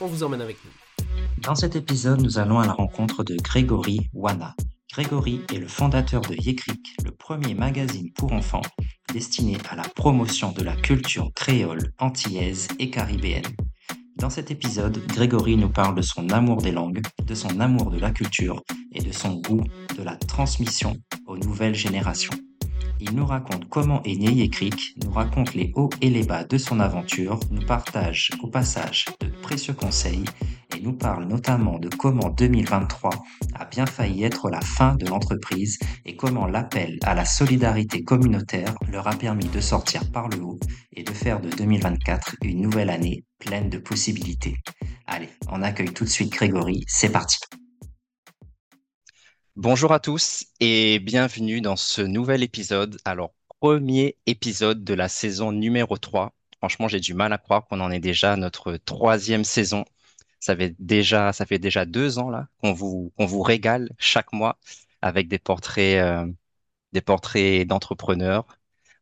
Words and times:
on 0.00 0.06
vous 0.06 0.22
emmène 0.22 0.40
avec 0.40 0.56
nous. 0.64 0.70
Dans 1.42 1.54
cet 1.54 1.76
épisode, 1.76 2.20
nous 2.20 2.38
allons 2.38 2.58
à 2.58 2.66
la 2.66 2.72
rencontre 2.72 3.24
de 3.24 3.36
Grégory 3.36 4.08
Wana. 4.12 4.54
Grégory 4.92 5.42
est 5.52 5.58
le 5.58 5.68
fondateur 5.68 6.22
de 6.22 6.34
Yekrik, 6.34 6.96
le 7.04 7.10
premier 7.10 7.54
magazine 7.54 8.10
pour 8.14 8.32
enfants 8.32 8.62
destiné 9.12 9.56
à 9.70 9.76
la 9.76 9.82
promotion 9.82 10.52
de 10.52 10.62
la 10.62 10.76
culture 10.76 11.30
créole, 11.34 11.92
antillaise 11.98 12.68
et 12.78 12.90
caribéenne. 12.90 13.46
Dans 14.16 14.30
cet 14.30 14.50
épisode, 14.50 14.98
Grégory 15.06 15.56
nous 15.56 15.70
parle 15.70 15.94
de 15.94 16.02
son 16.02 16.28
amour 16.30 16.60
des 16.60 16.72
langues, 16.72 17.02
de 17.24 17.34
son 17.34 17.60
amour 17.60 17.90
de 17.90 17.98
la 17.98 18.10
culture 18.10 18.62
et 18.92 19.00
de 19.00 19.12
son 19.12 19.34
goût 19.34 19.62
de 19.96 20.02
la 20.02 20.16
transmission 20.16 20.96
aux 21.26 21.38
nouvelles 21.38 21.74
générations. 21.74 22.34
Il 23.00 23.14
nous 23.14 23.26
raconte 23.26 23.68
comment 23.68 24.02
est 24.02 24.16
né 24.16 24.32
Yekrik, 24.32 24.94
nous 25.04 25.10
raconte 25.10 25.54
les 25.54 25.72
hauts 25.76 25.90
et 26.00 26.10
les 26.10 26.24
bas 26.24 26.44
de 26.44 26.58
son 26.58 26.80
aventure, 26.80 27.38
nous 27.50 27.64
partage 27.64 28.30
au 28.42 28.48
passage 28.48 29.06
de 29.20 29.28
précieux 29.42 29.74
conseils 29.74 30.24
et 30.76 30.80
nous 30.80 30.92
parle 30.92 31.24
notamment 31.26 31.78
de 31.78 31.88
comment 31.88 32.28
2023 32.30 33.10
a 33.54 33.64
bien 33.64 33.86
failli 33.86 34.24
être 34.24 34.50
la 34.50 34.60
fin 34.60 34.96
de 34.96 35.06
l'entreprise 35.06 35.78
et 36.04 36.16
comment 36.16 36.46
l'appel 36.46 36.98
à 37.02 37.14
la 37.14 37.24
solidarité 37.24 38.02
communautaire 38.02 38.74
leur 38.90 39.06
a 39.06 39.14
permis 39.14 39.48
de 39.48 39.60
sortir 39.60 40.10
par 40.10 40.28
le 40.28 40.40
haut 40.42 40.58
et 40.92 41.04
de 41.04 41.12
faire 41.12 41.40
de 41.40 41.50
2024 41.50 42.36
une 42.42 42.62
nouvelle 42.62 42.90
année 42.90 43.24
pleine 43.38 43.70
de 43.70 43.78
possibilités. 43.78 44.56
Allez, 45.06 45.28
on 45.48 45.62
accueille 45.62 45.92
tout 45.92 46.04
de 46.04 46.10
suite 46.10 46.32
Grégory, 46.32 46.84
c'est 46.86 47.10
parti. 47.10 47.38
Bonjour 49.58 49.92
à 49.92 49.98
tous 49.98 50.46
et 50.60 51.00
bienvenue 51.00 51.60
dans 51.60 51.74
ce 51.74 52.00
nouvel 52.00 52.44
épisode. 52.44 52.96
Alors, 53.04 53.34
premier 53.58 54.16
épisode 54.26 54.84
de 54.84 54.94
la 54.94 55.08
saison 55.08 55.50
numéro 55.50 55.98
3. 55.98 56.32
Franchement, 56.58 56.86
j'ai 56.86 57.00
du 57.00 57.12
mal 57.12 57.32
à 57.32 57.38
croire 57.38 57.66
qu'on 57.66 57.80
en 57.80 57.90
est 57.90 57.98
déjà 57.98 58.34
à 58.34 58.36
notre 58.36 58.76
troisième 58.76 59.42
saison. 59.42 59.84
Ça 60.38 60.54
fait 60.54 60.76
déjà, 60.78 61.32
deux 61.86 62.20
ans 62.20 62.30
là 62.30 62.46
qu'on 62.62 62.72
vous, 62.72 63.12
vous 63.18 63.42
régale 63.42 63.90
chaque 63.98 64.32
mois 64.32 64.60
avec 65.02 65.26
des 65.26 65.40
portraits, 65.40 65.98
euh, 66.04 66.24
des 66.92 67.00
portraits 67.00 67.66
d'entrepreneurs, 67.66 68.46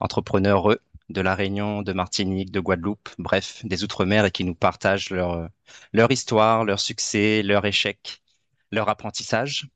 entrepreneurs 0.01 0.79
de 1.11 1.21
la 1.21 1.35
Réunion, 1.35 1.83
de 1.83 1.93
Martinique, 1.93 2.51
de 2.51 2.61
Guadeloupe, 2.61 3.11
bref, 3.19 3.61
des 3.67 3.85
Outre-mer 3.85 4.25
et 4.25 4.31
qui 4.31 4.45
nous 4.45 4.55
partagent 4.55 5.11
leur, 5.11 5.51
leur 5.93 6.11
histoire, 6.11 6.65
leur 6.65 6.81
succès, 6.81 7.43
leur 7.43 7.67
échec, 7.67 8.23
leur 8.73 8.89
apprentissage. 8.89 9.69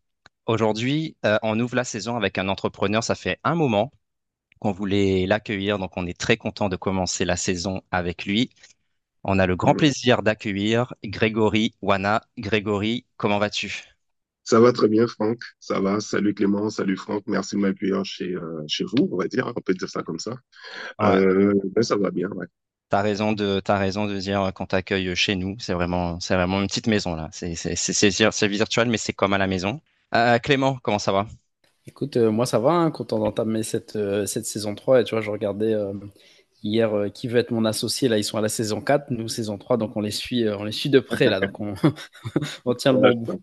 Aujourd'hui, 0.47 1.17
euh, 1.25 1.39
on 1.43 1.59
ouvre 1.61 1.77
la 1.77 1.85
saison 1.85 2.17
avec 2.17 2.39
un 2.39 2.49
entrepreneur. 2.49 3.03
Ça 3.05 3.15
fait 3.15 3.39
un 3.45 3.55
moment 3.55 3.93
qu'on 4.61 4.73
voulait 4.73 5.27
l'accueillir, 5.27 5.79
donc 5.79 5.97
on 5.97 6.07
est 6.07 6.19
très 6.19 6.37
content 6.37 6.69
de 6.69 6.77
commencer 6.77 7.25
la 7.25 7.37
saison 7.37 7.83
avec 7.91 8.27
lui. 8.27 8.51
On 9.25 9.39
a 9.39 9.47
le 9.47 9.57
grand 9.57 9.75
plaisir 9.75 10.23
d'accueillir 10.23 10.95
Grégory 11.05 11.75
Wana. 11.83 12.23
Grégory, 12.39 13.07
comment 13.17 13.39
vas-tu? 13.39 13.85
Ça 14.45 14.59
va 14.59 14.73
très 14.73 14.89
bien, 14.89 15.07
Franck. 15.07 15.39
Ça 15.61 15.81
va. 15.81 16.01
Salut 16.01 16.35
Clément, 16.35 16.71
salut 16.71 16.97
Franck. 16.97 17.23
Merci 17.27 17.57
de 17.57 17.61
m'accueillir 17.61 18.05
chez, 18.05 18.35
euh, 18.35 18.65
chez 18.67 18.85
vous, 18.85 19.09
on 19.13 19.17
va 19.17 19.29
dire. 19.29 19.53
On 19.55 19.61
peut 19.61 19.75
dire 19.75 19.89
ça 19.89 20.03
comme 20.03 20.19
ça. 20.19 20.33
Euh, 21.03 21.55
ben, 21.75 21.83
ça 21.83 21.97
va 21.97 22.11
bien, 22.11 22.29
ouais. 22.31 22.47
T'as 22.89 23.03
raison 23.03 23.33
de, 23.33 23.61
t'as 23.61 23.79
raison 23.79 24.07
de 24.07 24.19
dire 24.19 24.51
qu'on 24.55 24.67
t'accueille 24.67 25.15
chez 25.15 25.37
nous. 25.37 25.57
C'est 25.61 25.75
vraiment, 25.75 26.19
c'est 26.19 26.35
vraiment 26.35 26.61
une 26.61 26.67
petite 26.67 26.89
maison 26.89 27.15
là. 27.15 27.29
C'est 27.33 28.49
virtuel, 28.49 28.89
mais 28.89 28.97
c'est 28.97 29.13
comme 29.13 29.33
à 29.33 29.39
la 29.39 29.47
maison. 29.47 29.81
Euh, 30.15 30.39
Clément, 30.39 30.79
comment 30.83 30.99
ça 30.99 31.13
va? 31.13 31.27
Écoute, 31.87 32.17
euh, 32.17 32.31
moi 32.31 32.47
ça 32.47 32.59
va, 32.59 32.73
hein, 32.73 32.91
content 32.91 33.19
d'entamer 33.19 33.63
cette, 33.63 33.97
euh, 33.97 34.27
cette 34.27 34.47
saison 34.47 34.75
3. 34.75 35.01
Et 35.01 35.05
tu 35.05 35.15
vois, 35.15 35.23
je 35.23 35.31
regardais 35.31 35.75
hier 36.63 36.93
qui 37.15 37.29
veut 37.29 37.39
être 37.39 37.51
mon 37.53 37.65
associé? 37.65 38.09
Là, 38.09 38.19
ils 38.19 38.25
sont 38.25 38.39
à 38.39 38.41
la 38.41 38.49
saison 38.49 38.81
4, 38.81 39.11
nous 39.11 39.29
saison 39.29 39.59
3, 39.59 39.77
donc 39.77 39.97
on 39.97 40.01
les 40.01 40.11
suit, 40.11 40.49
on 40.49 40.65
les 40.65 40.73
suit 40.73 40.91
de 40.91 41.01
près 41.01 41.29
là. 41.29 41.41
Donc 41.41 41.61
on, 41.61 41.75
on 42.65 42.75
tient 42.75 42.93
le 42.93 42.99
bon 43.01 43.15
bout. 43.17 43.43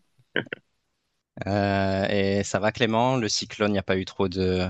et 1.45 2.41
ça 2.43 2.59
va, 2.59 2.71
Clément? 2.71 3.17
Le 3.17 3.29
cyclone, 3.29 3.69
il 3.71 3.73
n'y 3.73 3.79
a 3.79 3.83
pas 3.83 3.97
eu 3.97 4.05
trop 4.05 4.27
de, 4.29 4.69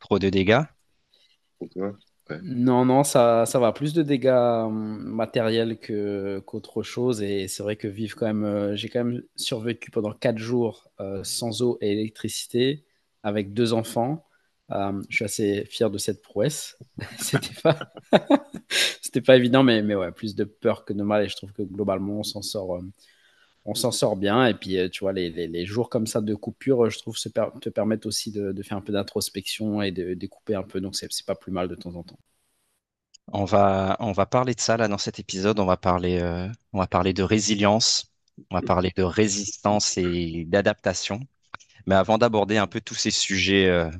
trop 0.00 0.18
de 0.18 0.30
dégâts? 0.30 0.62
Non, 2.42 2.84
non, 2.84 3.04
ça, 3.04 3.46
ça 3.46 3.60
va. 3.60 3.72
Plus 3.72 3.92
de 3.94 4.02
dégâts 4.02 4.28
hum, 4.30 4.98
matériels 5.04 5.78
que, 5.78 6.40
qu'autre 6.44 6.82
chose. 6.82 7.22
Et 7.22 7.46
c'est 7.46 7.62
vrai 7.62 7.76
que 7.76 7.86
vivre 7.86 8.16
quand 8.16 8.26
même, 8.26 8.44
euh, 8.44 8.74
j'ai 8.76 8.88
quand 8.88 9.04
même 9.04 9.22
survécu 9.36 9.90
pendant 9.92 10.12
quatre 10.12 10.38
jours 10.38 10.88
euh, 11.00 11.22
sans 11.22 11.62
eau 11.62 11.78
et 11.80 11.92
électricité 11.92 12.84
avec 13.22 13.52
deux 13.54 13.72
enfants. 13.72 14.24
Hum, 14.70 15.04
je 15.08 15.16
suis 15.16 15.24
assez 15.24 15.64
fier 15.66 15.88
de 15.90 15.98
cette 15.98 16.20
prouesse. 16.20 16.76
C'était 17.20 17.54
pas, 17.62 17.78
c'était 19.02 19.20
pas 19.20 19.36
évident, 19.36 19.62
mais, 19.62 19.82
mais 19.82 19.94
ouais, 19.94 20.10
plus 20.12 20.34
de 20.34 20.44
peur 20.44 20.84
que 20.84 20.92
de 20.92 21.02
mal. 21.04 21.24
Et 21.24 21.28
je 21.28 21.36
trouve 21.36 21.52
que 21.52 21.62
globalement, 21.62 22.18
on 22.20 22.22
s'en 22.24 22.42
sort, 22.42 22.70
hum, 22.72 22.90
on 23.66 23.74
s'en 23.74 23.90
sort 23.90 24.16
bien. 24.16 24.46
Et 24.46 24.54
puis, 24.54 24.78
euh, 24.78 24.88
tu 24.88 25.00
vois, 25.00 25.12
les, 25.12 25.30
les, 25.30 25.66
jours 25.66 25.90
comme 25.90 26.06
ça 26.06 26.20
de 26.20 26.34
coupure, 26.34 26.88
je 26.88 26.98
trouve, 26.98 27.16
te 27.18 27.68
permettent 27.68 28.06
aussi 28.06 28.32
de, 28.32 28.52
de, 28.52 28.62
faire 28.62 28.78
un 28.78 28.80
peu 28.80 28.92
d'introspection 28.92 29.82
et 29.82 29.90
de 29.92 30.14
découper 30.14 30.54
un 30.54 30.62
peu. 30.62 30.80
Donc, 30.80 30.96
c'est 30.96 31.26
pas 31.26 31.34
plus 31.34 31.52
mal 31.52 31.68
de 31.68 31.74
temps 31.74 31.94
en 31.96 32.02
temps. 32.02 32.18
On 33.32 33.44
va, 33.44 33.96
on 34.00 34.12
va 34.12 34.24
parler 34.26 34.54
de 34.54 34.60
ça 34.60 34.76
là 34.76 34.88
dans 34.88 34.98
cet 34.98 35.18
épisode. 35.18 35.58
On 35.58 35.66
va 35.66 35.76
parler, 35.76 36.20
euh, 36.20 36.48
on 36.72 36.78
va 36.78 36.86
parler 36.86 37.12
de 37.12 37.22
résilience. 37.22 38.12
On 38.50 38.56
va 38.56 38.62
parler 38.62 38.92
de 38.96 39.02
résistance 39.02 39.98
et 39.98 40.44
d'adaptation. 40.46 41.20
Mais 41.86 41.94
avant 41.94 42.18
d'aborder 42.18 42.58
un 42.58 42.66
peu 42.66 42.80
tous 42.80 42.94
ces 42.94 43.10
sujets, 43.10 43.66
euh, 43.68 43.90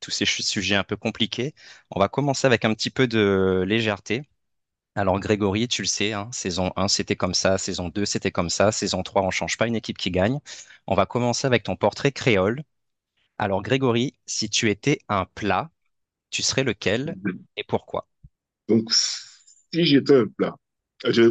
tous 0.00 0.10
ces 0.10 0.26
sujets 0.26 0.76
un 0.76 0.84
peu 0.84 0.96
compliqués, 0.96 1.54
on 1.90 2.00
va 2.00 2.08
commencer 2.08 2.46
avec 2.46 2.64
un 2.64 2.74
petit 2.74 2.90
peu 2.90 3.06
de 3.06 3.64
légèreté. 3.66 4.22
Alors 4.94 5.18
Grégory, 5.20 5.68
tu 5.68 5.82
le 5.82 5.86
sais, 5.86 6.12
hein, 6.12 6.28
saison 6.32 6.72
1 6.76 6.88
c'était 6.88 7.16
comme 7.16 7.32
ça, 7.32 7.56
saison 7.56 7.88
2 7.88 8.04
c'était 8.04 8.30
comme 8.30 8.50
ça, 8.50 8.72
saison 8.72 9.02
3 9.02 9.22
on 9.22 9.30
change 9.30 9.56
pas 9.56 9.66
une 9.66 9.76
équipe 9.76 9.96
qui 9.96 10.10
gagne. 10.10 10.38
On 10.86 10.94
va 10.94 11.06
commencer 11.06 11.46
avec 11.46 11.62
ton 11.62 11.76
portrait 11.76 12.12
créole. 12.12 12.62
Alors 13.38 13.62
Grégory, 13.62 14.14
si 14.26 14.50
tu 14.50 14.70
étais 14.70 14.98
un 15.08 15.24
plat, 15.34 15.70
tu 16.30 16.42
serais 16.42 16.64
lequel 16.64 17.16
et 17.56 17.64
pourquoi? 17.64 18.06
Donc, 18.68 18.92
si 18.92 19.84
j'étais 19.86 20.16
un 20.16 20.26
plat, 20.26 20.54
je, 21.04 21.22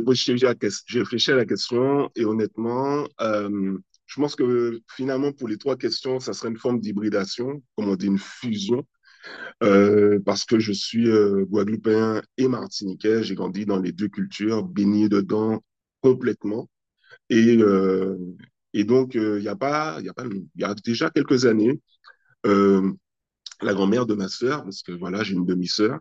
réfléchis 0.99 1.31
à 1.31 1.35
la 1.35 1.45
question 1.45 2.09
et 2.15 2.25
honnêtement, 2.25 3.07
euh, 3.21 3.77
je 4.05 4.19
pense 4.19 4.35
que 4.35 4.81
finalement 4.95 5.31
pour 5.31 5.47
les 5.47 5.57
trois 5.57 5.77
questions, 5.77 6.19
ça 6.19 6.33
serait 6.33 6.49
une 6.49 6.57
forme 6.57 6.79
d'hybridation, 6.79 7.61
comme 7.75 7.89
on 7.89 7.95
dit, 7.95 8.07
une 8.07 8.19
fusion. 8.19 8.85
Euh, 9.63 10.19
parce 10.25 10.45
que 10.45 10.59
je 10.59 10.71
suis 10.71 11.09
euh, 11.09 11.45
guadeloupéen 11.45 12.21
et 12.37 12.47
martiniquais. 12.47 13.23
J'ai 13.23 13.35
grandi 13.35 13.65
dans 13.65 13.79
les 13.79 13.91
deux 13.91 14.07
cultures, 14.07 14.63
baigné 14.63 15.07
dedans 15.07 15.63
complètement. 16.01 16.69
Et, 17.29 17.57
euh, 17.57 18.17
et 18.73 18.83
donc, 18.83 19.15
il 19.15 19.41
y 19.41 19.47
a 19.47 19.55
pas, 19.55 19.97
il 19.99 20.05
y 20.05 20.09
a 20.09 20.13
pas, 20.13 20.25
il 20.25 20.61
y 20.61 20.63
a 20.63 20.73
déjà 20.73 21.09
quelques 21.09 21.45
années, 21.45 21.79
la 23.63 23.73
grand-mère 23.75 24.07
de 24.07 24.15
ma 24.15 24.27
sœur, 24.27 24.63
parce 24.63 24.81
que 24.81 24.91
voilà, 24.91 25.23
j'ai 25.23 25.35
une 25.35 25.45
demi-sœur, 25.45 25.99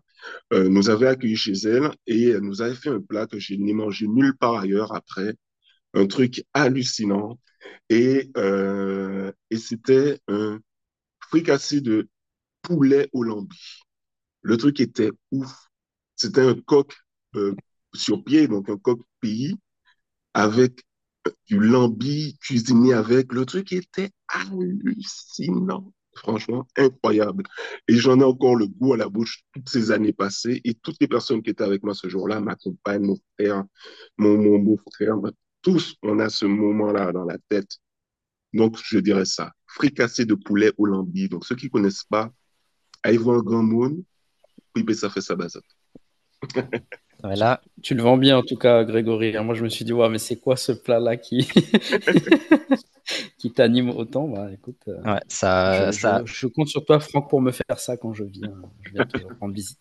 nous 0.53 0.89
avait 0.89 1.09
accueillis 1.09 1.37
chez 1.37 1.53
elle 1.65 1.91
et 2.07 2.31
elle 2.31 2.41
nous 2.41 2.63
avait 2.63 2.75
fait 2.75 2.89
un 2.89 3.01
plat 3.01 3.27
que 3.27 3.39
je 3.39 3.55
n'ai 3.55 3.75
mangé 3.75 4.07
nulle 4.09 4.35
part 4.37 4.59
ailleurs 4.59 4.95
après, 4.95 5.35
un 5.93 6.07
truc 6.07 6.45
hallucinant. 6.55 7.39
Et, 7.91 8.31
et 9.51 9.59
c'était 9.59 10.19
un 10.29 10.59
fricassé 11.29 11.83
de 11.83 12.09
poulet 12.63 13.09
au 13.13 13.23
lambi. 13.23 13.59
Le 14.43 14.57
truc 14.57 14.81
était 14.81 15.11
ouf. 15.31 15.53
C'était 16.17 16.43
un 16.43 16.55
coq 16.55 16.95
euh, 17.37 17.55
sur 17.95 18.25
pied, 18.25 18.49
donc 18.49 18.69
un 18.69 18.77
coq 18.77 19.01
pays, 19.21 19.57
avec 20.35 20.83
du 21.47 21.59
lambi 21.59 22.37
cuisiné 22.41 22.93
avec. 22.93 23.33
Le 23.33 23.45
truc 23.45 23.73
était 23.73 24.11
hallucinant. 24.29 25.93
Franchement, 26.17 26.67
incroyable. 26.77 27.45
Et 27.89 27.97
j'en 27.97 28.21
ai 28.21 28.25
encore 28.25 28.57
le 28.57 28.67
goût 28.67 28.95
à 28.95 28.97
la 28.97 29.09
bouche 29.09 29.45
toutes 29.55 29.69
ces 29.69 29.91
années 29.91 30.13
passées. 30.13 30.61
Et 30.65 30.75
toutes 30.75 30.97
les 31.01 31.09
personnes 31.09 31.43
qui 31.43 31.51
étaient 31.51 31.65
avec 31.65 31.83
moi 31.83 31.95
ce 31.95 32.09
jour-là, 32.09 32.41
ma 32.41 32.57
compagne, 32.57 33.03
mon 33.03 33.17
frère, 33.39 33.65
mon, 34.19 34.37
mon 34.37 34.59
beau-frère, 34.59 35.17
tous, 35.63 35.95
on 36.03 36.19
a 36.19 36.29
ce 36.29 36.47
moment-là 36.47 37.13
dans 37.13 37.25
la 37.25 37.39
tête. 37.49 37.79
Donc, 38.53 38.77
je 38.83 38.99
dirais 38.99 39.25
ça. 39.25 39.53
Fricassé 39.67 40.25
de 40.25 40.35
poulet 40.35 40.73
au 40.79 40.87
lambi. 40.87 41.29
Donc, 41.29 41.45
ceux 41.45 41.55
qui 41.55 41.67
ne 41.67 41.71
connaissent 41.71 42.05
pas, 42.05 42.33
Allez 43.03 43.19
voir 43.19 43.43
Grand 43.43 43.63
Monde, 43.63 44.03
puis 44.75 44.83
ben, 44.85 44.95
ça 44.95 45.11
fait 45.11 45.21
sa 45.21 45.37
base. 45.37 45.61
Voilà. 47.23 47.61
Tu, 47.83 47.95
le 47.95 48.03
vends 48.03 48.17
bien 48.17 48.39
en 48.39 48.43
tout 48.43 48.57
cas, 48.57 48.85
Grégory. 48.85 49.37
Moi, 49.45 49.55
je 49.55 49.65
me 49.65 49.69
suis 49.69 49.85
dit, 49.85 49.93
ouais, 49.93 50.09
mais 50.09 50.19
c'est 50.19 50.37
quoi 50.37 50.57
ce 50.57 50.73
plat-là 50.73 51.17
qui, 51.17 51.47
qui 53.39 53.53
t'anime 53.53 53.91
autant? 53.91 54.29
Bah, 54.29 54.51
écoute, 54.53 54.81
euh, 54.89 55.19
ça, 55.29 55.91
je, 55.91 55.99
ça... 55.99 56.23
Je, 56.25 56.47
compte 56.47 56.69
sur 56.69 56.85
toi, 56.85 57.01
Franck, 57.01 57.29
pour 57.29 57.41
me 57.41 57.53
faire 57.53 57.79
ça 57.79 57.97
quand 57.97 58.13
je 58.13 58.25
viens, 58.25 58.55
je 58.83 58.93
viens 58.93 59.05
te 59.05 59.19
rendre 59.41 59.55
visite. 59.55 59.79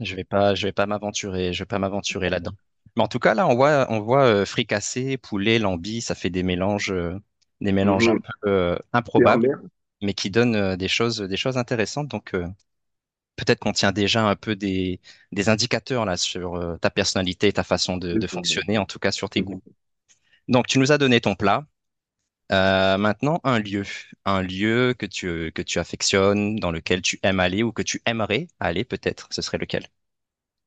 Je 0.00 0.16
vais 0.16 0.24
pas, 0.24 0.54
je 0.54 0.66
vais 0.66 0.72
pas 0.72 0.86
m'aventurer, 0.86 1.52
je 1.52 1.60
vais 1.60 1.66
pas 1.66 1.78
m'aventurer 1.78 2.28
là-dedans. 2.28 2.54
Mais 2.96 3.02
en 3.02 3.08
tout 3.08 3.18
cas, 3.18 3.34
là, 3.34 3.48
on 3.48 3.54
voit, 3.54 3.86
on 3.90 4.00
voit 4.00 4.24
euh, 4.24 4.44
fricassé, 4.44 5.16
poulet, 5.16 5.58
lambi, 5.58 6.00
ça 6.00 6.14
fait 6.14 6.30
des 6.30 6.42
mélanges, 6.42 6.92
euh, 6.92 7.18
des 7.60 7.72
mélanges 7.72 8.08
un 8.08 8.14
mhm. 8.14 8.22
peu 8.42 8.78
improbables, 8.92 9.60
mais 10.04 10.14
qui 10.14 10.30
donnent 10.30 10.76
des 10.76 10.88
choses, 10.88 11.18
des 11.20 11.36
choses 11.36 11.56
intéressantes. 11.58 12.08
Donc, 12.08 12.34
peut-être 13.36 13.60
qu'on 13.60 13.72
tient 13.72 13.92
déjà 13.92 14.26
un 14.26 14.36
peu 14.36 14.56
des, 14.56 15.00
des 15.32 15.48
indicateurs 15.48 16.04
là 16.04 16.16
sur 16.16 16.54
euh, 16.54 16.76
ta 16.76 16.90
personnalité 16.90 17.52
ta 17.52 17.64
façon 17.64 17.96
de, 17.96 18.14
de, 18.14 18.26
fonctionner, 18.26 18.78
en 18.78 18.86
tout 18.86 18.98
cas 18.98 19.12
sur 19.12 19.30
tes 19.30 19.42
goûts. 19.42 19.62
Donc, 20.48 20.66
tu 20.66 20.78
nous 20.78 20.92
as 20.92 20.98
donné 20.98 21.20
ton 21.20 21.34
plat. 21.34 21.66
Euh, 22.52 22.98
maintenant, 22.98 23.40
un 23.42 23.58
lieu, 23.58 23.84
un 24.26 24.42
lieu 24.42 24.94
que 24.96 25.06
tu, 25.06 25.50
que 25.52 25.62
tu 25.62 25.78
affectionnes, 25.78 26.56
dans 26.56 26.70
lequel 26.70 27.00
tu 27.00 27.18
aimes 27.22 27.40
aller 27.40 27.62
ou 27.62 27.72
que 27.72 27.82
tu 27.82 28.02
aimerais 28.04 28.48
aller, 28.60 28.84
peut-être, 28.84 29.28
ce 29.30 29.40
serait 29.40 29.58
lequel? 29.58 29.86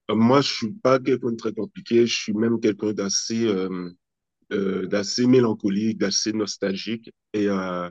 Euh, 0.09 0.15
moi, 0.15 0.41
je 0.41 0.51
suis 0.51 0.71
pas 0.71 0.99
quelqu'un 0.99 1.31
de 1.31 1.35
très 1.35 1.53
compliqué. 1.53 2.07
Je 2.07 2.15
suis 2.15 2.33
même 2.33 2.59
quelqu'un 2.59 2.93
d'assez, 2.93 3.45
euh, 3.45 3.91
euh, 4.51 4.87
d'assez 4.87 5.27
mélancolique, 5.27 5.99
d'assez 5.99 6.33
nostalgique. 6.33 7.11
Et 7.33 7.47
euh, 7.47 7.89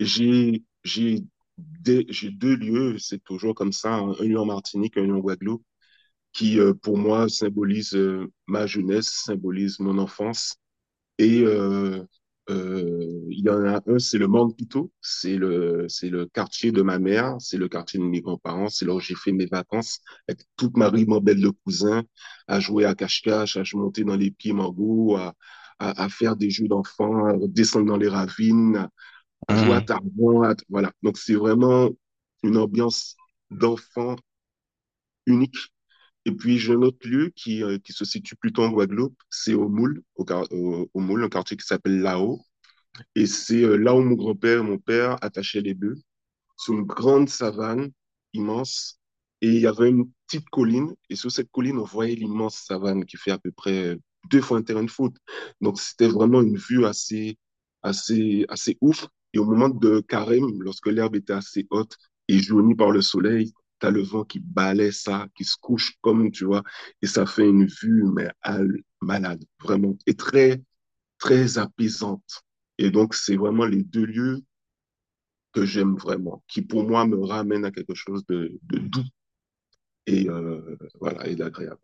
j'ai, 0.00 0.64
j'ai 0.84 1.24
j'ai 2.08 2.30
deux 2.30 2.56
lieux, 2.56 2.98
c'est 2.98 3.22
toujours 3.22 3.54
comme 3.54 3.72
ça, 3.72 3.94
un 3.94 4.14
lieu 4.24 4.38
en 4.38 4.46
Martinique, 4.46 4.96
un 4.96 5.02
lieu 5.02 5.14
en 5.14 5.18
Guadeloupe, 5.18 5.64
qui 6.32 6.60
euh, 6.60 6.74
pour 6.74 6.98
moi 6.98 7.28
symbolise 7.28 7.94
euh, 7.94 8.26
ma 8.46 8.66
jeunesse, 8.66 9.10
symbolise 9.26 9.80
mon 9.80 9.98
enfance. 9.98 10.56
Et 11.18 11.42
euh, 11.44 12.04
il 12.48 13.44
y 13.44 13.48
en 13.50 13.64
a 13.64 13.80
un, 13.86 13.98
c'est 13.98 14.18
le 14.18 14.26
Manquito, 14.28 14.92
c'est 15.00 15.36
le, 15.36 15.86
le 16.02 16.26
quartier 16.26 16.72
de 16.72 16.82
ma 16.82 16.98
mère, 16.98 17.36
c'est 17.40 17.58
le 17.58 17.68
quartier 17.68 18.00
de 18.00 18.04
mes 18.04 18.20
grands-parents, 18.20 18.68
c'est 18.68 18.84
là 18.86 18.94
où 18.94 19.00
j'ai 19.00 19.14
fait 19.14 19.32
mes 19.32 19.46
vacances 19.46 20.00
avec 20.28 20.42
toute 20.56 20.76
ma 20.76 20.88
ribambelle 20.88 21.40
de 21.40 21.50
cousins, 21.50 22.02
à 22.48 22.60
jouer 22.60 22.84
à 22.86 22.94
cache-cache, 22.94 23.56
à 23.56 23.62
monter 23.74 24.04
dans 24.04 24.16
les 24.16 24.30
pieds 24.32 24.52
mangots, 24.52 25.16
à, 25.16 25.34
à, 25.78 26.08
faire 26.08 26.36
des 26.36 26.50
jeux 26.50 26.68
d'enfants, 26.68 27.36
descendre 27.46 27.86
dans 27.86 27.96
les 27.96 28.08
ravines, 28.08 28.88
mmh. 29.54 30.64
voilà. 30.68 30.92
Donc, 31.02 31.18
c'est 31.18 31.34
vraiment 31.34 31.90
une 32.42 32.56
ambiance 32.56 33.16
d'enfant 33.50 34.16
unique. 35.26 35.56
Et 36.26 36.32
puis, 36.32 36.58
j'ai 36.58 36.74
un 36.74 36.82
autre 36.82 37.08
lieu 37.08 37.32
qui, 37.34 37.62
euh, 37.62 37.78
qui 37.78 37.92
se 37.92 38.04
situe 38.04 38.36
plutôt 38.36 38.62
en 38.62 38.70
Guadeloupe, 38.70 39.16
c'est 39.30 39.54
au 39.54 39.68
Moule, 39.68 40.02
au, 40.16 40.24
au, 40.92 41.00
Moule, 41.00 41.24
un 41.24 41.28
quartier 41.28 41.56
qui 41.56 41.66
s'appelle 41.66 42.00
Lao. 42.00 42.40
Et 43.14 43.26
c'est 43.26 43.62
euh, 43.62 43.76
là 43.76 43.94
où 43.94 44.02
mon 44.02 44.14
grand-père 44.16 44.60
et 44.60 44.62
mon 44.62 44.78
père 44.78 45.16
attachaient 45.22 45.62
les 45.62 45.74
bœufs. 45.74 45.98
C'est 46.56 46.72
une 46.72 46.82
grande 46.82 47.28
savane 47.28 47.90
immense. 48.34 49.00
Et 49.40 49.48
il 49.48 49.60
y 49.60 49.66
avait 49.66 49.88
une 49.88 50.10
petite 50.26 50.48
colline. 50.50 50.94
Et 51.08 51.16
sur 51.16 51.32
cette 51.32 51.50
colline, 51.50 51.78
on 51.78 51.84
voyait 51.84 52.14
l'immense 52.14 52.56
savane 52.56 53.06
qui 53.06 53.16
fait 53.16 53.30
à 53.30 53.38
peu 53.38 53.50
près 53.52 53.96
deux 54.30 54.42
fois 54.42 54.58
un 54.58 54.62
terrain 54.62 54.84
de 54.84 54.90
foot. 54.90 55.16
Donc, 55.62 55.80
c'était 55.80 56.08
vraiment 56.08 56.42
une 56.42 56.58
vue 56.58 56.84
assez, 56.84 57.38
assez, 57.82 58.44
assez 58.48 58.76
ouf. 58.82 59.08
Et 59.32 59.38
au 59.38 59.44
moment 59.44 59.68
de 59.68 60.00
carême, 60.00 60.62
lorsque 60.62 60.86
l'herbe 60.86 61.16
était 61.16 61.32
assez 61.32 61.66
haute 61.70 61.96
et 62.28 62.38
jaunie 62.38 62.74
par 62.74 62.90
le 62.90 63.00
soleil, 63.00 63.52
tu 63.80 63.86
as 63.86 63.90
le 63.90 64.02
vent 64.02 64.24
qui 64.24 64.40
balaie 64.40 64.92
ça, 64.92 65.26
qui 65.34 65.44
se 65.44 65.56
couche 65.60 65.96
comme, 66.00 66.30
tu 66.30 66.44
vois, 66.44 66.62
et 67.02 67.06
ça 67.06 67.26
fait 67.26 67.48
une 67.48 67.66
vue, 67.66 68.04
mais 68.14 68.28
malade, 69.00 69.42
vraiment, 69.62 69.96
et 70.06 70.14
très, 70.14 70.62
très 71.18 71.58
apaisante. 71.58 72.42
Et 72.78 72.90
donc, 72.90 73.14
c'est 73.14 73.36
vraiment 73.36 73.66
les 73.66 73.82
deux 73.82 74.04
lieux 74.04 74.42
que 75.52 75.64
j'aime 75.64 75.96
vraiment, 75.96 76.44
qui 76.48 76.62
pour 76.62 76.88
moi 76.88 77.06
me 77.06 77.24
ramènent 77.24 77.64
à 77.64 77.70
quelque 77.70 77.94
chose 77.94 78.24
de, 78.26 78.58
doux 78.62 79.04
et 80.06 80.28
euh, 80.28 80.76
voilà, 81.00 81.26
et 81.26 81.36
d'agréable. 81.36 81.80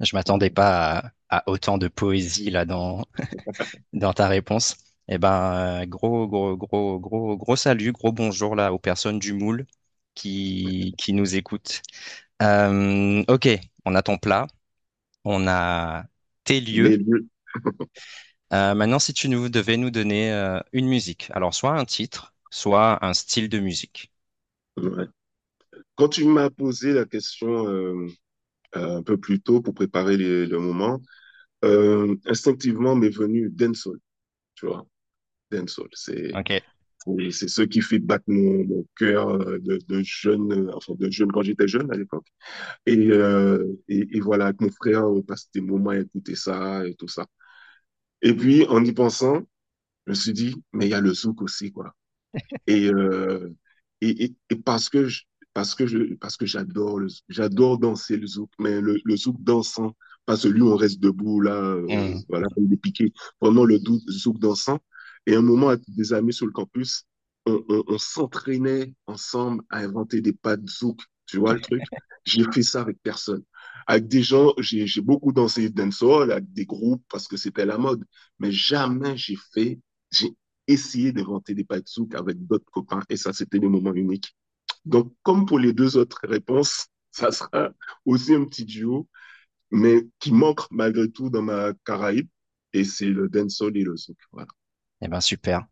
Je 0.00 0.14
m'attendais 0.14 0.50
pas 0.50 1.12
à, 1.28 1.48
autant 1.50 1.76
de 1.78 1.88
poésie 1.88 2.50
là 2.50 2.64
dans 2.64 3.04
ta 4.14 4.28
réponse. 4.28 4.76
Eh 5.08 5.18
ben, 5.18 5.86
gros, 5.86 6.26
gros, 6.28 6.56
gros, 6.56 6.98
gros, 7.00 7.36
gros 7.36 7.56
salut, 7.56 7.92
gros 7.92 8.12
bonjour 8.12 8.54
là 8.54 8.72
aux 8.72 8.78
personnes 8.78 9.18
du 9.18 9.32
moule 9.32 9.66
qui, 10.14 10.94
qui 10.98 11.12
nous 11.14 11.34
écoutent. 11.34 11.80
Euh, 12.42 13.24
ok, 13.28 13.48
on 13.86 13.94
a 13.94 14.02
ton 14.02 14.18
plat, 14.18 14.46
on 15.24 15.48
a 15.48 16.04
tes 16.44 16.60
lieux. 16.60 16.98
Euh, 18.52 18.74
maintenant, 18.74 18.98
si 18.98 19.12
tu 19.12 19.28
nous 19.28 19.48
devais 19.48 19.76
nous 19.76 19.90
donner 19.90 20.32
euh, 20.32 20.60
une 20.72 20.86
musique, 20.88 21.30
alors 21.32 21.54
soit 21.54 21.72
un 21.78 21.84
titre, 21.84 22.34
soit 22.50 23.04
un 23.04 23.12
style 23.14 23.48
de 23.48 23.58
musique. 23.58 24.10
Quand 25.96 26.08
tu 26.08 26.24
m'as 26.24 26.48
posé 26.50 26.92
la 26.92 27.04
question 27.04 28.08
un 28.74 29.02
peu 29.02 29.18
plus 29.18 29.40
tôt 29.40 29.60
pour 29.62 29.74
préparer 29.74 30.16
le 30.16 30.58
moment, 30.58 31.00
instinctivement 32.26 32.96
m'est 32.96 33.10
venu 33.10 33.50
dancehall, 33.50 33.98
tu 34.56 34.66
vois 34.66 34.86
C'est 35.92 36.32
c'est 37.30 37.48
ce 37.48 37.62
qui 37.62 37.80
fait 37.80 38.00
battre 38.00 38.24
mon, 38.26 38.64
mon 38.64 38.86
cœur 38.96 39.30
euh, 39.30 39.58
de, 39.60 39.78
de, 39.88 40.02
jeune, 40.02 40.70
enfin 40.74 40.94
de 40.98 41.10
jeune 41.10 41.32
quand 41.32 41.42
j'étais 41.42 41.68
jeune 41.68 41.90
à 41.92 41.96
l'époque. 41.96 42.26
Et, 42.86 43.10
euh, 43.10 43.64
et, 43.88 44.16
et, 44.16 44.20
voilà, 44.20 44.46
avec 44.46 44.60
mon 44.60 44.70
frère, 44.70 45.08
on 45.08 45.22
passe 45.22 45.48
des 45.54 45.60
moments 45.60 45.90
à 45.90 45.98
écouter 45.98 46.34
ça 46.34 46.86
et 46.86 46.94
tout 46.94 47.08
ça. 47.08 47.26
Et 48.20 48.34
puis, 48.34 48.66
en 48.66 48.84
y 48.84 48.92
pensant, 48.92 49.42
je 50.06 50.10
me 50.12 50.14
suis 50.14 50.32
dit, 50.32 50.56
mais 50.72 50.86
il 50.86 50.90
y 50.90 50.94
a 50.94 51.00
le 51.00 51.14
zouk 51.14 51.40
aussi, 51.42 51.72
quoi. 51.72 51.94
et, 52.66 52.88
euh, 52.88 53.48
et, 54.00 54.34
et, 54.50 54.56
parce 54.56 54.88
que 54.88 55.06
je, 55.06 55.22
parce 55.54 55.74
que 55.74 55.86
je, 55.86 56.14
parce 56.14 56.36
que 56.36 56.46
j'adore 56.46 56.98
le, 56.98 57.08
j'adore 57.28 57.78
danser 57.78 58.16
le 58.16 58.26
zouk, 58.26 58.50
mais 58.58 58.80
le, 58.80 58.98
le 59.04 59.16
zouk 59.16 59.36
dansant, 59.40 59.94
pas 60.26 60.36
celui 60.36 60.60
où 60.60 60.68
on 60.68 60.76
reste 60.76 61.00
debout 61.00 61.40
là, 61.40 61.56
euh, 61.56 61.86
mm. 61.86 62.24
voilà, 62.28 62.48
comme 62.54 62.68
des 62.68 62.76
piquets. 62.76 63.12
Vraiment 63.40 63.64
le 63.64 63.80
zouk 64.10 64.38
dansant. 64.38 64.78
Et 65.28 65.34
un 65.34 65.42
moment, 65.42 65.68
avec 65.68 65.82
des 65.88 66.14
amis 66.14 66.32
sur 66.32 66.46
le 66.46 66.52
campus, 66.52 67.04
on, 67.44 67.98
s'entraînait 67.98 68.94
ensemble 69.06 69.62
à 69.68 69.80
inventer 69.80 70.22
des 70.22 70.32
pas 70.32 70.56
de 70.56 70.66
zouk. 70.66 71.02
Tu 71.26 71.36
vois 71.36 71.52
le 71.52 71.60
truc? 71.60 71.82
J'ai 72.24 72.44
fait 72.50 72.62
ça 72.62 72.80
avec 72.80 72.96
personne. 73.02 73.44
Avec 73.86 74.08
des 74.08 74.22
gens, 74.22 74.54
j'ai 74.58 75.02
beaucoup 75.02 75.32
dansé 75.32 75.68
dancehall 75.68 76.32
avec 76.32 76.50
des 76.54 76.64
groupes 76.64 77.04
parce 77.10 77.28
que 77.28 77.36
c'était 77.36 77.66
la 77.66 77.76
mode. 77.76 78.06
Mais 78.38 78.50
jamais 78.50 79.18
j'ai 79.18 79.36
fait, 79.52 79.78
j'ai 80.10 80.34
essayé 80.66 81.12
d'inventer 81.12 81.54
des 81.54 81.64
pas 81.64 81.78
de 81.78 81.86
zouk 81.86 82.14
avec 82.14 82.46
d'autres 82.46 82.70
copains. 82.72 83.02
Et 83.10 83.18
ça, 83.18 83.34
c'était 83.34 83.58
des 83.58 83.68
moments 83.68 83.92
uniques. 83.92 84.34
Donc, 84.86 85.12
comme 85.22 85.44
pour 85.44 85.58
les 85.58 85.74
deux 85.74 85.98
autres 85.98 86.20
réponses, 86.22 86.86
ça 87.10 87.32
sera 87.32 87.68
aussi 88.06 88.34
un 88.34 88.46
petit 88.46 88.64
duo, 88.64 89.06
mais 89.70 90.08
qui 90.20 90.32
manque 90.32 90.70
malgré 90.70 91.10
tout 91.10 91.28
dans 91.28 91.42
ma 91.42 91.74
Caraïbe. 91.84 92.28
Et 92.72 92.84
c'est 92.84 93.10
le 93.10 93.28
dancehall 93.28 93.76
et 93.76 93.84
le 93.84 93.94
zouk. 93.94 94.16
Voilà. 94.32 94.48
Eh 95.00 95.08
ben 95.08 95.20
super. 95.20 95.66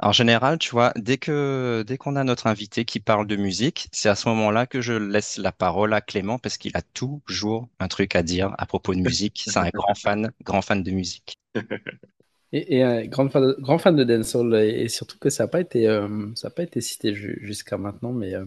En 0.00 0.12
général, 0.12 0.58
tu 0.58 0.70
vois, 0.70 0.92
dès 0.96 1.18
que 1.18 1.84
dès 1.86 1.98
qu'on 1.98 2.16
a 2.16 2.24
notre 2.24 2.46
invité 2.48 2.84
qui 2.84 3.00
parle 3.00 3.26
de 3.26 3.36
musique, 3.36 3.88
c'est 3.92 4.08
à 4.08 4.14
ce 4.16 4.28
moment-là 4.30 4.66
que 4.66 4.80
je 4.80 4.92
laisse 4.94 5.38
la 5.38 5.52
parole 5.52 5.94
à 5.94 6.00
Clément 6.00 6.38
parce 6.38 6.58
qu'il 6.58 6.76
a 6.76 6.82
toujours 6.82 7.68
un 7.80 7.88
truc 7.88 8.16
à 8.16 8.22
dire 8.22 8.54
à 8.58 8.66
propos 8.66 8.94
de 8.94 9.00
musique. 9.00 9.44
C'est 9.48 9.58
un 9.58 9.70
grand 9.70 9.94
fan, 9.96 10.32
grand 10.44 10.62
fan 10.62 10.82
de 10.82 10.90
musique. 10.92 11.38
Et, 12.52 12.82
un 12.82 13.04
grand 13.04 13.28
fan, 13.28 13.42
de, 13.42 13.56
grand 13.60 13.76
fan 13.76 13.94
de 13.94 14.04
dancehall 14.04 14.54
et, 14.54 14.88
surtout 14.88 15.18
que 15.18 15.28
ça 15.28 15.44
n'a 15.44 15.48
pas 15.48 15.60
été 15.60 15.86
euh, 15.86 16.08
ça 16.34 16.48
a 16.48 16.50
pas 16.50 16.62
été 16.62 16.80
cité 16.80 17.14
jusqu'à 17.14 17.76
maintenant, 17.76 18.14
mais, 18.14 18.34
euh, 18.34 18.46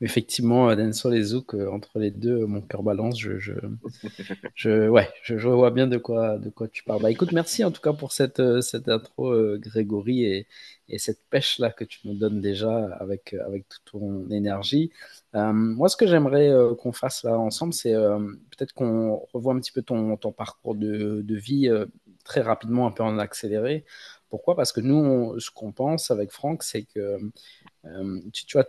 effectivement 0.00 0.74
dancehall 0.74 1.14
et 1.14 1.22
zouk 1.22 1.54
euh, 1.54 1.70
entre 1.70 2.00
les 2.00 2.10
deux, 2.10 2.44
mon 2.46 2.60
cœur 2.60 2.82
balance. 2.82 3.20
Je, 3.20 3.38
je, 3.38 3.52
je 4.56 4.88
ouais, 4.88 5.08
je, 5.22 5.36
vois 5.48 5.70
bien 5.70 5.86
de 5.86 5.96
quoi 5.96 6.38
de 6.38 6.50
quoi 6.50 6.66
tu 6.66 6.82
parles. 6.82 7.02
Bah 7.02 7.10
écoute, 7.12 7.30
merci 7.30 7.62
en 7.64 7.70
tout 7.70 7.80
cas 7.80 7.92
pour 7.92 8.10
cette 8.10 8.42
cette 8.62 8.88
intro, 8.88 9.32
Grégory 9.58 10.24
et, 10.24 10.48
et 10.88 10.98
cette 10.98 11.20
pêche 11.30 11.60
là 11.60 11.70
que 11.70 11.84
tu 11.84 12.00
nous 12.04 12.14
donnes 12.14 12.40
déjà 12.40 12.86
avec 12.98 13.34
avec 13.46 13.68
toute 13.68 13.84
ton 13.92 14.28
énergie. 14.30 14.90
moi, 15.34 15.88
ce 15.88 15.96
que 15.96 16.08
j'aimerais 16.08 16.52
qu'on 16.80 16.92
fasse 16.92 17.22
là 17.22 17.38
ensemble, 17.38 17.74
c'est 17.74 17.94
peut-être 17.94 18.72
qu'on 18.72 19.24
revoie 19.32 19.54
un 19.54 19.60
petit 19.60 19.72
peu 19.72 19.82
ton, 19.82 20.16
ton 20.16 20.32
parcours 20.32 20.74
de, 20.74 21.22
de 21.22 21.36
vie 21.36 21.70
très 22.26 22.42
rapidement, 22.42 22.86
un 22.86 22.90
peu 22.90 23.02
en 23.02 23.18
accéléré. 23.18 23.84
Pourquoi? 24.28 24.56
Parce 24.56 24.72
que 24.72 24.80
nous, 24.80 25.38
ce 25.40 25.50
qu'on 25.50 25.72
pense 25.72 26.10
avec 26.10 26.32
Franck, 26.32 26.62
c'est 26.62 26.82
que 26.82 27.18
euh, 27.86 28.20
tu, 28.32 28.44
tu, 28.46 28.58
vois, 28.58 28.66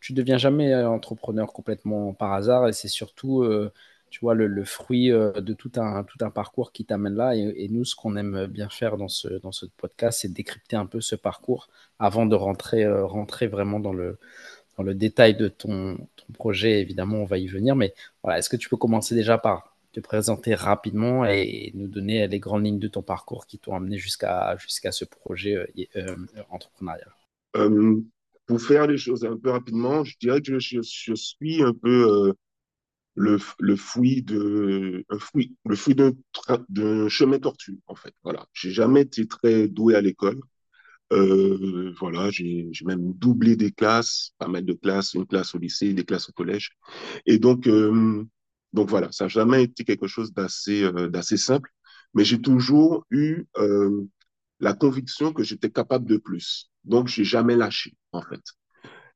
tu 0.00 0.12
deviens 0.12 0.38
jamais 0.38 0.74
entrepreneur 0.74 1.52
complètement 1.52 2.12
par 2.12 2.34
hasard 2.34 2.68
et 2.68 2.72
c'est 2.72 2.88
surtout, 2.88 3.42
euh, 3.42 3.72
tu 4.10 4.20
vois, 4.20 4.34
le, 4.34 4.64
fruit 4.64 5.10
euh, 5.10 5.32
de 5.32 5.54
tout 5.54 5.72
un, 5.76 6.04
tout 6.04 6.18
un 6.24 6.30
parcours 6.30 6.72
qui 6.72 6.84
t'amène 6.84 7.14
là. 7.14 7.34
Et, 7.34 7.68
nous, 7.70 7.84
ce 7.84 7.96
qu'on 7.96 8.16
aime 8.16 8.46
bien 8.46 8.68
faire 8.68 8.96
dans 8.98 9.08
ce, 9.08 9.28
dans 9.28 9.52
ce 9.52 9.66
podcast, 9.66 10.20
c'est 10.22 10.32
décrypter 10.32 10.76
un 10.76 10.86
peu 10.86 11.00
ce 11.00 11.16
parcours 11.16 11.68
avant 11.98 12.26
de 12.26 12.34
rentrer, 12.36 12.86
rentrer 12.86 13.46
vraiment 13.48 13.80
dans 13.80 13.94
le, 13.94 14.18
dans 14.76 14.84
le 14.84 14.94
détail 14.94 15.36
de 15.36 15.48
ton, 15.48 15.96
ton 16.16 16.32
projet. 16.34 16.80
Évidemment, 16.80 17.18
on 17.18 17.24
va 17.24 17.38
y 17.38 17.46
venir. 17.48 17.76
Mais 17.76 17.94
voilà, 18.22 18.38
est-ce 18.38 18.50
que 18.50 18.56
tu 18.56 18.68
peux 18.68 18.76
commencer 18.76 19.14
déjà 19.14 19.38
par 19.38 19.67
te 19.92 20.00
présenter 20.00 20.54
rapidement 20.54 21.24
et 21.24 21.72
nous 21.74 21.88
donner 21.88 22.26
les 22.28 22.38
grandes 22.38 22.64
lignes 22.64 22.78
de 22.78 22.88
ton 22.88 23.02
parcours 23.02 23.46
qui 23.46 23.58
t'ont 23.58 23.74
amené 23.74 23.98
jusqu'à 23.98 24.56
jusqu'à 24.58 24.92
ce 24.92 25.04
projet 25.04 25.56
euh, 25.96 26.16
entrepreneurial 26.50 27.12
Pour 28.46 28.60
faire 28.60 28.86
les 28.86 28.98
choses 28.98 29.24
un 29.24 29.36
peu 29.36 29.50
rapidement, 29.50 30.04
je 30.04 30.16
dirais 30.20 30.42
que 30.42 30.58
je, 30.58 30.80
suis 31.14 31.62
un 31.62 31.72
peu 31.72 32.34
le, 33.14 33.38
le 33.58 33.76
fruit 33.76 34.22
de 34.22 35.04
fruit, 35.18 35.56
fruit 35.74 35.96
d'un 36.68 37.08
chemin 37.08 37.38
tortue 37.38 37.80
en 37.86 37.94
fait. 37.94 38.14
Voilà, 38.22 38.46
j'ai 38.52 38.70
jamais 38.70 39.02
été 39.02 39.26
très 39.26 39.68
doué 39.68 39.94
à 39.94 40.00
l'école. 40.00 40.40
Euh, 41.12 41.94
voilà, 41.98 42.30
j'ai 42.30 42.70
même 42.84 43.12
doublé 43.14 43.56
des 43.56 43.72
classes, 43.72 44.32
pas 44.38 44.48
mal 44.48 44.64
de 44.64 44.74
classes, 44.74 45.14
une 45.14 45.26
classe 45.26 45.54
au 45.54 45.58
lycée, 45.58 45.94
des 45.94 46.04
classes 46.04 46.28
au 46.28 46.32
collège. 46.32 46.72
Et 47.26 47.38
donc, 47.38 47.66
euh, 47.66 48.24
donc 48.72 48.88
voilà, 48.90 49.10
ça 49.12 49.24
n'a 49.24 49.28
jamais 49.28 49.64
été 49.64 49.84
quelque 49.84 50.06
chose 50.06 50.32
d'assez 50.32 50.82
euh, 50.82 51.22
simple, 51.22 51.70
mais 52.14 52.24
j'ai 52.24 52.40
toujours 52.40 53.04
eu 53.10 53.44
euh, 53.58 54.04
la 54.60 54.74
conviction 54.74 55.32
que 55.32 55.42
j'étais 55.42 55.70
capable 55.70 56.06
de 56.06 56.16
plus. 56.16 56.70
Donc, 56.84 57.08
j'ai 57.08 57.24
jamais 57.24 57.56
lâché 57.56 57.94
en 58.12 58.22
fait. 58.22 58.40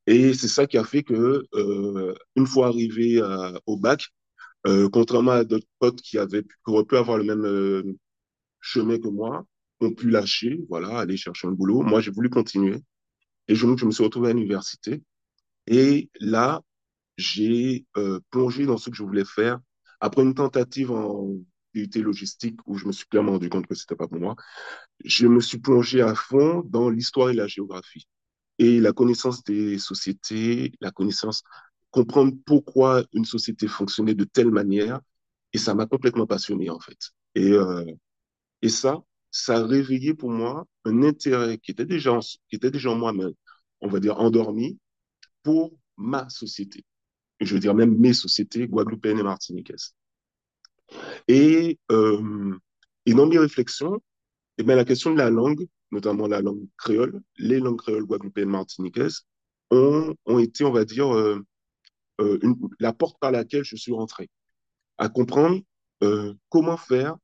Et 0.07 0.35
c'est 0.35 0.49
ça 0.49 0.67
qui 0.67 0.79
a 0.79 0.85
fait 0.85 1.03
que, 1.03 1.45
euh, 1.55 2.15
une 2.37 2.47
fois 2.47 2.69
arrivé 2.69 3.21
au 3.67 3.77
bac, 3.77 4.09
euh, 4.67 4.89
contrairement 4.89 5.33
à 5.33 5.45
d'autres 5.45 5.67
potes 5.79 6.01
qui 6.01 6.19
avaient 6.19 6.43
qui 6.43 6.49
auraient 6.67 6.85
pu 6.85 6.97
avoir 6.97 7.19
le 7.19 7.25
même 7.25 7.95
chemin 8.61 8.99
que 8.99 9.09
moi, 9.09 9.45
ont 9.81 9.93
pu 9.93 10.11
lâcher, 10.11 10.61
voilà, 10.69 10.99
aller 10.99 11.17
chercher 11.17 11.49
un 11.49 11.53
boulot. 11.53 11.83
Moi, 11.83 12.01
j'ai 12.01 12.11
voulu 12.11 12.31
continuer. 12.31 12.79
Et 13.49 13.55
je, 13.55 13.67
je 13.77 13.85
me 13.85 13.91
suis 13.91 14.05
retrouvé 14.05 14.31
à 14.31 14.33
l'université. 14.33 15.03
Et 15.67 16.11
là, 16.21 16.63
j'ai 17.23 17.87
euh, 17.97 18.21
plongé 18.31 18.67
dans 18.67 18.79
ce 18.79 18.91
que 18.91 18.97
je 18.97 19.05
voulais 19.05 19.25
faire. 19.25 19.61
Après 20.01 20.23
une 20.23 20.35
tentative 20.35 20.91
en 20.93 21.29
unité 21.75 22.03
logistique 22.03 22.59
où 22.67 22.77
je 22.77 22.87
me 22.87 22.93
suis 22.93 23.07
clairement 23.07 23.33
rendu 23.33 23.49
compte 23.49 23.67
que 23.67 23.75
c'était 23.75 23.97
pas 23.97 24.09
pour 24.09 24.21
moi, 24.21 24.37
je 25.05 25.27
me 25.27 25.41
suis 25.41 25.59
plongé 25.59 26.03
à 26.03 26.15
fond 26.15 26.63
dans 26.67 26.91
l'histoire 26.91 27.31
et 27.31 27.35
la 27.35 27.47
géographie 27.47 28.07
et 28.59 28.81
la 28.81 28.93
connaissance 28.93 29.45
des 29.45 29.79
sociétés, 29.79 30.73
la 30.81 30.91
connaissance, 30.91 31.43
comprendre 31.91 32.35
pourquoi 32.47 33.05
une 33.13 33.25
société 33.25 33.69
fonctionnait 33.69 34.15
de 34.15 34.25
telle 34.25 34.51
manière. 34.51 35.01
Et 35.53 35.59
ça 35.59 35.75
m'a 35.75 35.87
complètement 35.87 36.27
passionné, 36.27 36.71
en 36.71 36.81
fait. 36.81 36.99
Et, 37.35 37.53
euh, 37.53 37.85
et 38.63 38.69
ça, 38.69 39.03
ça 39.31 39.57
a 39.59 39.67
réveillé 39.67 40.15
pour 40.15 40.31
moi 40.31 40.67
un 40.85 41.03
intérêt 41.03 41.59
qui 41.59 41.73
était 41.73 41.87
déjà 41.87 42.13
en, 42.13 42.21
en 42.21 42.97
moi, 42.97 43.13
même, 43.13 43.33
on 43.81 43.89
va 43.89 44.01
dire 44.01 44.19
endormi, 44.21 44.79
pour 45.43 45.79
ma 45.97 46.29
société. 46.29 46.85
Je 47.45 47.55
veux 47.55 47.61
dire 47.61 47.75
même 47.75 47.97
mes 47.99 48.13
sociétés, 48.13 48.67
guadeloupéennes 48.69 49.19
et 49.19 49.23
martiniquaises. 49.23 49.95
Et, 51.29 51.79
euh, 51.91 52.57
et 53.07 53.15
dans 53.15 53.27
mes 53.27 53.39
réflexions, 53.39 54.01
eh 54.59 54.63
bien, 54.63 54.77
la 54.77 54.85
question 54.85 55.13
de 55.13 55.19
la 55.19 55.31
langue 55.31 55.67
notamment 55.93 56.27
la 56.27 56.41
langue 56.41 56.67
créole, 56.79 57.23
les 57.37 57.61
langues 57.61 57.79
créoles 57.79 58.07
guadeloupéennes 58.07 58.49
martiniquaises, 58.49 59.27
ont, 59.71 60.15
ont 60.25 60.39
été, 60.39 60.65
on 60.65 60.73
va 60.73 60.85
dire, 60.85 61.15
euh, 61.15 61.39
euh, 62.21 62.39
une, 62.43 62.57
la 62.81 62.93
porte 62.93 63.19
par 63.21 63.31
laquelle 63.31 63.63
je 63.65 63.77
suis 63.77 63.93
rentré, 63.93 64.29
à 64.99 65.09
comprendre 65.09 65.61
euh, 66.03 66.35
comment 66.49 66.77
faire 66.77 67.17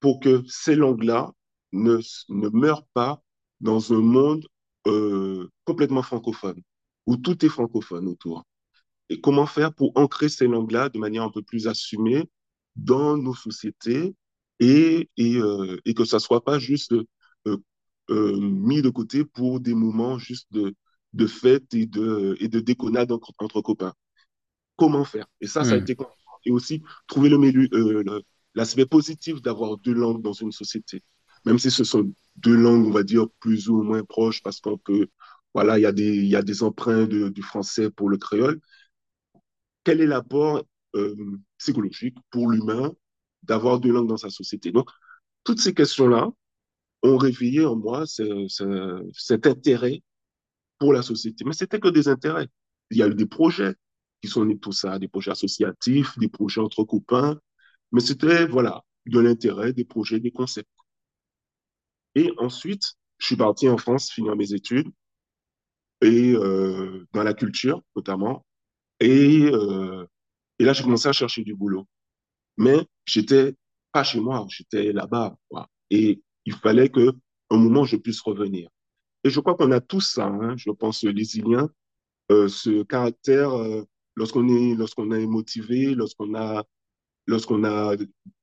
pour 0.00 0.20
que 0.20 0.44
ces 0.46 0.76
langues-là 0.76 1.32
ne, 1.72 1.98
ne 2.28 2.48
meurent 2.50 2.86
pas 2.94 3.22
dans 3.60 3.92
un 3.92 4.00
monde 4.00 4.46
euh, 4.86 5.48
complètement 5.64 6.02
francophone, 6.02 6.62
où 7.06 7.16
tout 7.16 7.44
est 7.44 7.48
francophone 7.48 8.06
autour. 8.06 8.44
Et 9.10 9.20
comment 9.20 9.46
faire 9.46 9.72
pour 9.74 9.92
ancrer 9.96 10.28
ces 10.28 10.46
langues-là 10.46 10.88
de 10.88 10.98
manière 10.98 11.22
un 11.22 11.30
peu 11.30 11.42
plus 11.42 11.66
assumée 11.66 12.28
dans 12.76 13.16
nos 13.16 13.34
sociétés 13.34 14.14
et, 14.60 15.08
et, 15.16 15.36
euh, 15.38 15.78
et 15.84 15.94
que 15.94 16.04
ça 16.04 16.18
soit 16.20 16.44
pas 16.44 16.58
juste 16.58 16.92
euh, 17.46 17.56
euh, 18.10 18.38
mis 18.40 18.82
de 18.82 18.90
côté 18.90 19.24
pour 19.24 19.60
des 19.60 19.74
moments 19.74 20.18
juste 20.18 20.48
de, 20.52 20.74
de 21.14 21.26
fête 21.26 21.72
et 21.74 21.86
de, 21.86 22.36
et 22.40 22.48
de 22.48 22.60
déconnade 22.60 23.12
entre, 23.12 23.32
entre 23.38 23.60
copains? 23.62 23.94
Comment 24.76 25.04
faire? 25.04 25.26
Et 25.40 25.46
ça, 25.46 25.64
ça 25.64 25.74
a 25.74 25.78
Hmm. 25.78 25.78
été 25.78 25.96
et 26.44 26.50
aussi 26.52 26.82
trouver 27.08 27.28
le 27.30 27.36
l'aspect 28.54 28.86
positif 28.86 29.42
d'avoir 29.42 29.76
deux 29.78 29.92
langues 29.92 30.22
dans 30.22 30.32
une 30.32 30.52
société, 30.52 31.02
même 31.44 31.58
si 31.58 31.70
ce 31.70 31.84
sont 31.84 32.12
deux 32.36 32.56
langues, 32.56 32.86
on 32.86 32.90
va 32.90 33.02
dire 33.02 33.26
plus 33.40 33.68
ou 33.68 33.82
moins 33.82 34.02
proches, 34.04 34.42
parce 34.42 34.60
qu'on 34.60 34.78
peut, 34.78 35.08
voilà, 35.54 35.78
il 35.78 35.82
y 35.82 35.86
a 35.86 35.92
des, 35.92 36.24
y 36.24 36.36
a 36.36 36.42
des 36.42 36.62
emprunts 36.62 37.06
de- 37.06 37.28
du 37.28 37.42
français 37.42 37.90
pour 37.90 38.08
le 38.08 38.16
créole. 38.16 38.60
Quel 39.84 40.00
est 40.00 40.06
l'apport 40.06 40.64
euh, 40.96 41.14
psychologique 41.58 42.16
pour 42.30 42.50
l'humain 42.50 42.92
d'avoir 43.42 43.80
deux 43.80 43.92
langues 43.92 44.08
dans 44.08 44.16
sa 44.16 44.30
société? 44.30 44.72
Donc, 44.72 44.90
toutes 45.44 45.60
ces 45.60 45.74
questions-là 45.74 46.30
ont 47.04 47.18
réveillé 47.18 47.64
en 47.66 47.76
moi 47.76 48.06
ce- 48.06 48.46
ce- 48.48 49.08
cet 49.14 49.46
intérêt 49.46 50.02
pour 50.78 50.92
la 50.92 51.02
société. 51.02 51.44
Mais 51.44 51.52
c'était 51.52 51.80
que 51.80 51.88
des 51.88 52.08
intérêts. 52.08 52.48
Il 52.90 52.98
y 52.98 53.02
a 53.02 53.08
eu 53.08 53.14
des 53.14 53.26
projets 53.26 53.74
qui 54.22 54.28
sont 54.28 54.44
nés 54.44 54.54
de 54.54 54.60
tout 54.60 54.72
ça, 54.72 54.98
des 54.98 55.08
projets 55.08 55.30
associatifs, 55.32 56.18
des 56.18 56.28
projets 56.28 56.60
entre 56.60 56.84
copains, 56.84 57.38
mais 57.92 58.00
c'était, 58.00 58.46
voilà, 58.46 58.84
de 59.06 59.20
l'intérêt, 59.20 59.72
des 59.72 59.84
projets, 59.84 60.20
des 60.20 60.32
concepts. 60.32 60.68
Et 62.14 62.30
ensuite, 62.36 62.96
je 63.16 63.24
suis 63.24 63.36
parti 63.36 63.66
en 63.66 63.78
France 63.78 64.10
finir 64.10 64.36
mes 64.36 64.52
études, 64.52 64.90
et 66.00 66.32
euh, 66.34 67.06
dans 67.12 67.22
la 67.22 67.34
culture 67.34 67.82
notamment, 67.96 68.44
et, 69.00 69.50
euh, 69.52 70.06
et 70.58 70.64
là, 70.64 70.72
j'ai 70.72 70.82
commencé 70.82 71.08
à 71.08 71.12
chercher 71.12 71.42
du 71.44 71.54
boulot. 71.54 71.86
Mais 72.56 72.86
j'étais 73.06 73.54
pas 73.92 74.04
chez 74.04 74.20
moi, 74.20 74.46
j'étais 74.50 74.92
là-bas. 74.92 75.36
Et 75.90 76.22
il 76.44 76.54
fallait 76.54 76.88
que, 76.90 77.12
un 77.50 77.56
moment, 77.56 77.84
je 77.84 77.96
puisse 77.96 78.20
revenir. 78.20 78.68
Et 79.24 79.30
je 79.30 79.40
crois 79.40 79.54
qu'on 79.56 79.72
a 79.72 79.80
tous 79.80 80.02
ça, 80.02 80.26
hein, 80.26 80.56
je 80.56 80.70
pense, 80.70 81.04
les 81.04 81.38
Iliens, 81.38 81.70
euh, 82.32 82.48
ce 82.48 82.82
caractère, 82.84 83.52
euh, 83.56 83.84
lorsqu'on 84.16 84.48
est, 84.48 84.74
lorsqu'on 84.74 85.10
est 85.12 85.26
motivé, 85.26 85.94
lorsqu'on 85.94 86.34
a, 86.34 86.64
lorsqu'on 87.26 87.64
a 87.64 87.96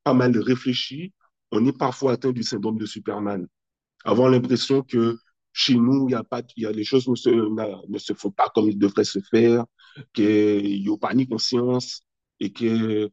pas 0.03 0.13
mal 0.13 0.37
réfléchi, 0.39 1.13
on 1.51 1.65
est 1.65 1.77
parfois 1.77 2.13
atteint 2.13 2.31
du 2.31 2.43
syndrome 2.43 2.77
de 2.77 2.85
Superman. 2.85 3.47
Avoir 4.05 4.29
l'impression 4.29 4.81
que 4.83 5.17
chez 5.53 5.75
nous, 5.75 6.07
il 6.09 6.11
y 6.13 6.15
a 6.15 6.23
pas, 6.23 6.41
il 6.57 6.63
y 6.63 6.65
a 6.65 6.71
les 6.71 6.83
choses 6.83 7.07
ne 7.07 7.15
se, 7.15 7.29
ne 7.29 7.97
se 7.97 8.13
font 8.13 8.31
pas 8.31 8.51
comme 8.53 8.69
ils 8.69 8.77
devraient 8.77 9.03
se 9.05 9.19
faire, 9.31 9.65
n'y 10.17 10.89
a 10.89 10.97
pas 10.97 11.13
ni 11.13 11.27
conscience 11.27 12.01
et 12.39 12.51
que 12.51 13.09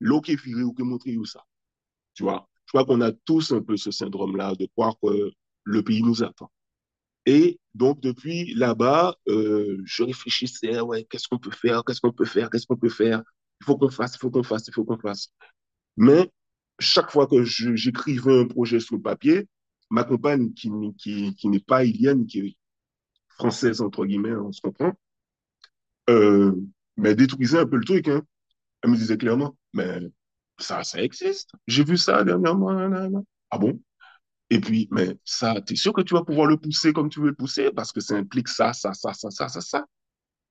l'eau 0.00 0.20
qui 0.20 0.32
est 0.32 0.42
virée 0.42 0.62
ou 0.62 0.74
montrée 0.78 1.16
où 1.16 1.24
ça. 1.24 1.44
Tu 2.14 2.22
vois, 2.22 2.48
je 2.66 2.72
crois 2.72 2.84
qu'on 2.84 3.00
a 3.00 3.12
tous 3.12 3.52
un 3.52 3.62
peu 3.62 3.76
ce 3.76 3.90
syndrome-là 3.90 4.54
de 4.54 4.66
croire 4.66 4.94
que 5.02 5.32
le 5.64 5.82
pays 5.82 6.02
nous 6.02 6.22
attend. 6.22 6.50
Et 7.26 7.60
donc, 7.74 8.00
depuis 8.00 8.54
là-bas, 8.54 9.14
euh, 9.28 9.80
je 9.84 10.02
réfléchissais, 10.02 10.80
ouais, 10.80 11.04
qu'est-ce 11.04 11.28
qu'on 11.28 11.38
peut 11.38 11.52
faire, 11.52 11.84
qu'est-ce 11.84 12.00
qu'on 12.00 12.12
peut 12.12 12.24
faire, 12.24 12.50
qu'est-ce 12.50 12.66
qu'on 12.66 12.76
peut 12.76 12.88
faire? 12.88 13.22
Il 13.60 13.64
faut 13.64 13.76
qu'on 13.76 13.90
fasse, 13.90 14.16
il 14.16 14.18
faut 14.18 14.30
qu'on 14.30 14.42
fasse, 14.42 14.66
il 14.66 14.74
faut 14.74 14.84
qu'on 14.84 14.98
fasse. 14.98 15.32
Mais 15.96 16.30
chaque 16.80 17.10
fois 17.10 17.26
que 17.28 17.44
j'écrivais 17.44 18.40
un 18.40 18.46
projet 18.46 18.80
sur 18.80 18.96
le 18.96 19.02
papier, 19.02 19.48
ma 19.90 20.04
compagne, 20.04 20.52
qui, 20.54 20.70
qui, 20.98 21.34
qui 21.36 21.48
n'est 21.48 21.60
pas 21.60 21.84
ilienne, 21.84 22.26
qui 22.26 22.40
est 22.40 22.56
française, 23.28 23.80
entre 23.80 24.04
guillemets, 24.04 24.34
on 24.34 24.52
se 24.52 24.60
comprend, 24.60 24.92
euh, 26.10 26.54
mais 26.96 27.14
détruisait 27.14 27.58
un 27.60 27.66
peu 27.66 27.76
le 27.76 27.84
truc. 27.84 28.08
Hein. 28.08 28.22
Elle 28.82 28.90
me 28.90 28.96
disait 28.96 29.16
clairement, 29.16 29.56
mais 29.72 30.00
ça, 30.58 30.84
ça 30.84 31.02
existe. 31.02 31.52
J'ai 31.66 31.84
vu 31.84 31.96
ça 31.96 32.24
dernièrement. 32.24 33.24
Ah 33.50 33.58
bon? 33.58 33.80
Et 34.50 34.60
puis, 34.60 34.88
mais 34.90 35.16
ça, 35.24 35.60
t'es 35.62 35.76
sûr 35.76 35.92
que 35.92 36.02
tu 36.02 36.14
vas 36.14 36.24
pouvoir 36.24 36.46
le 36.46 36.58
pousser 36.58 36.92
comme 36.92 37.08
tu 37.08 37.20
veux 37.20 37.28
le 37.28 37.34
pousser? 37.34 37.70
Parce 37.72 37.92
que 37.92 38.00
ça 38.00 38.16
implique 38.16 38.48
ça, 38.48 38.72
ça, 38.72 38.92
ça, 38.94 39.14
ça, 39.14 39.30
ça, 39.30 39.48
ça, 39.48 39.60
ça. 39.60 39.86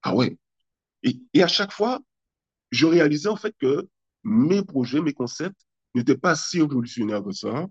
Ah 0.04 0.16
ouais. 0.16 0.38
Et, 1.04 1.22
et 1.34 1.44
à 1.44 1.48
chaque 1.48 1.72
fois, 1.74 2.00
je 2.72 2.86
réalisais 2.88 3.30
en 3.30 3.36
fait 3.36 3.56
que 3.60 3.88
mes 4.24 4.64
projets, 4.64 5.02
mes 5.02 5.14
concepts 5.14 5.60
n'étaient 5.96 6.18
pas 6.18 6.36
si 6.36 6.62
révolutionnaires 6.62 7.24
que 7.24 7.32
ça, 7.32 7.68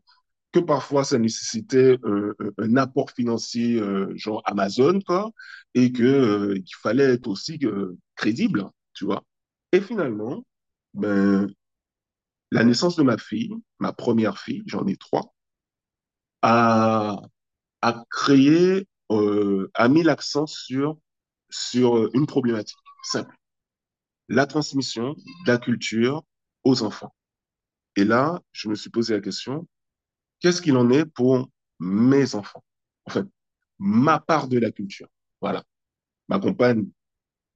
que 0.52 0.58
parfois 0.60 1.04
ça 1.04 1.18
nécessitait 1.18 1.98
un, 2.04 2.30
un- 2.40 2.52
un 2.58 2.76
apport 2.76 3.10
financier 3.12 3.80
euh, 3.80 4.12
genre 4.16 4.42
Amazon, 4.46 5.00
quoi, 5.06 5.30
et 5.74 5.92
que, 5.92 6.02
euh, 6.02 6.54
qu'il 6.56 6.76
fallait 6.82 7.04
être 7.14 7.28
aussi 7.28 7.58
euh, 7.64 7.96
crédible, 8.16 8.66
tu 8.94 9.04
vois. 9.04 9.24
Et 9.72 9.80
finalement, 9.80 10.44
ben, 10.94 11.48
la 12.52 12.62
naissance 12.62 12.94
de 12.94 13.02
ma 13.02 13.18
fille, 13.18 13.52
ma 13.80 13.92
première 13.92 14.38
fille, 14.38 14.62
j'en 14.66 14.86
ai 14.86 14.96
trois, 14.96 15.34
a, 16.42 17.20
a 17.82 18.04
créé, 18.10 18.86
euh, 19.12 19.70
a 19.74 19.88
mis 19.88 20.02
l'accent 20.02 20.46
sur, 20.46 20.98
sur 21.50 22.10
une 22.14 22.26
problématique 22.26 22.78
simple, 23.04 23.36
la 24.28 24.46
transmission 24.46 25.14
de 25.14 25.52
la 25.52 25.58
culture 25.58 26.24
aux 26.64 26.82
enfants. 26.82 27.14
Et 27.96 28.04
là, 28.04 28.40
je 28.52 28.68
me 28.68 28.74
suis 28.74 28.90
posé 28.90 29.14
la 29.14 29.20
question, 29.20 29.68
qu'est-ce 30.40 30.62
qu'il 30.62 30.76
en 30.76 30.90
est 30.90 31.04
pour 31.06 31.50
mes 31.78 32.34
enfants? 32.34 32.64
Enfin, 33.06 33.26
ma 33.78 34.20
part 34.20 34.48
de 34.48 34.58
la 34.58 34.70
culture. 34.70 35.08
Voilà. 35.40 35.64
Ma 36.28 36.38
compagne, 36.38 36.86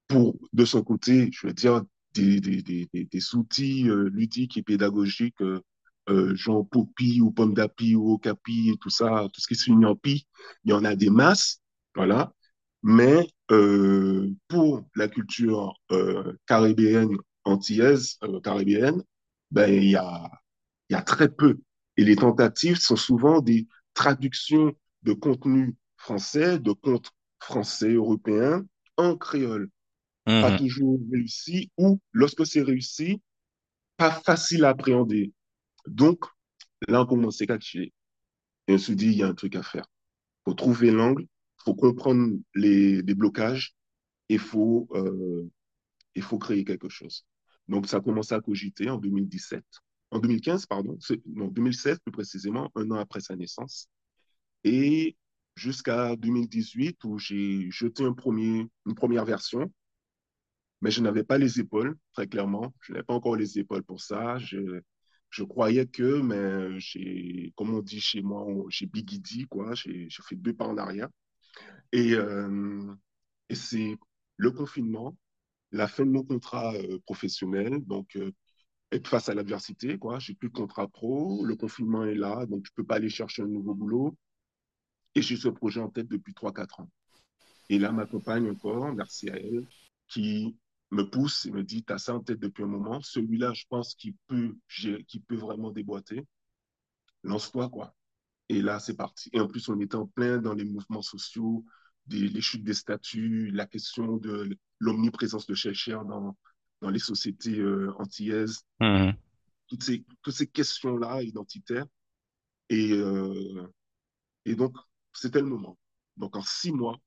pour, 0.07 0.37
de 0.53 0.65
son 0.65 0.83
côté, 0.83 1.29
je 1.31 1.47
veux 1.47 1.53
dire, 1.53 1.83
des, 2.13 2.39
des, 2.39 2.61
des, 2.61 2.87
des 2.93 3.35
outils 3.35 3.89
euh, 3.89 4.09
ludiques 4.09 4.57
et 4.57 4.63
pédagogiques, 4.63 5.41
euh, 5.41 5.61
euh, 6.09 6.35
genre 6.35 6.67
Poppy 6.69 7.21
ou 7.21 7.31
Pomme 7.31 7.53
d'Api 7.53 7.95
ou 7.95 8.11
Okapi 8.13 8.69
et 8.71 8.77
tout 8.77 8.89
ça, 8.89 9.27
tout 9.33 9.41
ce 9.41 9.47
qui 9.47 9.55
se 9.55 9.71
en 9.71 9.95
Pi, 9.95 10.27
il 10.63 10.71
y 10.71 10.73
en 10.73 10.85
a 10.85 10.95
des 10.95 11.09
masses, 11.09 11.61
voilà. 11.95 12.33
Mais 12.83 13.27
euh, 13.51 14.31
pour 14.47 14.85
la 14.95 15.07
culture 15.07 15.73
caribéenne, 16.45 17.17
antillaise, 17.43 18.19
caribéenne, 18.43 19.03
ben, 19.51 19.73
il 19.73 19.89
y 19.89 19.95
a, 19.95 20.29
il 20.89 20.93
y 20.93 20.95
a 20.95 21.01
très 21.01 21.29
peu. 21.29 21.59
Et 21.97 22.03
les 22.03 22.15
tentatives 22.15 22.77
sont 22.79 22.95
souvent 22.95 23.41
des 23.41 23.67
traductions 23.93 24.73
de 25.03 25.13
contenu 25.13 25.75
français, 25.97 26.59
de 26.59 26.71
contes 26.71 27.11
français, 27.39 27.93
européens, 27.93 28.65
en 28.97 29.17
créole. 29.17 29.69
Pas 30.39 30.51
Mhm. 30.51 30.57
toujours 30.57 30.99
réussi, 31.11 31.71
ou 31.77 31.99
lorsque 32.13 32.45
c'est 32.45 32.61
réussi, 32.63 33.21
pas 33.97 34.11
facile 34.11 34.65
à 34.65 34.69
appréhender. 34.69 35.33
Donc, 35.87 36.25
là, 36.87 37.01
on 37.03 37.05
commence 37.05 37.41
à 37.41 37.45
catcher. 37.47 37.93
Et 38.67 38.73
on 38.73 38.77
se 38.77 38.93
dit, 38.93 39.07
il 39.07 39.17
y 39.17 39.23
a 39.23 39.27
un 39.27 39.35
truc 39.35 39.55
à 39.55 39.63
faire. 39.63 39.85
faut 40.45 40.53
trouver 40.55 40.91
l'angle, 40.91 41.25
faut 41.65 41.75
comprendre 41.75 42.37
les, 42.55 43.01
les 43.01 43.15
blocages, 43.15 43.75
et 44.29 44.37
faut, 44.39 44.87
euh, 44.93 45.49
il 46.15 46.21
faut 46.23 46.39
créer 46.39 46.63
quelque 46.65 46.89
chose. 46.89 47.25
Donc, 47.67 47.87
ça 47.87 47.97
a 47.97 48.01
commencé 48.01 48.33
à 48.35 48.41
cogiter 48.41 48.89
en 48.89 48.97
2017, 48.97 49.65
en 50.15 50.19
2015, 50.19 50.65
pardon, 50.65 50.97
non, 51.27 51.47
2016 51.47 51.99
plus 51.99 52.11
précisément, 52.11 52.71
un 52.75 52.89
an 52.91 52.95
après 52.95 53.19
sa 53.19 53.35
naissance. 53.35 53.89
Et 54.63 55.17
jusqu'à 55.55 56.15
2018, 56.15 57.03
où 57.05 57.19
j'ai 57.19 57.69
jeté 57.71 58.03
un 58.03 58.13
premier, 58.13 58.67
une 58.85 58.95
première 58.95 59.25
version, 59.25 59.71
mais 60.81 60.91
je 60.91 61.01
n'avais 61.01 61.23
pas 61.23 61.37
les 61.37 61.59
épaules, 61.59 61.97
très 62.13 62.27
clairement. 62.27 62.73
Je 62.81 62.93
n'avais 62.93 63.03
pas 63.03 63.13
encore 63.13 63.35
les 63.35 63.59
épaules 63.59 63.83
pour 63.83 64.01
ça. 64.01 64.37
Je, 64.37 64.81
je 65.29 65.43
croyais 65.43 65.87
que, 65.87 66.21
mais 66.21 66.79
j'ai, 66.79 67.53
comme 67.55 67.73
on 67.73 67.81
dit 67.81 68.01
chez 68.01 68.21
moi, 68.21 68.45
j'ai 68.69 68.85
biguidi, 68.85 69.47
quoi. 69.47 69.73
J'ai 69.73 70.07
fait 70.27 70.35
deux 70.35 70.53
pas 70.53 70.65
en 70.67 70.77
arrière. 70.77 71.09
Et, 71.91 72.13
euh, 72.13 72.93
et 73.49 73.55
c'est 73.55 73.97
le 74.37 74.51
confinement, 74.51 75.17
la 75.71 75.87
fin 75.87 76.05
de 76.05 76.11
mon 76.11 76.23
contrat 76.23 76.73
euh, 76.75 76.99
professionnel, 77.05 77.83
donc 77.85 78.15
euh, 78.17 78.31
face 79.03 79.29
à 79.29 79.33
l'adversité, 79.33 79.97
quoi. 79.97 80.19
J'ai 80.19 80.33
plus 80.33 80.49
de 80.49 80.53
contrat 80.53 80.87
pro, 80.87 81.43
le 81.45 81.55
confinement 81.55 82.05
est 82.05 82.15
là, 82.15 82.45
donc 82.45 82.65
je 82.65 82.71
peux 82.75 82.83
pas 82.83 82.95
aller 82.95 83.09
chercher 83.09 83.41
un 83.43 83.47
nouveau 83.47 83.73
boulot. 83.73 84.17
Et 85.15 85.21
j'ai 85.21 85.37
ce 85.37 85.47
projet 85.47 85.79
en 85.81 85.89
tête 85.89 86.07
depuis 86.07 86.33
trois 86.33 86.53
quatre 86.53 86.81
ans. 86.81 86.89
Et 87.69 87.79
là, 87.79 87.91
ma 87.91 88.05
compagne 88.05 88.49
encore, 88.49 88.93
merci 88.93 89.29
à 89.29 89.37
elle, 89.37 89.65
qui 90.07 90.57
me 90.91 91.09
pousse 91.09 91.45
et 91.45 91.51
me 91.51 91.63
dit, 91.63 91.83
t'as 91.83 91.97
ça 91.97 92.15
en 92.15 92.19
tête 92.19 92.39
depuis 92.39 92.63
un 92.63 92.67
moment. 92.67 93.01
Celui-là, 93.01 93.53
je 93.53 93.63
pense 93.69 93.95
qu'il 93.95 94.13
peut, 94.27 94.55
qu'il 94.67 95.23
peut 95.23 95.35
vraiment 95.35 95.71
déboîter. 95.71 96.25
Lance-toi, 97.23 97.69
quoi. 97.69 97.95
Et 98.49 98.61
là, 98.61 98.79
c'est 98.79 98.95
parti. 98.95 99.29
Et 99.33 99.39
en 99.39 99.47
plus, 99.47 99.67
on 99.69 99.79
était 99.79 99.95
en 99.95 100.05
plein 100.05 100.37
dans 100.37 100.53
les 100.53 100.65
mouvements 100.65 101.01
sociaux, 101.01 101.65
des, 102.05 102.27
les 102.27 102.41
chutes 102.41 102.63
des 102.63 102.75
statuts, 102.75 103.49
la 103.51 103.65
question 103.65 104.17
de 104.17 104.55
l'omniprésence 104.79 105.47
de 105.47 105.55
Cher 105.55 106.05
dans, 106.05 106.37
dans 106.85 106.91
les 106.91 106.99
sociétés 106.99 107.57
euh, 107.59 107.91
antillaises, 107.97 108.59
Mhm. 108.79 109.15
toutes 109.67 109.83
ces, 109.83 110.05
toutes 110.21 110.35
ces 110.35 110.45
questions-là 110.45 111.23
identitaires. 111.23 111.87
Et, 112.69 112.91
euh, 112.91 113.65
et 114.45 114.55
donc, 114.55 114.77
c'était 115.11 115.41
le 115.41 115.47
moment. 115.47 115.77
Donc, 116.17 116.35
en 116.35 116.43
six 116.43 116.71
mois, 116.71 116.97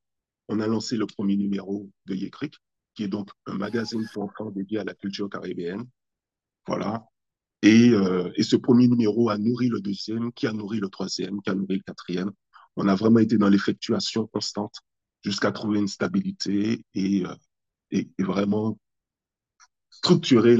on 0.49 0.59
a 0.59 0.67
lancé 0.67 0.97
le 0.97 1.07
premier 1.07 1.37
numéro 1.37 1.89
de 2.07 2.15
Yécric, 2.17 2.57
qui 2.95 3.05
est 3.05 3.09
donc 3.09 3.31
un 3.47 3.55
magazine 3.55 4.05
pour 4.13 4.25
enfants 4.25 4.51
dédié 4.51 4.81
à 4.81 4.85
la 4.85 4.95
culture 4.95 5.31
caribéenne. 5.31 5.85
Voilà. 6.67 7.07
Et, 7.62 7.91
euh, 7.91 8.33
et 8.35 8.43
ce 8.43 8.57
premier 8.57 8.88
numéro 8.88 9.31
a 9.31 9.38
nourri 9.38 9.69
le 9.69 9.81
deuxième, 9.81 10.33
qui 10.33 10.49
a 10.49 10.53
nourri 10.53 10.81
le 10.81 10.88
troisième, 10.88 11.41
qui 11.43 11.51
a 11.51 11.55
nourri 11.55 11.77
le 11.77 11.83
quatrième. 11.83 12.33
On 12.75 12.88
a 12.88 12.97
vraiment 12.97 13.21
été 13.21 13.38
dans 13.38 13.49
l'effectuation 13.49 14.27
constante 14.27 14.75
jusqu'à 15.23 15.53
trouver 15.53 15.79
une 15.79 15.88
stabilité 15.88 16.85
et, 16.95 17.25
euh, 17.25 17.35
et, 17.93 18.11
et 18.19 18.23
vraiment 18.25 18.77
structurer 19.99 20.57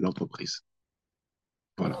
l'entreprise. 0.00 0.62
Voilà. 1.78 2.00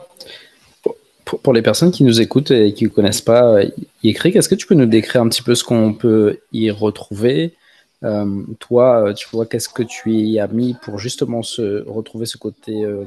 Pour, 1.24 1.40
pour 1.40 1.52
les 1.52 1.62
personnes 1.62 1.90
qui 1.90 2.04
nous 2.04 2.20
écoutent 2.20 2.52
et 2.52 2.72
qui 2.72 2.84
ne 2.84 2.88
connaissent 2.88 3.20
pas 3.20 3.56
euh, 3.56 3.68
Yécric, 4.02 4.36
est-ce 4.36 4.48
que 4.48 4.54
tu 4.54 4.66
peux 4.66 4.76
nous 4.76 4.86
décrire 4.86 5.22
un 5.22 5.28
petit 5.28 5.42
peu 5.42 5.54
ce 5.54 5.64
qu'on 5.64 5.92
peut 5.92 6.38
y 6.52 6.70
retrouver? 6.70 7.56
Euh, 8.04 8.44
Toi, 8.60 9.12
tu 9.14 9.28
vois, 9.32 9.46
qu'est-ce 9.46 9.68
que 9.68 9.82
tu 9.82 10.12
y 10.12 10.38
as 10.38 10.46
mis 10.46 10.74
pour 10.82 10.98
justement 10.98 11.42
se 11.42 11.82
retrouver 11.88 12.26
ce 12.26 12.38
côté 12.38 12.84
euh, 12.84 13.04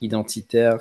identitaire 0.00 0.80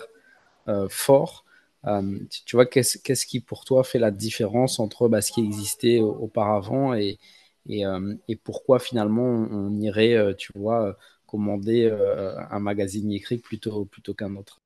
euh, 0.67 0.87
fort? 0.89 1.45
Euh, 1.85 2.19
tu, 2.45 2.55
vois, 2.55 2.65
qu'est-ce, 2.65 2.97
qu'est-ce 2.97 3.25
qui 3.25 3.39
pour 3.39 3.63
toi 3.65 3.83
fait 3.83 3.99
la 3.99 4.11
différence 4.11 4.79
entre 4.79 5.07
bah, 5.07 5.21
ce 5.21 5.31
qui 5.31 5.41
existait 5.41 5.99
auparavant 5.99 6.93
et, 6.93 7.19
et, 7.67 7.85
euh, 7.85 8.15
et 8.27 8.35
pourquoi 8.35 8.79
finalement 8.79 9.47
on, 9.51 9.79
irait, 9.79 10.15
euh, 10.15 10.33
tu 10.33 10.51
vois, 10.55 10.97
commander 11.29 11.85
euh, 11.85 12.35
un 12.49 12.59
magazine 12.59 13.11
Yécric 13.11 13.43
plutôt, 13.43 13.85
plutôt 13.85 14.13
qu'un 14.13 14.35
autre 14.35 14.59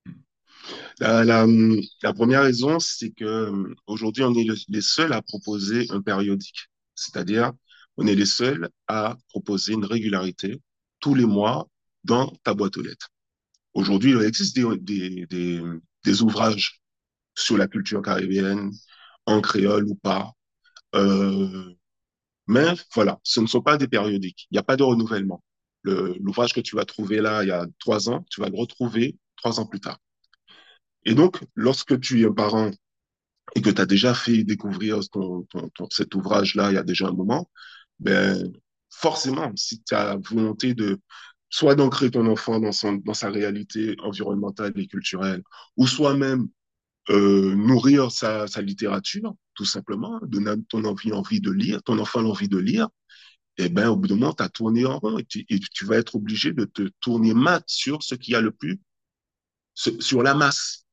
La, 0.99 2.13
première 2.13 2.43
raison, 2.43 2.79
c'est 2.79 3.11
que 3.11 3.51
aujourd'hui, 3.87 4.23
on 4.23 4.33
est 4.35 4.43
le- 4.43 4.55
les 4.69 4.81
seuls 4.81 5.13
à 5.13 5.21
proposer 5.21 5.87
un 5.89 6.01
périodique. 6.01 6.69
C'est-à-dire, 6.95 7.51
on 7.97 8.07
est 8.07 8.15
les 8.15 8.25
seuls 8.25 8.69
à 8.87 9.17
proposer 9.29 9.73
une 9.73 9.85
régularité 9.85 10.61
tous 10.99 11.15
les 11.15 11.25
mois 11.25 11.67
dans 12.03 12.31
ta 12.43 12.53
boîte 12.53 12.77
aux 12.77 12.81
lettres. 12.81 13.09
Aujourd'hui, 13.73 14.11
il 14.11 14.21
existe 14.23 14.55
des, 14.57 15.27
des 16.05 16.21
ouvrages 16.21 16.81
sur 17.35 17.57
la 17.57 17.67
culture 17.67 18.01
caribéenne, 18.01 18.71
en 19.25 19.41
créole 19.41 19.85
ou 19.87 19.95
pas. 19.95 20.31
Euh, 20.95 21.73
mais 22.47 22.67
voilà, 22.93 23.19
ce 23.23 23.39
ne 23.41 23.47
sont 23.47 23.61
pas 23.61 23.77
des 23.77 23.87
périodiques. 23.87 24.47
Il 24.51 24.55
n'y 24.55 24.59
a 24.59 24.63
pas 24.63 24.77
de 24.77 24.83
renouvellement. 24.83 25.43
L'ouvrage 25.83 26.53
que 26.53 26.61
tu 26.61 26.75
vas 26.75 26.85
trouver 26.85 27.21
là 27.21 27.43
il 27.43 27.49
y 27.49 27.51
a 27.51 27.65
trois 27.79 28.09
ans, 28.09 28.25
tu 28.29 28.41
vas 28.41 28.49
le 28.49 28.57
retrouver 28.57 29.17
trois 29.37 29.59
ans 29.59 29.65
plus 29.65 29.79
tard. 29.81 29.99
Et 31.05 31.15
donc, 31.15 31.39
lorsque 31.55 31.99
tu 31.99 32.21
es 32.21 32.25
un 32.25 32.31
parent 32.31 32.71
et 33.55 33.61
que 33.61 33.69
tu 33.69 33.81
as 33.81 33.85
déjà 33.85 34.13
fait 34.13 34.43
découvrir 34.43 34.99
ton, 35.11 35.43
ton- 35.75 35.89
cet 35.91 36.15
ouvrage-là 36.15 36.71
il 36.71 36.75
y 36.75 36.77
a 36.77 36.83
déjà 36.83 37.07
un 37.07 37.13
moment, 37.13 37.49
ben, 37.99 38.51
forcément, 38.91 39.51
si 39.55 39.83
tu 39.83 39.95
as 39.95 40.17
volonté 40.17 40.73
de 40.75 40.99
soit 41.49 41.75
d'ancrer 41.75 42.11
ton 42.11 42.27
enfant 42.27 42.59
dans, 42.59 42.71
son, 42.73 42.93
dans 42.95 43.13
sa 43.15 43.29
réalité 43.31 43.95
environnementale 44.03 44.73
et 44.77 44.87
culturelle, 44.87 45.43
ou 45.77 45.87
soit 45.87 46.15
même 46.15 46.47
euh, 47.09 47.55
nourrir 47.55 48.11
sa, 48.11 48.47
sa 48.47 48.61
littérature, 48.61 49.35
tout 49.55 49.65
simplement, 49.65 50.19
donner 50.23 50.55
ton 50.69 50.85
envie, 50.85 51.13
envie 51.13 51.41
de 51.41 51.51
lire, 51.51 51.83
ton 51.83 51.99
enfant 51.99 52.21
l'envie 52.21 52.49
de 52.49 52.57
lire, 52.59 52.89
eh 53.57 53.69
ben, 53.69 53.89
au 53.89 53.95
bout 53.95 54.07
d'un 54.07 54.15
moment, 54.15 54.33
tu 54.33 54.43
as 54.43 54.49
tourné 54.49 54.85
en 54.85 54.99
rond 54.99 55.17
et 55.19 55.25
tu, 55.25 55.85
vas 55.85 55.97
être 55.97 56.15
obligé 56.15 56.53
de 56.53 56.65
te 56.65 56.89
tourner 56.99 57.33
mat 57.33 57.63
sur 57.67 58.01
ce 58.03 58.15
qui 58.15 58.35
a 58.35 58.41
le 58.41 58.51
plus, 58.51 58.81
sur 59.75 60.23
la 60.23 60.33
masse. 60.33 60.85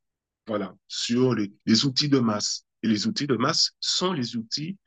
Voilà, 0.46 0.74
sur 0.88 1.34
les, 1.34 1.84
outils 1.84 2.08
de 2.08 2.18
masse. 2.18 2.66
Et 2.82 2.88
les 2.88 3.06
outils 3.06 3.26
de 3.26 3.36
masse 3.36 3.72
sont 3.80 4.12
les 4.12 4.36
outils 4.36 4.78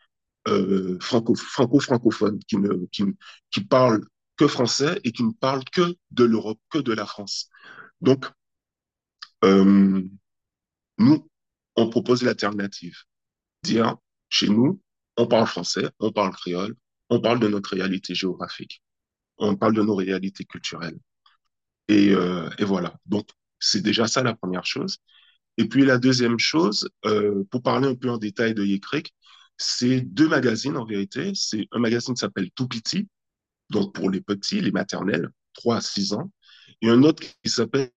euh, 0.48 0.98
franco, 1.00 1.36
franco-francophones 1.36 2.40
qui 2.40 2.58
ne, 2.58 2.86
qui, 2.92 3.04
qui 3.50 3.62
parlent 3.62 4.04
que 4.36 4.48
français 4.48 5.00
et 5.04 5.12
qui 5.12 5.24
ne 5.24 5.32
parlent 5.32 5.64
que 5.66 5.96
de 6.12 6.24
l'Europe, 6.24 6.60
que 6.70 6.80
de 6.80 6.94
la 6.94 7.06
France. 7.06 7.50
Donc, 8.02 8.26
euh, 9.44 10.04
nous, 10.98 11.30
on 11.76 11.90
propose 11.90 12.24
l'alternative. 12.24 12.98
Dire, 13.64 13.98
chez 14.30 14.50
nous, 14.50 14.82
on 15.18 15.28
parle 15.28 15.48
français, 15.48 15.90
on 16.00 16.12
parle 16.12 16.34
créole, 16.34 16.76
on 17.14 17.22
parle 17.22 17.40
de 17.40 17.48
notre 17.48 17.76
réalité 17.76 18.16
géographique, 18.16 18.82
on 19.38 19.56
parle 19.56 19.76
de 19.76 19.84
nos 19.84 19.96
réalités 19.96 20.46
culturelles. 20.46 20.98
Et, 21.88 22.12
euh, 22.14 22.50
et 22.58 22.66
voilà. 22.66 22.96
Donc, 23.06 23.30
c'est 23.60 23.82
déjà 23.82 24.08
ça 24.08 24.24
la 24.24 24.36
première 24.36 24.66
chose. 24.66 24.98
Et 25.58 25.68
puis 25.68 25.86
la 25.86 26.00
deuxième 26.00 26.40
chose, 26.40 26.90
euh, 27.06 27.44
pour 27.52 27.62
parler 27.64 27.88
un 27.88 27.96
peu 27.96 28.10
en 28.10 28.18
détail 28.18 28.54
de 28.56 28.66
Yécric, 28.66 29.14
c'est 29.58 30.02
deux 30.02 30.28
magazines 30.28 30.78
en 30.78 30.86
vérité. 30.86 31.34
C'est 31.36 31.68
un 31.72 31.80
magazine 31.80 32.16
qui 32.16 32.22
s'appelle 32.22 32.52
Tout 32.56 32.68
Petit, 32.68 33.08
donc 33.70 33.94
pour 33.96 34.10
les 34.10 34.22
petits, 34.22 34.62
les 34.62 34.72
maternelles, 34.72 35.30
3 35.54 35.78
à 35.78 35.82
6 35.82 36.14
ans, 36.14 36.32
et 36.82 36.90
un 36.90 37.04
autre 37.04 37.24
qui 37.44 37.50
s'appelle 37.52 37.92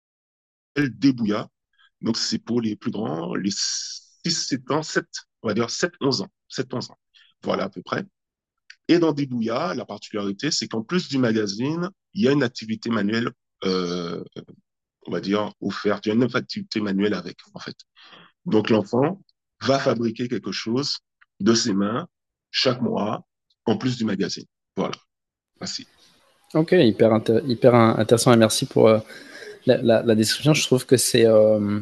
Débouilla, 0.78 1.50
donc 2.02 2.18
c'est 2.18 2.40
pour 2.40 2.62
les 2.62 2.76
plus 2.76 2.92
grands, 2.92 3.36
les 3.36 3.52
6-7 3.52 4.72
ans, 4.72 4.84
7, 4.84 5.08
on 5.44 5.48
va 5.50 5.54
dire 5.54 5.70
7-11 5.70 6.24
ans, 6.24 6.30
7-11 6.50 6.92
ans. 6.92 7.00
Voilà 7.44 7.66
à 7.66 7.70
peu 7.70 7.82
près. 7.82 8.06
Et 8.88 9.00
dans 9.00 9.14
Débouilla, 9.14 9.74
la 9.74 9.86
particularité, 9.86 10.52
c'est 10.52 10.68
qu'en 10.68 10.84
plus 10.84 11.08
du 11.08 11.18
magazine, 11.18 11.90
il 12.14 12.24
y 12.24 12.28
a 12.28 12.32
une 12.32 12.44
activité 12.44 12.90
manuelle 12.90 13.32
euh, 13.64 14.24
on 15.08 15.12
va 15.12 15.20
dire, 15.20 15.54
offerte. 15.62 16.06
Il 16.06 16.10
y 16.10 16.12
a 16.12 16.16
une 16.16 16.24
activité 16.24 16.82
manuelle 16.82 17.14
avec, 17.14 17.38
en 17.54 17.60
fait. 17.60 17.76
Donc, 18.46 18.70
l'enfant 18.70 19.22
va 19.62 19.80
fabriquer 19.80 20.28
quelque 20.28 20.52
chose 20.52 20.98
de 21.40 21.54
ses 21.54 21.74
mains 21.74 22.08
chaque 22.52 22.82
mois, 22.82 23.26
en 23.66 23.78
plus 23.78 23.98
du 23.98 24.06
magazine. 24.06 24.46
Voilà. 24.76 24.96
Merci. 25.60 25.88
Ok, 26.54 26.72
hyper, 26.72 27.22
hyper 27.46 27.76
intéressant 27.76 28.34
et 28.34 28.38
merci 28.38 28.66
pour 28.66 28.88
euh, 28.88 29.00
la, 29.66 30.16
description. 30.16 30.54
Je 30.54 30.64
trouve 30.64 30.86
que 30.86 30.98
c'est. 30.98 31.26
Euh, 31.26 31.82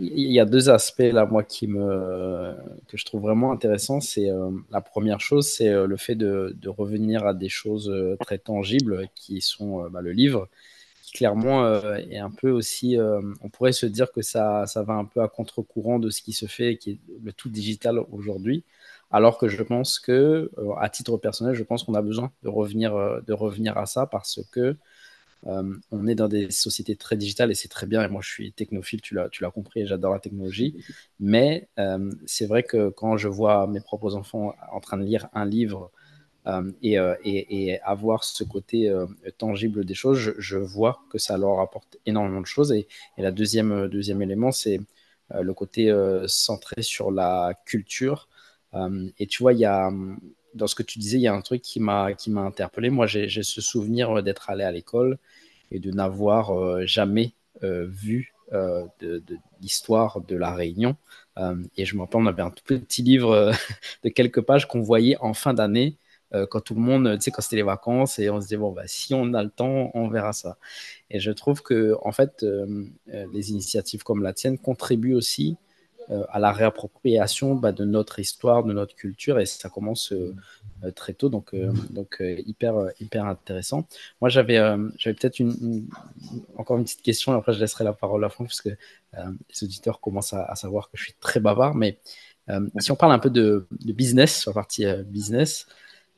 il 0.00 0.32
y 0.32 0.40
a 0.40 0.44
deux 0.44 0.70
aspects 0.70 1.00
là, 1.00 1.26
moi, 1.26 1.42
qui 1.42 1.66
me, 1.66 2.54
que 2.88 2.96
je 2.96 3.04
trouve 3.04 3.22
vraiment 3.22 3.52
intéressants. 3.52 4.00
C'est 4.00 4.30
euh, 4.30 4.50
la 4.70 4.80
première 4.80 5.20
chose, 5.20 5.48
c'est 5.48 5.70
le 5.70 5.96
fait 5.96 6.14
de, 6.14 6.54
revenir 6.66 7.26
à 7.26 7.34
des 7.34 7.48
choses 7.48 7.92
très 8.20 8.38
tangibles 8.38 9.08
qui 9.14 9.40
sont 9.40 9.88
bah, 9.90 10.00
le 10.00 10.12
livre, 10.12 10.48
qui 11.02 11.12
clairement 11.12 11.82
est 11.94 12.18
un 12.18 12.30
peu 12.30 12.50
aussi. 12.50 12.96
on 13.42 13.48
pourrait 13.48 13.72
se 13.72 13.86
dire 13.86 14.12
que 14.12 14.22
ça, 14.22 14.66
ça 14.66 14.82
va 14.82 14.94
un 14.94 15.04
peu 15.04 15.22
à 15.22 15.28
contre-courant 15.28 15.98
de 15.98 16.10
ce 16.10 16.22
qui 16.22 16.32
se 16.32 16.46
fait, 16.46 16.76
qui 16.76 16.92
est 16.92 16.98
le 17.22 17.32
tout 17.32 17.48
digital 17.48 18.00
aujourd'hui. 18.12 18.64
Alors 19.10 19.38
que 19.38 19.48
je 19.48 19.62
pense 19.62 19.98
que, 19.98 20.50
euh, 20.58 20.74
à 20.78 20.88
titre 20.88 21.16
personnel, 21.16 21.54
je 21.54 21.64
pense 21.64 21.82
qu'on 21.82 21.94
a 21.94 22.02
besoin 22.02 22.30
de 22.42 22.48
revenir, 22.48 22.94
euh, 22.94 23.20
de 23.26 23.32
revenir 23.32 23.76
à 23.76 23.86
ça 23.86 24.06
parce 24.06 24.40
que 24.52 24.76
euh, 25.46 25.74
on 25.90 26.06
est 26.06 26.14
dans 26.14 26.28
des 26.28 26.50
sociétés 26.50 26.96
très 26.96 27.16
digitales 27.16 27.50
et 27.50 27.54
c'est 27.54 27.68
très 27.68 27.86
bien. 27.86 28.02
Et 28.04 28.08
moi, 28.08 28.20
je 28.22 28.28
suis 28.28 28.52
technophile, 28.52 29.00
tu 29.00 29.14
l'as, 29.14 29.50
compris, 29.50 29.86
j'adore 29.86 30.12
la 30.12 30.20
technologie. 30.20 30.84
Mais 31.18 31.68
c'est 32.26 32.46
vrai 32.46 32.62
que 32.62 32.90
quand 32.90 33.16
je 33.16 33.28
vois 33.28 33.66
mes 33.66 33.80
propres 33.80 34.14
enfants 34.16 34.54
en 34.72 34.80
train 34.80 34.98
de 34.98 35.04
lire 35.04 35.28
un 35.34 35.44
livre 35.46 35.90
et, 36.82 36.96
et, 37.24 37.80
avoir 37.82 38.24
ce 38.24 38.44
côté 38.44 38.92
tangible 39.38 39.84
des 39.84 39.94
choses, 39.94 40.34
je, 40.38 40.56
vois 40.58 41.00
que 41.10 41.18
ça 41.18 41.38
leur 41.38 41.60
apporte 41.60 41.98
énormément 42.06 42.40
de 42.40 42.46
choses. 42.46 42.72
Et, 42.72 42.86
et 43.16 43.22
la 43.22 43.30
deuxième, 43.32 43.88
deuxième 43.88 44.22
élément, 44.22 44.52
c'est 44.52 44.80
le 45.32 45.54
côté 45.54 45.94
centré 46.26 46.82
sur 46.82 47.10
la 47.10 47.54
culture 47.64 48.28
euh, 48.74 49.08
et 49.18 49.26
tu 49.26 49.42
vois, 49.42 49.52
il 49.52 49.60
y 49.60 49.64
a, 49.64 49.90
dans 50.54 50.66
ce 50.66 50.74
que 50.74 50.82
tu 50.82 50.98
disais, 50.98 51.18
il 51.18 51.22
y 51.22 51.28
a 51.28 51.34
un 51.34 51.40
truc 51.40 51.62
qui 51.62 51.80
m'a 51.80 52.12
qui 52.14 52.30
m'a 52.30 52.42
interpellé. 52.42 52.90
Moi, 52.90 53.06
j'ai 53.06 53.42
ce 53.42 53.60
souvenir 53.60 54.22
d'être 54.22 54.50
allé 54.50 54.64
à 54.64 54.72
l'école 54.72 55.18
et 55.70 55.78
de 55.78 55.90
n'avoir 55.90 56.50
euh, 56.52 56.86
jamais 56.86 57.32
euh, 57.62 57.86
vu 57.86 58.34
de, 58.52 59.22
l'histoire 59.60 60.20
de 60.20 60.34
la 60.34 60.52
Réunion. 60.52 60.96
et 61.76 61.84
je 61.84 61.94
me 61.94 62.00
rappelle, 62.00 62.20
on 62.20 62.26
avait 62.26 62.42
un 62.42 62.50
tout 62.50 62.64
petit 62.64 63.02
livre 63.02 63.52
de 64.04 64.08
quelques 64.08 64.40
pages 64.40 64.66
qu'on 64.66 64.80
voyait 64.80 65.16
en 65.20 65.34
fin 65.34 65.54
d'année 65.54 65.96
quand 66.48 66.60
tout 66.60 66.74
le 66.74 66.80
monde, 66.80 67.16
tu 67.16 67.22
sais, 67.22 67.30
quand 67.30 67.42
c'était 67.42 67.56
les 67.56 67.62
vacances, 67.62 68.18
et 68.18 68.30
on 68.30 68.40
se 68.40 68.46
disait, 68.46 68.56
bon, 68.56 68.72
bah, 68.72 68.84
si 68.86 69.14
on 69.14 69.34
a 69.34 69.42
le 69.42 69.50
temps, 69.50 69.90
on 69.94 70.08
verra 70.08 70.32
ça. 70.32 70.58
Et 71.10 71.20
je 71.20 71.30
trouve 71.30 71.62
que, 71.62 71.96
en 72.02 72.12
fait, 72.12 72.44
les 73.06 73.50
initiatives 73.50 74.02
comme 74.02 74.22
la 74.22 74.32
tienne 74.32 74.58
contribuent 74.58 75.14
aussi 75.14 75.56
euh, 75.56 75.69
à 76.08 76.38
la 76.38 76.52
réappropriation 76.52 77.54
bah, 77.54 77.72
de 77.72 77.84
notre 77.84 78.18
histoire, 78.18 78.64
de 78.64 78.72
notre 78.72 78.94
culture, 78.94 79.38
et 79.38 79.46
ça 79.46 79.68
commence 79.68 80.12
euh, 80.12 80.34
euh, 80.84 80.90
très 80.90 81.12
tôt, 81.12 81.28
donc, 81.28 81.54
donc 81.90 82.16
hyper, 82.20 82.74
hyper 83.00 83.26
intéressant. 83.26 83.86
Moi, 84.20 84.28
j'avais 84.28 84.58
j'avais 84.98 85.14
peut-être 85.14 85.38
une, 85.38 85.86
encore 86.56 86.78
une 86.78 86.84
petite 86.84 87.02
question, 87.02 87.32
et 87.32 87.36
après 87.36 87.52
je 87.52 87.60
laisserai 87.60 87.84
la 87.84 87.92
parole 87.92 88.24
à 88.24 88.28
Franck, 88.28 88.48
parce 88.48 88.62
que 88.62 88.70
les 89.16 89.64
auditeurs 89.64 90.00
commencent 90.00 90.32
à, 90.32 90.54
savoir 90.54 90.90
que 90.90 90.96
je 90.96 91.04
suis 91.04 91.14
très 91.20 91.40
bavard, 91.40 91.74
mais 91.74 91.98
si 92.78 92.90
on 92.90 92.96
parle 92.96 93.12
un 93.12 93.18
peu 93.18 93.30
de 93.30 93.66
business, 93.70 94.40
sur 94.40 94.50
la 94.50 94.54
partie 94.54 94.86
business, 95.04 95.66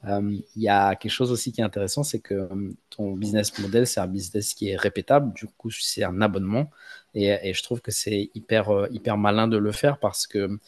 il 0.05 0.43
y 0.57 0.69
a 0.69 0.97
quelque 0.97 1.13
chose 1.13 1.31
aussi 1.31 1.53
qui 1.53 1.61
est 1.61 1.65
intéressant, 1.65 2.03
c'est 2.03 2.19
que 2.19 2.49
ton 2.91 3.13
business 3.13 3.57
model, 3.59 3.87
c'est 3.87 4.01
un 4.01 4.09
business 4.09 4.55
qui 4.55 4.71
est 4.71 4.77
répétable. 4.77 5.33
Du 5.33 5.47
coup, 5.47 5.71
c'est 5.71 6.03
un 6.03 6.21
abonnement. 6.21 6.71
Et, 7.15 7.53
je 7.53 7.63
trouve 7.63 7.81
que 7.81 7.91
c'est 7.91 8.31
hyper, 8.35 8.71
euh, 8.71 8.89
hyper 8.91 9.19
malin 9.19 9.49
de 9.49 9.59
le 9.59 9.73
faire 9.73 9.99
parce 9.99 10.27
que 10.27 10.59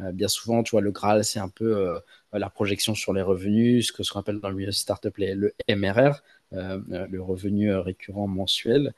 euh, 0.00 0.12
bien 0.12 0.28
souvent, 0.28 0.62
tu 0.62 0.72
vois, 0.72 0.80
le 0.80 0.92
Graal, 0.92 1.24
c'est 1.24 1.40
un 1.40 1.48
peu 1.48 1.76
euh, 1.76 1.98
la 2.32 2.50
projection 2.50 2.94
sur 2.94 3.12
les 3.12 3.22
revenus, 3.22 3.88
ce 3.88 3.92
que 3.92 4.02
ce 4.02 4.12
qu'on 4.12 4.20
appelle 4.20 4.40
dans 4.40 4.48
le 4.48 4.54
milieu 4.54 4.70
startup 4.72 5.14
le 5.18 5.52
MRR, 5.68 6.22
le 6.52 7.18
revenu 7.18 7.74
récurrent 7.74 8.28
mensuel. 8.28 8.94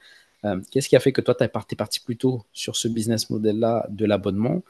Qu'est-ce 0.71 0.89
qui 0.89 0.97
a 0.97 1.01
fait 1.01 1.13
que 1.13 1.21
toi, 1.21 1.35
tu 1.35 1.45
es 1.45 1.49
parti, 1.49 1.77
parti 1.77 2.01
plutôt 2.01 2.45
sur 2.53 2.77
ce 2.77 2.89
business 2.89 3.31
model-là 3.31 3.87
de 3.91 4.05
l'abonnement? 4.05 4.63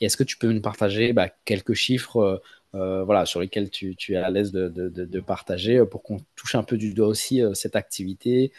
Est-ce 0.00 0.16
que 0.16 0.24
tu 0.24 0.38
peux 0.38 0.52
nous 0.52 0.60
partager 0.60 1.12
bah, 1.12 1.28
quelques 1.44 1.74
chiffres 1.74 2.42
euh, 2.74 3.02
voilà, 3.02 3.26
sur 3.26 3.40
lesquels 3.40 3.68
tu, 3.70 3.96
es 4.10 4.16
à 4.16 4.30
l'aise 4.30 4.52
de, 4.52 5.20
partager 5.20 5.78
euh, 5.78 5.86
pour 5.86 6.02
qu'on 6.02 6.18
touche 6.36 6.54
un 6.54 6.62
peu 6.62 6.76
du 6.76 6.94
doigt 6.94 7.08
aussi 7.08 7.42
euh, 7.42 7.52
cette 7.54 7.76
activité. 7.76 8.52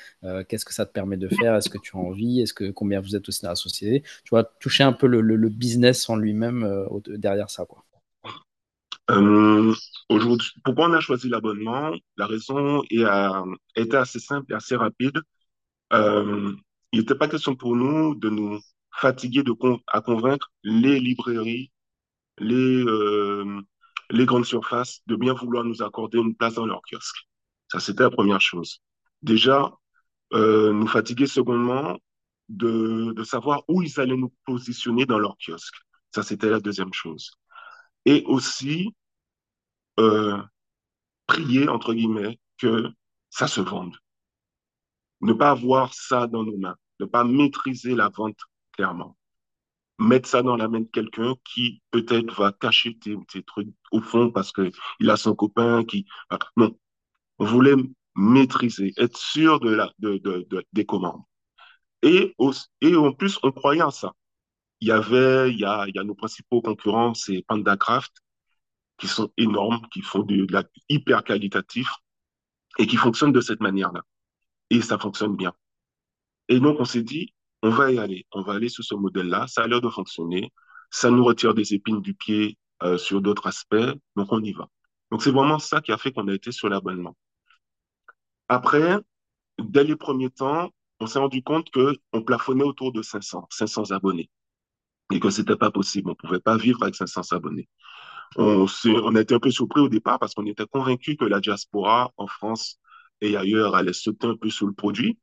Qu'est-ce 0.48 0.66
que 0.66 0.74
ça 0.74 0.86
te 0.86 0.92
permet 0.92 1.18
de 1.18 1.30
faire 1.30 1.56
Est-ce 1.56 1.70
que 1.70 1.78
tu 1.78 1.96
as 1.96 2.00
envie 2.00 2.42
Est-ce 2.42 2.54
que 2.54 2.72
combien 2.72 3.00
vous 3.00 3.16
êtes 3.16 3.28
aussi 3.30 3.42
dans 3.44 3.50
la 3.50 3.56
société 3.56 4.02
Tu 4.24 4.30
vois, 4.32 4.44
toucher 4.44 4.84
un 4.84 4.94
peu 4.94 5.08
le, 5.08 5.50
business 5.50 6.10
en 6.10 6.16
lui-même 6.16 6.88
derrière 7.08 7.50
ça, 7.50 7.66
quoi. 7.66 7.84
Aujourd'hui, 10.10 10.52
pourquoi 10.64 10.90
on 10.90 10.94
a 10.94 11.02
choisi 11.02 11.28
l'abonnement? 11.28 11.92
La 12.18 12.28
raison 12.28 12.82
est, 12.90 13.04
était 13.76 13.98
assez 13.98 14.20
simple 14.20 14.52
et 14.52 14.56
assez 14.56 14.76
rapide. 14.76 15.20
il 15.92 16.58
n'était 16.94 17.16
pas 17.16 17.28
question 17.28 17.56
pour 17.56 17.76
nous 17.76 18.16
de 18.16 18.30
nous 18.30 18.60
fatiguer 18.92 19.44
de 19.44 19.54
à 19.88 20.02
convaincre 20.02 20.52
les 20.64 21.00
librairies, 21.00 21.72
les, 22.38 22.84
les 24.12 24.26
grandes 24.26 24.46
surfaces 24.46 25.02
de 25.08 25.16
bien 25.16 25.34
vouloir 25.34 25.64
nous 25.64 25.82
accorder 25.82 26.20
une 26.20 26.36
place 26.36 26.56
dans 26.56 26.66
leur 26.66 26.82
kiosque. 26.82 27.28
Ça, 27.72 27.80
c'était 27.80 28.04
la 28.04 28.10
première 28.10 28.42
chose. 28.42 28.82
Déjà, 29.22 29.74
euh, 30.34 30.74
nous 30.74 30.88
fatiguer 30.88 31.28
secondement 31.28 31.98
de, 32.50 33.16
savoir 33.24 33.64
où 33.68 33.82
ils 33.82 34.00
allaient 34.00 34.18
nous 34.18 34.34
positionner 34.46 35.06
dans 35.06 35.20
leur 35.20 35.38
kiosque. 35.38 35.76
Ça, 36.14 36.24
c'était 36.24 36.50
la 36.50 36.60
deuxième 36.60 36.94
chose. 36.94 37.32
Et 38.06 38.24
aussi, 38.26 38.94
euh, 40.00 40.38
prier, 41.28 41.70
entre 41.70 41.94
guillemets, 41.94 42.40
que 42.58 42.90
ça 43.30 43.48
se 43.48 43.62
vende. 43.62 43.96
Ne 45.22 45.34
pas 45.34 45.52
avoir 45.52 45.94
ça 45.94 46.28
dans 46.28 46.44
nos 46.44 46.58
mains, 46.58 46.76
ne 47.00 47.06
pas 47.06 47.24
maîtriser 47.24 47.96
la 47.96 48.10
vente 48.10 48.40
clairement 48.74 49.16
mettre 50.02 50.28
ça 50.28 50.42
dans 50.42 50.56
la 50.56 50.68
main 50.68 50.82
de 50.82 50.90
quelqu'un 50.92 51.36
qui 51.46 51.82
peut-être 51.92 52.34
va 52.34 52.52
cacher 52.52 52.98
tes, 52.98 53.16
trucs 53.44 53.70
au 53.92 54.02
fond 54.02 54.32
parce 54.32 54.52
qu'il 54.52 55.10
a 55.10 55.16
son 55.18 55.36
copain 55.36 55.84
qui... 55.86 56.06
Non, 56.58 56.76
on 57.40 57.46
voulait 57.46 57.76
maîtriser, 58.16 58.94
être 58.98 59.18
sûr 59.18 59.60
de 59.60 59.72
la, 59.72 59.92
de, 60.00 60.18
de, 60.18 60.66
des 60.74 60.86
commandes. 60.86 61.22
Et, 62.02 62.36
et 62.82 62.96
en 62.96 63.14
plus, 63.14 63.40
on 63.44 63.52
croyait 63.52 63.84
en 63.84 63.92
ça. 63.92 64.14
Il 64.80 64.88
y 64.88 64.92
avait, 64.92 65.52
il 65.52 65.60
y 65.60 65.66
a, 65.66 65.86
il 65.88 65.96
y 65.96 66.00
a 66.00 66.04
nos 66.04 66.16
principaux 66.16 66.62
concurrents, 66.62 67.14
c'est 67.14 67.44
PandaCraft, 67.48 68.12
qui 68.98 69.08
sont 69.08 69.32
énormes, 69.38 69.88
qui 69.92 70.02
font 70.02 70.24
de, 70.24 70.46
de 70.46 70.54
la 70.54 70.64
hyper 70.90 71.24
qualitatif 71.24 71.90
et 72.80 72.88
qui 72.88 72.98
fonctionnent 72.98 73.32
de 73.32 73.42
cette 73.42 73.62
manière-là. 73.62 74.02
Et 74.72 74.82
ça 74.82 74.98
fonctionne 74.98 75.36
bien. 75.36 75.54
Et 76.50 76.60
donc, 76.60 76.80
on 76.80 76.86
s'est 76.86 77.04
dit, 77.04 77.34
on 77.62 77.70
va 77.70 77.92
y 77.92 78.00
aller. 78.00 78.26
On 78.32 78.42
va 78.42 78.54
aller 78.54 78.70
sur 78.70 78.84
ce 78.84 78.96
modèle-là. 78.96 79.48
Ça 79.48 79.64
a 79.64 79.68
l'air 79.68 79.82
de 79.82 79.90
fonctionner. 79.90 80.52
Ça 80.90 81.10
nous 81.12 81.24
retire 81.24 81.54
des 81.54 81.74
épines 81.74 82.02
du 82.02 82.14
pied 82.14 82.58
euh, 82.84 82.98
sur 82.98 83.22
d'autres 83.22 83.48
aspects. 83.48 83.76
Donc, 84.16 84.32
on 84.32 84.42
y 84.44 84.52
va. 84.52 84.68
Donc, 85.12 85.22
c'est 85.22 85.32
vraiment 85.32 85.60
ça 85.60 85.82
qui 85.82 85.92
a 85.92 85.98
fait 85.98 86.12
qu'on 86.12 86.28
a 86.28 86.34
été 86.34 86.52
sur 86.52 86.70
l'abonnement. 86.70 87.16
Après, 88.48 88.98
dès 89.60 89.84
les 89.84 89.96
premiers 89.96 90.30
temps, 90.30 90.70
on 91.00 91.08
s'est 91.08 91.20
rendu 91.20 91.44
compte 91.44 91.70
qu'on 91.72 92.24
plafonnait 92.24 92.64
autour 92.64 92.92
de 92.92 93.02
500, 93.02 93.48
500 93.50 93.92
abonnés. 93.92 94.30
Et 95.12 95.20
que 95.20 95.30
c'était 95.30 95.58
pas 95.58 95.72
possible. 95.72 96.12
On 96.12 96.16
pouvait 96.16 96.40
pas 96.40 96.58
vivre 96.58 96.84
avec 96.84 96.96
500 96.96 97.22
abonnés. 97.32 97.68
On, 98.38 98.66
on 98.86 99.16
a 99.16 99.22
été 99.22 99.36
un 99.36 99.40
peu 99.40 99.52
surpris 99.52 99.82
au 99.82 99.90
départ 99.90 100.20
parce 100.20 100.34
qu'on 100.34 100.46
était 100.46 100.66
convaincu 100.68 101.18
que 101.18 101.26
la 101.26 101.42
diaspora 101.42 102.12
en 102.18 102.28
France 102.28 102.80
et 103.22 103.36
ailleurs 103.38 103.76
allait 103.76 103.94
sauter 103.94 104.28
un 104.28 104.38
peu 104.38 104.50
sur 104.50 104.68
le 104.68 104.74
produit. 104.74 105.20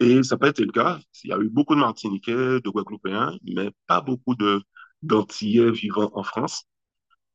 Et 0.00 0.22
ça 0.22 0.34
n'a 0.34 0.38
pas 0.40 0.48
été 0.48 0.64
le 0.64 0.72
cas. 0.72 1.00
Il 1.24 1.30
y 1.30 1.32
a 1.32 1.38
eu 1.38 1.48
beaucoup 1.48 1.74
de 1.74 1.80
Martiniquais, 1.80 2.60
de 2.60 2.68
Guadeloupéens, 2.68 3.38
mais 3.44 3.70
pas 3.86 4.00
beaucoup 4.00 4.34
de 4.34 4.62
d'Antillais 5.02 5.70
vivant 5.70 6.10
en 6.14 6.22
France. 6.22 6.64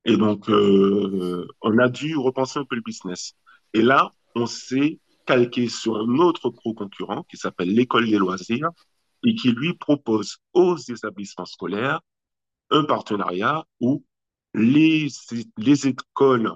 Et 0.05 0.17
donc, 0.17 0.49
euh, 0.49 1.47
on 1.61 1.77
a 1.77 1.89
dû 1.89 2.17
repenser 2.17 2.59
un 2.59 2.65
peu 2.65 2.75
le 2.75 2.81
business. 2.81 3.33
Et 3.73 3.81
là, 3.81 4.11
on 4.35 4.45
s'est 4.45 4.99
calqué 5.25 5.69
sur 5.69 5.97
un 5.97 6.17
autre 6.17 6.49
pro-concurrent 6.49 7.23
qui 7.23 7.37
s'appelle 7.37 7.73
l'École 7.73 8.09
des 8.09 8.17
loisirs 8.17 8.69
et 9.23 9.35
qui 9.35 9.51
lui 9.51 9.75
propose 9.75 10.37
aux 10.53 10.75
établissements 10.77 11.45
scolaires 11.45 12.01
un 12.71 12.83
partenariat 12.83 13.63
où 13.79 14.03
les, 14.53 15.07
les 15.57 15.87
écoles 15.87 16.51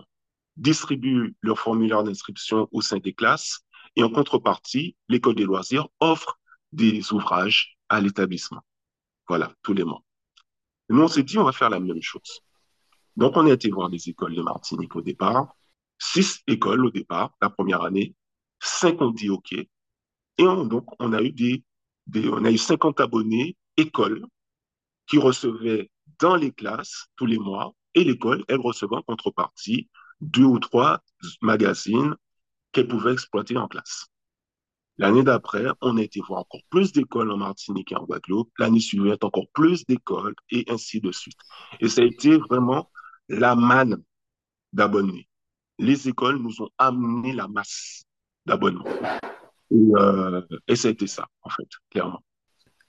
distribuent 0.58 1.36
leurs 1.42 1.60
formulaires 1.60 2.04
d'inscription 2.04 2.68
au 2.72 2.82
sein 2.82 2.98
des 2.98 3.14
classes 3.14 3.65
et 3.96 4.04
en 4.04 4.10
contrepartie, 4.10 4.96
l'école 5.08 5.36
des 5.36 5.44
loisirs 5.44 5.88
offre 6.00 6.40
des 6.72 7.14
ouvrages 7.14 7.78
à 7.90 8.02
l'établissement. 8.02 8.62
Voilà, 9.28 9.54
tous 9.62 9.74
les 9.74 9.84
mois. 9.84 10.02
Nous, 10.90 11.02
on 11.02 11.08
s'est 11.08 11.24
dit, 11.24 11.38
on 11.38 11.46
va 11.46 11.52
faire 11.52 11.70
la 11.70 11.80
même 11.80 12.02
chose. 12.02 12.42
Donc, 13.16 13.38
on 13.38 13.48
a 13.48 13.52
été 13.52 13.70
voir 13.70 13.90
les 13.90 14.10
écoles 14.10 14.36
de 14.36 14.42
Martinique 14.42 14.96
au 14.96 15.02
départ. 15.02 15.56
Six 15.98 16.42
écoles 16.48 16.86
au 16.86 16.92
départ, 16.92 17.32
la 17.42 17.50
première 17.50 17.82
année. 17.82 18.14
Cinq 18.60 19.02
ont 19.02 19.12
dit 19.12 19.30
OK. 19.30 19.54
Et 19.54 19.68
donc, 20.38 20.86
on 21.00 21.14
a 21.14 21.22
eu 21.22 21.32
des, 21.32 21.64
on 22.30 22.44
a 22.44 22.52
eu 22.52 22.58
50 22.58 23.00
abonnés 23.00 23.56
écoles 23.78 24.26
qui 25.08 25.18
recevaient 25.18 25.90
dans 26.20 26.36
les 26.36 26.52
classes 26.52 27.08
tous 27.16 27.26
les 27.26 27.40
mois. 27.40 27.74
Et 27.94 28.04
l'école, 28.04 28.44
elle 28.50 28.60
recevait 28.60 28.98
en 28.98 29.02
contrepartie 29.02 29.90
deux 30.20 30.44
ou 30.44 30.60
trois 30.60 31.02
magazines 31.42 32.16
qu'elle 32.76 32.88
pouvait 32.90 33.14
exploiter 33.14 33.58
en 33.58 33.68
classe. 33.68 34.08
L'année 34.98 35.24
d'après, 35.24 35.66
on 35.82 35.98
a 35.98 36.02
été 36.02 36.22
voir 36.22 36.42
encore 36.42 36.62
plus 36.70 36.92
d'écoles 36.94 37.32
en 37.32 37.38
Martinique 37.38 37.92
et 37.92 37.96
en 37.96 38.04
Guadeloupe. 38.06 38.52
L'année 38.60 38.80
suivante, 38.80 39.24
encore 39.24 39.48
plus 39.54 39.86
d'écoles 39.86 40.36
et 40.52 40.66
ainsi 40.70 41.02
de 41.02 41.12
suite. 41.12 41.38
Et 41.80 41.88
ça 41.90 42.02
a 42.02 42.06
été 42.06 42.38
vraiment 42.38 42.92
la 43.28 43.56
manne 43.56 44.04
d'abonnés. 44.74 45.28
Les 45.80 46.08
écoles 46.08 46.38
nous 46.38 46.62
ont 46.62 46.70
amené 46.78 47.34
la 47.34 47.48
masse 47.48 48.04
d'abonnements. 48.46 48.86
Et, 49.72 49.76
euh, 49.98 50.42
et 50.68 50.76
ça 50.76 50.90
a 50.90 50.92
été 50.92 51.08
ça, 51.08 51.28
en 51.42 51.50
fait, 51.50 51.68
clairement. 51.90 52.24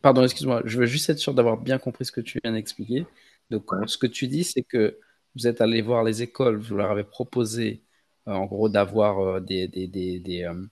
Pardon, 0.03 0.23
excuse-moi, 0.23 0.63
je 0.65 0.79
veux 0.79 0.87
juste 0.87 1.09
être 1.11 1.19
sûr 1.19 1.35
d'avoir 1.35 1.57
bien 1.57 1.79
compris 1.79 2.05
ce 2.05 2.13
que 2.13 2.21
tu 2.21 2.39
viens 2.45 2.53
d'expliquer. 2.53 3.07
Donc, 3.51 3.73
Ouais. 3.73 3.87
ce 3.87 3.99
que 3.99 4.07
tu 4.07 4.29
dis, 4.29 4.45
c'est 4.45 4.63
que 4.63 4.99
vous 5.35 5.47
êtes 5.47 5.61
allé 5.61 5.83
voir 5.83 6.05
les 6.05 6.23
écoles, 6.23 6.57
vous 6.59 6.77
leur 6.77 6.91
avez 6.91 7.05
proposé, 7.05 7.83
en 8.27 8.47
gros, 8.47 8.69
d'avoir 8.69 9.21
euh, 9.21 9.41
des, 9.41 9.69
des, 9.69 9.87
des, 9.89 10.21
des, 10.21 10.45
euh, 10.45 10.67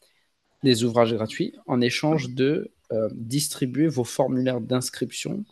des 0.63 0.85
ouvrages 0.85 1.15
gratuits 1.15 1.55
en 1.67 1.81
échange 1.81 2.31
de 2.35 2.73
euh, 2.93 3.09
distribuer 3.15 3.89
vos 3.89 4.05
formulaires 4.05 4.61
d'inscription 4.61 5.45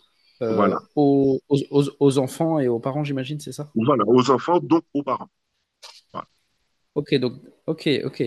euh, 0.42 0.70
Voilà. 0.70 0.82
aux, 0.96 1.40
aux, 1.48 1.58
aux- 2.00 2.18
enfants 2.18 2.58
et 2.60 2.68
aux 2.68 2.80
parents, 2.80 3.04
j'imagine, 3.04 3.40
c'est 3.40 3.52
ça? 3.52 3.72
Voilà, 3.74 4.04
aux 4.06 4.30
enfants, 4.30 4.60
donc 4.60 4.82
aux 4.94 5.02
parents. 5.02 5.28
Ok, 6.94 7.14
donc, 7.14 7.40
ok, 7.66 7.88
ok, 8.04 8.22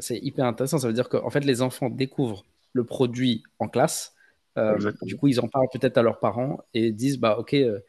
c'est 0.00 0.18
hyper 0.18 0.46
intéressant. 0.46 0.78
Ça 0.78 0.86
veut 0.88 0.94
dire 0.94 1.08
qu'en 1.10 1.28
fait, 1.30 1.40
les 1.40 1.60
enfants 1.62 1.90
découvrent 1.90 2.44
le 2.72 2.84
produit 2.84 3.42
en 3.58 3.68
classe. 3.68 4.14
Euh, 4.58 4.78
du 5.02 5.16
coup, 5.16 5.28
ils 5.28 5.40
en 5.40 5.48
parlent 5.48 5.68
peut-être 5.72 5.98
à 5.98 6.02
leurs 6.02 6.18
parents 6.18 6.58
et 6.72 6.90
disent, 6.92 7.18
bah, 7.18 7.38
ok, 7.38 7.52
euh, 7.54 7.80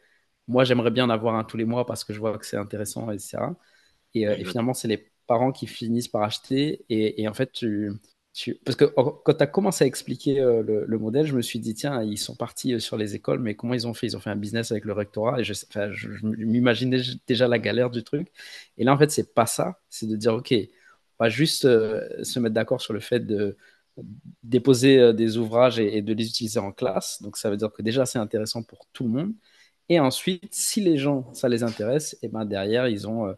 moi, 0.48 0.64
j'aimerais 0.64 0.90
bien 0.90 1.04
en 1.06 1.10
avoir 1.10 1.36
un 1.36 1.44
tous 1.44 1.56
les 1.58 1.64
mois 1.66 1.86
parce 1.86 2.04
que 2.04 2.12
je 2.14 2.20
vois 2.20 2.38
que 2.38 2.46
c'est 2.46 2.56
intéressant, 2.58 3.10
etc. 3.10 3.56
Et, 4.14 4.26
euh, 4.28 4.36
et 4.38 4.44
finalement, 4.44 4.74
c'est 4.74 4.88
les 4.88 5.10
parents 5.26 5.52
qui 5.52 5.66
finissent 5.66 6.08
par 6.08 6.22
acheter. 6.22 6.84
Et, 6.88 7.22
et 7.22 7.28
en 7.28 7.34
fait, 7.34 7.52
tu, 7.52 7.92
tu- 8.32 8.56
parce 8.64 8.76
que 8.76 8.84
quand 8.86 9.34
tu 9.34 9.42
as 9.42 9.46
commencé 9.46 9.84
à 9.84 9.86
expliquer 9.86 10.40
euh, 10.40 10.62
le, 10.62 10.84
le 10.86 10.98
modèle, 10.98 11.26
je 11.26 11.34
me 11.36 11.42
suis 11.42 11.58
dit, 11.58 11.74
tiens, 11.74 12.02
ils 12.02 12.18
sont 12.18 12.36
partis 12.36 12.74
euh, 12.74 12.78
sur 12.80 12.96
les 12.96 13.14
écoles, 13.14 13.40
mais 13.40 13.54
comment 13.54 13.74
ils 13.74 13.86
ont 13.86 13.94
fait? 13.94 14.06
Ils 14.08 14.16
ont 14.16 14.20
fait 14.20 14.30
un 14.30 14.36
business 14.36 14.70
avec 14.72 14.84
le 14.84 14.92
rectorat 14.92 15.40
et 15.40 15.44
je, 15.44 15.52
enfin, 15.68 15.90
je, 15.92 16.10
je 16.12 16.26
m'imaginais 16.26 17.00
déjà 17.26 17.48
la 17.48 17.58
galère 17.58 17.90
du 17.90 18.02
truc. 18.04 18.28
Et 18.78 18.84
là, 18.84 18.92
en 18.94 18.98
fait, 18.98 19.10
c'est 19.10 19.34
pas 19.34 19.46
ça. 19.46 19.80
C'est 19.88 20.06
de 20.06 20.16
dire, 20.16 20.34
OK, 20.34 20.52
on 21.18 21.24
va 21.24 21.28
juste 21.30 21.64
euh, 21.64 22.22
se 22.24 22.38
mettre 22.40 22.54
d'accord 22.54 22.80
sur 22.80 22.92
le 22.92 23.00
fait 23.00 23.20
de 23.20 23.56
déposer 24.42 24.98
euh, 24.98 25.12
des 25.12 25.36
ouvrages 25.38 25.78
et, 25.78 25.96
et 25.96 26.02
de 26.02 26.12
les 26.14 26.26
utiliser 26.28 26.58
en 26.58 26.72
classe. 26.72 27.22
Donc, 27.22 27.36
ça 27.36 27.50
veut 27.50 27.56
dire 27.56 27.72
que 27.72 27.82
déjà, 27.82 28.06
c'est 28.06 28.18
intéressant 28.18 28.62
pour 28.62 28.86
tout 28.92 29.04
le 29.04 29.10
monde. 29.10 29.32
Et 29.88 30.00
ensuite, 30.00 30.54
si 30.54 30.80
les 30.80 30.96
gens, 30.98 31.32
ça 31.34 31.48
les 31.48 31.62
intéresse, 31.62 32.16
et 32.22 32.28
ben 32.28 32.44
derrière, 32.46 32.88
ils 32.88 33.06
ont 33.08 33.26
euh, 33.28 33.34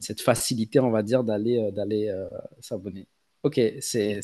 cette 0.00 0.20
facilité, 0.20 0.80
on 0.80 0.90
va 0.90 1.02
dire, 1.02 1.24
d'aller 1.24 1.58
euh, 1.58 1.70
d'aller 1.70 2.08
euh, 2.08 2.28
s'abonner. 2.60 3.08
Ok, 3.42 3.60
c'est 3.80 4.20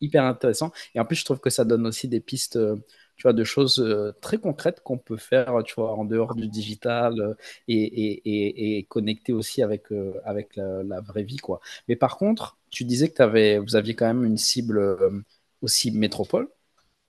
hyper 0.00 0.24
intéressant. 0.24 0.72
Et 0.94 1.00
en 1.00 1.04
plus, 1.04 1.16
je 1.16 1.24
trouve 1.24 1.40
que 1.40 1.50
ça 1.50 1.64
donne 1.64 1.86
aussi 1.86 2.08
des 2.08 2.20
pistes, 2.20 2.56
euh, 2.56 2.76
tu 3.16 3.22
vois, 3.22 3.32
de 3.32 3.44
choses 3.44 3.78
euh, 3.80 4.12
très 4.20 4.38
concrètes 4.38 4.80
qu'on 4.82 4.98
peut 4.98 5.16
faire, 5.16 5.62
tu 5.64 5.74
vois, 5.76 5.94
en 5.94 6.04
dehors 6.04 6.34
du 6.34 6.48
digital 6.48 7.20
euh, 7.20 7.34
et, 7.68 7.76
et, 7.82 8.12
et, 8.28 8.78
et 8.78 8.84
connecter 8.84 9.32
aussi 9.32 9.62
avec, 9.62 9.92
euh, 9.92 10.14
avec 10.24 10.56
la, 10.56 10.82
la 10.82 11.00
vraie 11.00 11.22
vie, 11.22 11.36
quoi. 11.36 11.60
Mais 11.88 11.96
par 11.96 12.16
contre, 12.18 12.58
tu 12.70 12.84
disais 12.84 13.08
que 13.10 13.14
t'avais, 13.14 13.58
vous 13.58 13.76
aviez 13.76 13.94
quand 13.94 14.06
même 14.06 14.24
une 14.24 14.38
cible 14.38 14.78
euh, 14.78 15.22
aussi 15.62 15.90
métropole. 15.92 16.48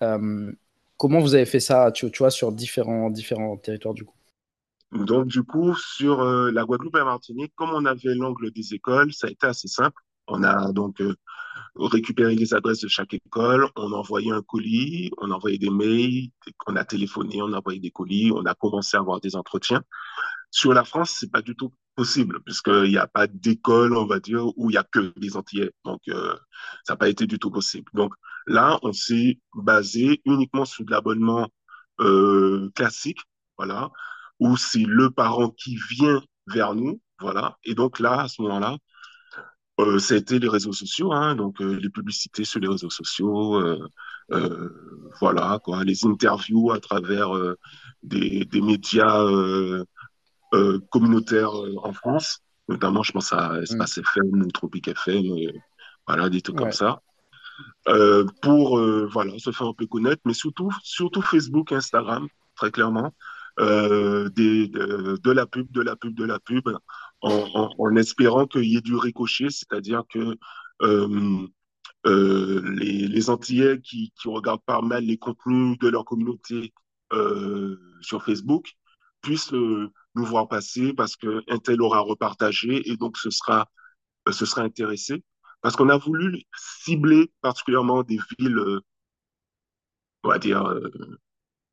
Euh, 0.04 0.52
comment 0.98 1.20
vous 1.22 1.36
avez 1.36 1.46
fait 1.46 1.60
ça, 1.62 1.92
tu, 1.94 2.12
tu 2.12 2.20
vois, 2.20 2.32
sur 2.32 2.52
différents, 2.54 3.10
différents 3.12 3.58
territoires 3.58 3.94
du 3.96 4.06
coup? 4.06 4.16
Donc, 4.94 5.28
du 5.28 5.44
coup, 5.44 5.76
sur 5.76 6.22
euh, 6.22 6.52
la 6.52 6.66
Guadeloupe 6.66 6.96
et 6.96 7.00
la 7.00 7.06
Martinique, 7.06 7.54
comme 7.56 7.72
on 7.72 7.86
avait 7.86 8.14
l'angle 8.14 8.52
des 8.52 8.76
écoles, 8.76 9.12
ça 9.12 9.28
a 9.28 9.32
été 9.32 9.48
assez 9.48 9.68
simple. 9.68 10.00
On 10.28 10.44
a 10.44 10.72
donc 10.72 11.02
euh, 11.02 11.16
récupéré 11.76 12.36
les 12.36 12.54
adresses 12.54 12.82
de 12.82 12.88
chaque 12.88 13.14
école, 13.14 13.68
on 13.76 13.92
a 13.92 13.96
envoyé 13.96 14.32
un 14.32 14.42
colis, 14.42 15.12
on 15.18 15.32
a 15.32 15.36
envoyé 15.36 15.58
des 15.58 15.72
mails, 15.72 16.30
on 16.68 16.76
a 16.76 16.86
téléphoné, 16.86 17.42
on 17.42 17.52
a 17.54 17.58
envoyé 17.58 17.80
des 17.80 17.92
colis, 17.92 18.32
on 18.34 18.46
a 18.46 18.54
commencé 18.54 18.96
à 18.96 19.00
avoir 19.00 19.20
des 19.20 19.36
entretiens. 19.36 19.82
Sur 20.52 20.74
la 20.74 20.84
France, 20.84 21.18
c'est 21.20 21.32
pas 21.32 21.42
du 21.42 21.56
tout 21.56 21.74
possible, 21.96 22.42
puisqu'il 22.44 22.90
n'y 22.90 22.98
a 22.98 23.08
pas 23.08 23.26
d'école, 23.28 23.98
on 23.98 24.06
va 24.06 24.20
dire, 24.20 24.46
où 24.58 24.70
il 24.70 24.76
y 24.76 24.78
a 24.78 24.84
que 24.84 25.14
des 25.20 25.36
Antillais. 25.36 25.72
Donc, 25.86 26.02
euh, 26.10 26.36
ça 26.86 26.94
n'a 26.94 26.98
pas 26.98 27.10
été 27.10 27.26
du 27.26 27.40
tout 27.40 27.50
possible. 27.50 27.92
Donc, 27.94 28.14
là, 28.46 28.80
on 28.84 28.94
s'est 28.94 29.40
basé 29.56 30.22
uniquement 30.26 30.66
sur 30.66 30.86
de 30.86 30.92
l'abonnement 30.92 31.50
classique, 32.76 33.20
voilà, 33.58 33.92
où 34.44 34.58
c'est 34.58 34.86
le 34.86 35.10
parent 35.10 35.50
qui 35.50 35.78
vient 35.92 36.22
vers 36.48 36.76
nous, 36.76 37.00
voilà. 37.20 37.58
Et 37.64 37.76
donc 37.76 38.00
là, 38.00 38.14
à 38.24 38.28
ce 38.28 38.42
moment-là, 38.42 38.78
euh, 39.80 40.00
ça 40.00 40.16
a 40.16 40.18
été 40.18 40.38
les 40.38 40.50
réseaux 40.50 40.74
sociaux, 40.74 41.14
hein, 41.14 41.36
donc 41.36 41.62
euh, 41.62 41.80
les 41.84 41.90
publicités 41.90 42.44
sur 42.44 42.60
les 42.60 42.68
réseaux 42.68 42.90
sociaux, 42.90 43.56
euh, 43.56 43.80
euh, 44.32 44.70
voilà, 45.22 45.60
quoi, 45.64 45.84
les 45.84 46.06
interviews 46.06 46.72
à 46.72 46.80
travers 46.80 47.30
des, 48.04 48.46
des 48.46 48.62
médias 48.62 49.24
communautaires 50.92 51.54
en 51.84 51.94
France, 51.94 52.40
notamment, 52.68 53.02
je 53.04 53.12
pense 53.14 53.34
à 53.34 53.62
Espace 53.62 53.98
FM 53.98 54.44
ou 54.44 54.52
Tropique 54.52 54.90
FM, 54.90 55.24
voilà, 56.08 56.30
des 56.30 56.42
trucs 56.42 56.58
Ouais. 56.58 56.64
comme 56.64 56.72
ça, 56.84 57.02
pour 58.42 58.80
voilà, 59.16 59.34
se 59.40 59.52
faire 59.52 59.68
un 59.68 59.74
peu 59.74 59.88
connaître, 59.88 60.22
mais 60.26 60.34
surtout, 60.34 60.72
surtout 60.84 61.22
Facebook, 61.22 61.72
Instagram, 61.72 62.28
très 62.56 62.72
clairement, 62.72 63.12
euh, 63.60 64.30
des, 64.30 64.68
de, 64.68 65.18
de 65.22 65.32
la 65.32 65.46
pub, 65.46 65.72
de 65.72 65.82
la 65.82 65.96
pub, 65.96 66.16
de 66.16 66.24
la 66.26 66.40
pub, 66.40 66.70
en, 67.22 67.72
en, 67.78 67.96
espérant 67.96 68.48
qu'il 68.48 68.66
y 68.66 68.78
ait 68.78 68.82
du 68.82 68.96
ricochet, 68.96 69.50
c'est-à-dire 69.50 70.04
que 70.10 70.38
euh, 70.82 71.48
euh, 72.06 72.62
les, 72.76 73.08
les 73.08 73.30
Antillais 73.30 73.80
qui, 73.82 74.12
qui 74.20 74.28
regardent 74.28 74.64
pas 74.66 74.82
mal 74.82 75.06
les 75.06 75.18
contenus 75.18 75.78
de 75.80 75.88
leur 75.90 76.06
communauté 76.06 76.74
euh, 77.14 77.78
sur 78.02 78.24
Facebook 78.24 78.74
puissent 79.22 79.54
euh, 79.54 79.90
nous 80.16 80.26
voir 80.26 80.48
passer 80.50 80.94
parce 80.94 81.16
que 81.16 81.44
un 81.48 81.58
tel 81.60 81.82
aura 81.82 82.00
repartagé 82.00 82.90
et 82.90 82.98
donc 82.98 83.18
ce 83.18 83.30
sera, 83.30 83.70
euh, 84.28 84.32
ce 84.32 84.46
sera 84.46 84.64
intéressé. 84.64 85.24
Parce 85.62 85.76
qu'on 85.78 85.90
a 85.90 85.98
voulu 85.98 86.44
cibler 86.58 87.32
particulièrement 87.42 88.04
des 88.04 88.20
villes, 88.38 88.82
on 90.24 90.30
va 90.30 90.40
dire, 90.40 90.64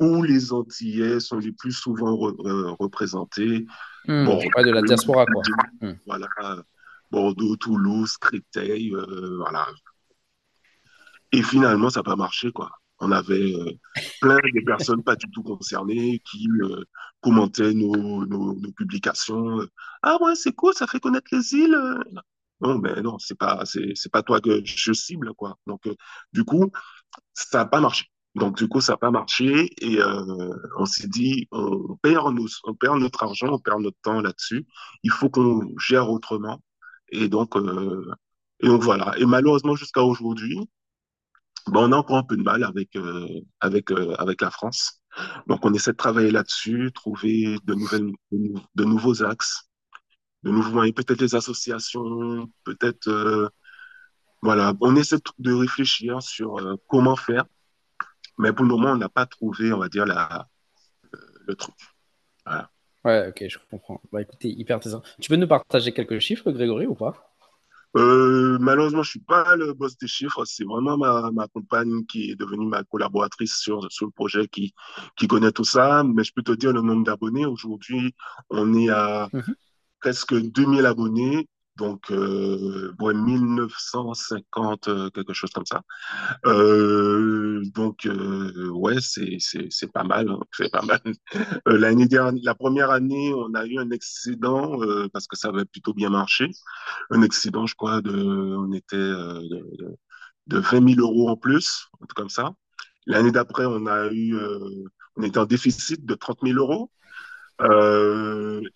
où 0.00 0.22
les 0.22 0.52
Antillais 0.52 1.20
sont 1.20 1.38
les 1.38 1.52
plus 1.52 1.72
souvent 1.72 2.12
re- 2.14 2.46
euh, 2.48 2.70
représentés. 2.78 3.66
Hmm, 4.06 4.24
Bon, 4.24 4.38
ouais, 4.38 4.64
de 4.64 4.70
la 4.70 4.82
diaspora, 4.82 5.26
quoi. 5.26 5.42
Hmm. 5.80 5.92
voilà, 6.06 6.28
Bordeaux, 7.10 7.56
Toulouse, 7.56 8.16
Créteil, 8.18 8.94
euh, 8.94 9.36
voilà. 9.38 9.66
Et 11.32 11.42
finalement, 11.42 11.90
ça 11.90 12.00
n'a 12.00 12.04
pas 12.04 12.16
marché, 12.16 12.50
quoi. 12.52 12.70
On 12.98 13.12
avait 13.12 13.54
euh, 13.54 13.72
plein 14.20 14.36
de 14.36 14.64
personnes 14.64 15.02
pas 15.02 15.16
du 15.16 15.30
tout 15.30 15.42
concernées 15.42 16.20
qui 16.30 16.48
euh, 16.62 16.84
commentaient 17.20 17.72
nos, 17.72 18.26
nos, 18.26 18.54
nos 18.54 18.72
publications. 18.72 19.60
Ah 20.02 20.18
ouais, 20.20 20.34
c'est 20.34 20.52
cool, 20.52 20.74
ça 20.74 20.86
fait 20.86 21.00
connaître 21.00 21.28
les 21.32 21.52
îles. 21.54 21.78
Non, 22.60 22.78
ben 22.78 23.00
non, 23.02 23.18
c'est 23.18 23.38
pas, 23.38 23.64
c'est, 23.64 23.94
pas 24.12 24.22
toi 24.22 24.40
que 24.40 24.60
je 24.64 24.92
cible, 24.92 25.32
quoi. 25.34 25.58
Donc, 25.66 25.82
du 26.32 26.44
coup, 26.44 26.70
ça 27.32 27.58
n'a 27.60 27.64
pas 27.66 27.80
marché. 27.80 28.06
Donc, 28.36 28.56
du 28.56 28.68
coup, 28.68 28.80
ça 28.80 28.92
n'a 28.92 28.96
pas 28.96 29.10
marché 29.10 29.70
et 29.80 30.00
euh, 30.00 30.54
on 30.78 30.86
s'est 30.86 31.08
dit, 31.08 31.48
on 31.50 31.96
perd, 31.96 32.32
notre 32.34 33.22
argent, 33.24 33.48
on 33.52 33.58
perd 33.58 33.80
notre 33.82 33.98
temps 34.02 34.20
là-dessus. 34.20 34.66
Il 35.02 35.10
faut 35.10 35.28
qu'on 35.30 35.74
gère 35.78 36.10
autrement. 36.10 36.62
Et 37.10 37.28
donc, 37.28 37.56
euh, 37.56 38.04
et 38.60 38.66
donc 38.68 38.82
voilà. 38.82 39.14
Et 39.18 39.26
malheureusement, 39.26 39.74
jusqu'à 39.74 40.02
aujourd'hui, 40.02 40.58
ben, 41.68 41.80
on 41.80 41.92
a 41.92 41.96
encore 41.96 42.18
un 42.18 42.22
peu 42.22 42.36
de 42.36 42.42
mal 42.42 42.62
avec, 42.64 42.96
euh, 42.96 43.26
avec, 43.60 43.90
avec 44.18 44.40
la 44.42 44.50
France. 44.50 45.00
Donc, 45.48 45.64
on 45.64 45.74
essaie 45.74 45.92
de 45.92 45.96
travailler 45.96 46.30
là-dessus, 46.30 46.92
trouver 46.94 47.56
de, 47.64 47.74
nouvelles, 47.74 48.12
de 48.30 48.84
nouveaux 48.84 49.24
axes, 49.24 49.68
de 50.44 50.50
nouveaux 50.50 50.72
moyens, 50.72 50.94
peut-être 50.94 51.18
des 51.18 51.34
associations, 51.34 52.48
peut-être. 52.64 53.50
voilà, 54.42 54.74
on 54.80 54.96
essaie 54.96 55.16
de, 55.16 55.22
de 55.38 55.52
réfléchir 55.52 56.22
sur 56.22 56.78
comment 56.86 57.16
faire. 57.16 57.44
Mais 58.40 58.52
pour 58.52 58.64
le 58.64 58.70
moment, 58.70 58.90
on 58.92 58.96
n'a 58.96 59.08
pas 59.08 59.26
trouvé, 59.26 59.72
on 59.72 59.78
va 59.78 59.88
dire, 59.88 60.06
la, 60.06 60.48
le 61.46 61.54
truc. 61.54 61.74
Voilà. 62.44 62.70
Ouais, 63.04 63.28
ok, 63.28 63.44
je 63.48 63.58
comprends. 63.70 64.00
Bah 64.12 64.20
écoutez, 64.22 64.48
hyper 64.48 64.76
intéressant. 64.76 65.02
Tu 65.20 65.28
peux 65.28 65.36
nous 65.36 65.48
partager 65.48 65.92
quelques 65.92 66.18
chiffres, 66.18 66.50
Grégory, 66.50 66.86
ou 66.86 66.94
pas? 66.94 67.32
Euh, 67.96 68.56
malheureusement, 68.60 69.02
je 69.02 69.10
suis 69.10 69.20
pas 69.20 69.56
le 69.56 69.72
boss 69.72 69.96
des 69.98 70.06
chiffres. 70.06 70.44
C'est 70.44 70.64
vraiment 70.64 70.96
ma, 70.96 71.30
ma 71.32 71.48
compagne 71.48 72.04
qui 72.06 72.30
est 72.30 72.36
devenue 72.36 72.66
ma 72.66 72.84
collaboratrice 72.84 73.56
sur, 73.56 73.90
sur 73.90 74.06
le 74.06 74.12
projet 74.12 74.46
qui, 74.46 74.74
qui 75.16 75.26
connaît 75.26 75.50
tout 75.50 75.64
ça. 75.64 76.04
Mais 76.04 76.22
je 76.22 76.32
peux 76.32 76.42
te 76.42 76.52
dire 76.52 76.72
le 76.72 76.82
nombre 76.82 77.04
d'abonnés. 77.04 77.46
Aujourd'hui, 77.46 78.14
on 78.50 78.74
est 78.74 78.90
à 78.90 79.28
Mhm. 79.32 79.54
presque 80.00 80.34
2000 80.34 80.86
abonnés 80.86 81.48
donc 81.80 82.10
euh, 82.10 82.92
ouais, 83.00 83.14
1950, 83.14 84.88
euh, 84.88 85.08
quelque 85.10 85.32
chose 85.32 85.50
comme 85.50 85.64
ça. 85.64 85.82
Euh, 86.46 87.62
donc 87.74 88.04
euh, 88.06 88.68
ouais, 88.70 88.96
c'est 89.00 89.38
c'est 89.40 89.90
pas 89.92 90.04
mal, 90.04 90.28
hein, 90.28 90.40
c'est 90.52 90.70
pas 90.70 90.82
mal. 90.82 91.00
Euh, 91.68 91.78
l'année 91.78 92.06
dernière, 92.06 92.42
la 92.44 92.54
première 92.54 92.90
année, 92.90 93.32
on 93.34 93.54
a 93.54 93.64
eu 93.66 93.78
un 93.78 93.90
excédent 93.90 94.78
parce 95.12 95.26
que 95.26 95.36
ça 95.36 95.48
avait 95.48 95.64
plutôt 95.64 95.94
bien 95.94 96.10
marché. 96.10 96.50
Un 97.10 97.22
excédent, 97.22 97.66
je 97.66 97.74
crois, 97.74 98.00
de, 98.02 98.12
on 98.12 98.72
était 98.72 98.96
de, 98.96 99.76
de, 99.78 99.96
de 100.48 100.58
20 100.58 100.80
000 100.96 101.00
euros 101.00 101.28
en 101.30 101.36
plus, 101.36 101.88
un 102.00 102.06
truc 102.06 102.16
comme 102.16 102.28
ça. 102.30 102.52
L'année 103.06 103.32
d'après, 103.32 103.64
on 103.66 103.86
a 103.86 104.08
eu, 104.12 104.36
on 105.16 105.22
était 105.22 105.38
en 105.38 105.46
déficit 105.46 106.04
de 106.04 106.14
30 106.14 106.40
000 106.42 106.58
euros. 106.58 106.90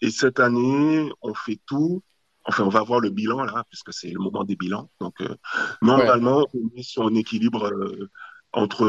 Et 0.01 0.11
cette 0.11 0.41
année, 0.41 1.11
on 1.23 1.35
fait 1.35 1.61
tout. 1.67 2.03
Enfin, 2.47 2.65
on 2.65 2.69
va 2.69 2.83
voir 2.83 3.01
le 3.01 3.11
bilan 3.11 3.45
là, 3.45 3.65
puisque 3.71 3.93
c'est 3.93 4.11
le 4.11 4.19
moment 4.21 4.45
des 4.45 4.57
bilans. 4.57 4.91
Donc, 5.01 5.21
euh, 5.21 5.29
Ouais. 5.29 5.37
normalement, 5.83 6.47
on 6.55 6.71
est 6.77 6.83
sur 6.83 7.07
un 7.07 7.15
équilibre 7.15 7.67
euh, 7.73 8.11
entre 8.53 8.87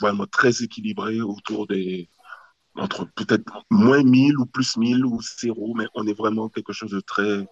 vraiment 0.00 0.26
très 0.26 0.62
équilibré 0.62 1.20
autour 1.20 1.66
des 1.66 2.08
entre 2.76 3.06
peut-être 3.16 3.44
moins 3.70 4.02
1000 4.02 4.38
ou 4.38 4.46
plus 4.46 4.76
1000 4.76 5.04
ou 5.06 5.20
zéro, 5.40 5.74
mais 5.74 5.86
on 5.94 6.06
est 6.06 6.12
vraiment 6.18 6.48
quelque 6.48 6.72
chose 6.72 6.90
de 6.90 7.00
très 7.00 7.46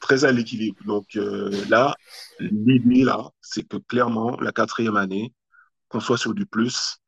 très 0.00 0.24
à 0.24 0.32
l'équilibre. 0.32 0.82
Donc 0.84 1.16
euh, 1.16 1.50
là, 1.68 1.94
l'idée 2.38 3.04
là, 3.04 3.30
c'est 3.40 3.62
que 3.66 3.78
clairement 3.78 4.38
la 4.40 4.52
quatrième 4.52 4.96
année, 4.96 5.34
qu'on 5.88 6.00
soit 6.00 6.18
sur 6.18 6.34
du 6.34 6.46
plus 6.46 6.98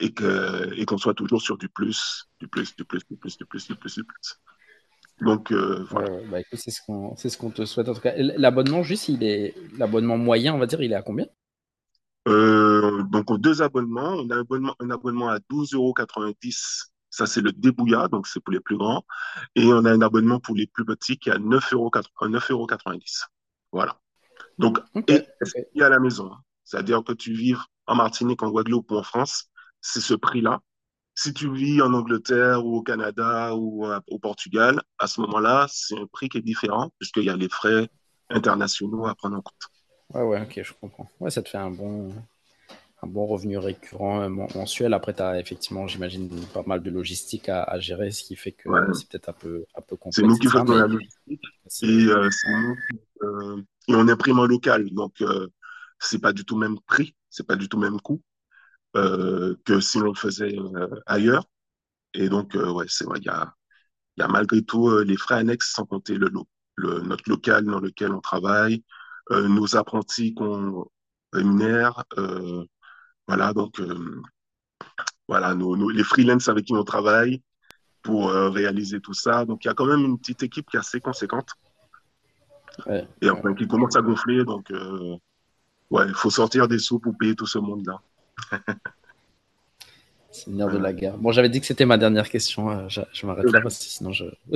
et 0.00 0.12
que 0.12 0.72
et 0.74 0.86
qu'on 0.86 0.98
soit 0.98 1.14
toujours 1.14 1.42
sur 1.42 1.58
du 1.58 1.68
plus, 1.68 2.26
du 2.40 2.48
plus, 2.48 2.74
du 2.76 2.84
plus, 2.84 3.02
du 3.10 3.16
plus, 3.16 3.36
du 3.38 3.46
plus, 3.46 3.66
du 3.68 3.74
plus, 3.76 3.94
du 3.96 4.04
plus. 4.04 4.34
Donc 5.22 5.52
euh, 5.52 5.84
voilà. 5.90 6.10
bah 6.30 6.38
c'est 6.52 6.70
ce 6.70 6.80
qu'on 6.86 7.16
ce 7.16 7.28
te 7.28 7.64
souhaite 7.64 7.88
en 7.88 7.94
tout 7.94 8.00
cas. 8.00 8.14
L'abonnement, 8.16 8.82
juste, 8.82 9.08
il 9.08 9.22
est 9.22 9.54
l'abonnement 9.76 10.16
moyen, 10.16 10.54
on 10.54 10.58
va 10.58 10.66
dire, 10.66 10.80
il 10.82 10.92
est 10.92 10.96
à 10.96 11.02
combien? 11.02 11.26
Euh, 12.28 13.02
donc, 13.04 13.32
deux 13.38 13.62
abonnements, 13.62 14.14
on 14.14 14.30
a 14.30 14.36
un 14.36 14.40
abonnement, 14.40 14.74
un 14.80 14.90
abonnement 14.90 15.28
à 15.28 15.38
12,90 15.38 15.74
euros. 15.76 15.94
Ça, 17.10 17.26
c'est 17.26 17.40
le 17.40 17.52
débouillard, 17.52 18.08
donc 18.08 18.26
c'est 18.26 18.40
pour 18.40 18.52
les 18.52 18.60
plus 18.60 18.76
grands. 18.76 19.04
Et 19.56 19.66
on 19.66 19.84
a 19.84 19.92
un 19.92 20.00
abonnement 20.02 20.38
pour 20.38 20.54
les 20.54 20.66
plus 20.66 20.84
petits 20.84 21.18
qui 21.18 21.28
est 21.28 21.32
à 21.32 21.38
9,90 21.38 22.52
euros. 22.52 22.70
Voilà. 23.72 23.98
Donc, 24.58 24.78
Ok, 24.94 25.10
et 25.10 25.22
ok. 25.42 25.52
et 25.74 25.82
à 25.82 25.88
la 25.88 25.98
maison? 25.98 26.30
C'est-à-dire 26.64 27.02
que 27.02 27.12
tu 27.12 27.32
vives 27.32 27.60
en 27.86 27.96
Martinique, 27.96 28.42
en 28.42 28.50
Guadeloupe 28.50 28.90
ou 28.92 28.96
en 28.96 29.02
France, 29.02 29.50
c'est 29.80 30.00
ce 30.00 30.14
prix-là? 30.14 30.60
Si 31.22 31.34
tu 31.34 31.52
vis 31.52 31.82
en 31.82 31.92
Angleterre 31.92 32.64
ou 32.64 32.76
au 32.78 32.82
Canada 32.82 33.54
ou 33.54 33.84
à- 33.84 34.02
au 34.08 34.18
Portugal, 34.18 34.80
à 34.98 35.06
ce 35.06 35.20
moment-là, 35.20 35.66
c'est 35.68 35.98
un 35.98 36.06
prix 36.06 36.28
qui 36.30 36.38
est 36.38 36.42
différent 36.42 36.90
puisqu'il 36.98 37.24
y 37.24 37.30
a 37.30 37.36
les 37.36 37.48
frais 37.50 37.88
internationaux 38.30 39.06
à 39.06 39.14
prendre 39.14 39.36
en 39.36 39.42
compte. 39.42 39.64
Ouais, 40.14 40.22
ouais, 40.22 40.40
ok, 40.42 40.60
je 40.62 40.72
comprends. 40.80 41.08
Ouais, 41.20 41.30
ça 41.30 41.42
te 41.42 41.48
fait 41.48 41.58
un 41.58 41.70
bon, 41.70 42.10
un 43.02 43.06
bon 43.06 43.26
revenu 43.26 43.58
récurrent 43.58 44.22
euh, 44.22 44.28
men- 44.28 44.48
mensuel. 44.54 44.94
Après, 44.94 45.14
tu 45.14 45.22
as 45.22 45.38
effectivement, 45.38 45.86
j'imagine, 45.86 46.28
pas 46.54 46.64
mal 46.66 46.82
de 46.82 46.90
logistique 46.90 47.48
à, 47.48 47.62
à 47.62 47.78
gérer, 47.80 48.10
ce 48.10 48.22
qui 48.24 48.36
fait 48.36 48.52
que 48.52 48.68
Ouais. 48.68 48.80
c'est 48.92 49.08
peut-être 49.08 49.28
un 49.28 49.34
peu, 49.34 49.64
un 49.76 49.82
peu 49.82 49.96
C'est 50.10 50.22
nous 50.22 50.34
complexe, 50.34 50.38
qui 50.38 50.48
faisons 50.48 50.64
la 50.74 50.86
logistique 50.86 51.42
et, 51.82 52.06
euh, 52.06 52.28
c'est 52.30 52.48
nous 52.50 52.74
qui, 52.76 53.00
euh, 53.22 53.62
et 53.88 53.94
on 53.94 54.08
imprime 54.08 54.38
en 54.38 54.46
local. 54.46 54.90
Donc, 54.90 55.20
euh, 55.22 55.48
c'est 55.98 56.20
pas 56.20 56.32
du 56.32 56.44
tout 56.44 56.58
le 56.58 56.68
même 56.68 56.80
prix, 56.86 57.14
c'est 57.28 57.46
pas 57.46 57.56
du 57.56 57.68
tout 57.68 57.80
le 57.80 57.90
même 57.90 58.00
coût 58.00 58.20
euh, 58.20 58.29
que 58.94 59.80
si 59.80 59.98
on 59.98 60.04
le 60.12 60.14
faisait 60.14 60.56
euh, 60.58 60.88
ailleurs. 61.06 61.44
Et 62.14 62.28
donc, 62.28 62.56
euh, 62.56 62.72
ouais, 62.72 62.86
c'est 62.88 63.04
vrai, 63.04 63.18
il 63.20 63.26
y 63.26 63.28
a, 63.28 63.54
y 64.18 64.22
a 64.22 64.28
malgré 64.28 64.62
tout 64.62 64.88
euh, 64.88 65.04
les 65.04 65.16
frais 65.16 65.36
annexes 65.36 65.72
sans 65.72 65.86
compter 65.86 66.16
le, 66.16 66.30
le, 66.76 67.00
notre 67.02 67.28
local 67.28 67.64
dans 67.64 67.80
lequel 67.80 68.12
on 68.12 68.20
travaille, 68.20 68.84
euh, 69.32 69.48
nos 69.48 69.76
apprentis 69.76 70.34
qu'on 70.34 70.86
rémunère. 71.32 72.04
euh, 72.18 72.64
voilà, 73.28 73.52
donc, 73.54 73.80
euh, 73.80 74.22
voilà, 75.28 75.54
nos, 75.54 75.76
nos- 75.76 75.90
les 75.90 76.04
freelances 76.04 76.48
avec 76.48 76.64
qui 76.66 76.74
on 76.74 76.84
travaille 76.84 77.42
pour 78.02 78.30
euh, 78.30 78.50
réaliser 78.50 79.00
tout 79.00 79.14
ça. 79.14 79.44
Donc, 79.44 79.64
il 79.64 79.68
y 79.68 79.70
a 79.70 79.74
quand 79.74 79.86
même 79.86 80.00
une 80.04 80.18
petite 80.18 80.42
équipe 80.42 80.70
qui 80.70 80.76
est 80.76 80.80
assez 80.80 81.00
conséquente 81.00 81.50
ouais, 82.86 83.06
et 83.22 83.30
enfin, 83.30 83.54
qui 83.54 83.66
commence 83.66 83.96
à 83.96 84.02
gonfler. 84.02 84.44
Donc, 84.44 84.70
euh, 84.70 85.16
ouais, 85.90 86.06
il 86.08 86.14
faut 86.14 86.30
sortir 86.30 86.68
des 86.68 86.78
sous 86.78 87.00
pour 87.00 87.16
payer 87.18 87.34
tout 87.36 87.46
ce 87.46 87.58
monde-là. 87.58 88.00
Nerf 90.46 90.72
de 90.72 90.78
la 90.78 90.92
guerre. 90.92 91.16
Bon, 91.18 91.32
j'avais 91.32 91.48
dit 91.48 91.60
que 91.60 91.66
c'était 91.66 91.86
ma 91.86 91.98
dernière 91.98 92.28
question. 92.28 92.70
euh, 92.70 92.88
Je, 92.88 93.26
m'arrête 93.26 93.50
là 93.50 93.60
parce 93.60 93.78
que 93.78 93.84
sinon 93.84 94.12
je. 94.12 94.24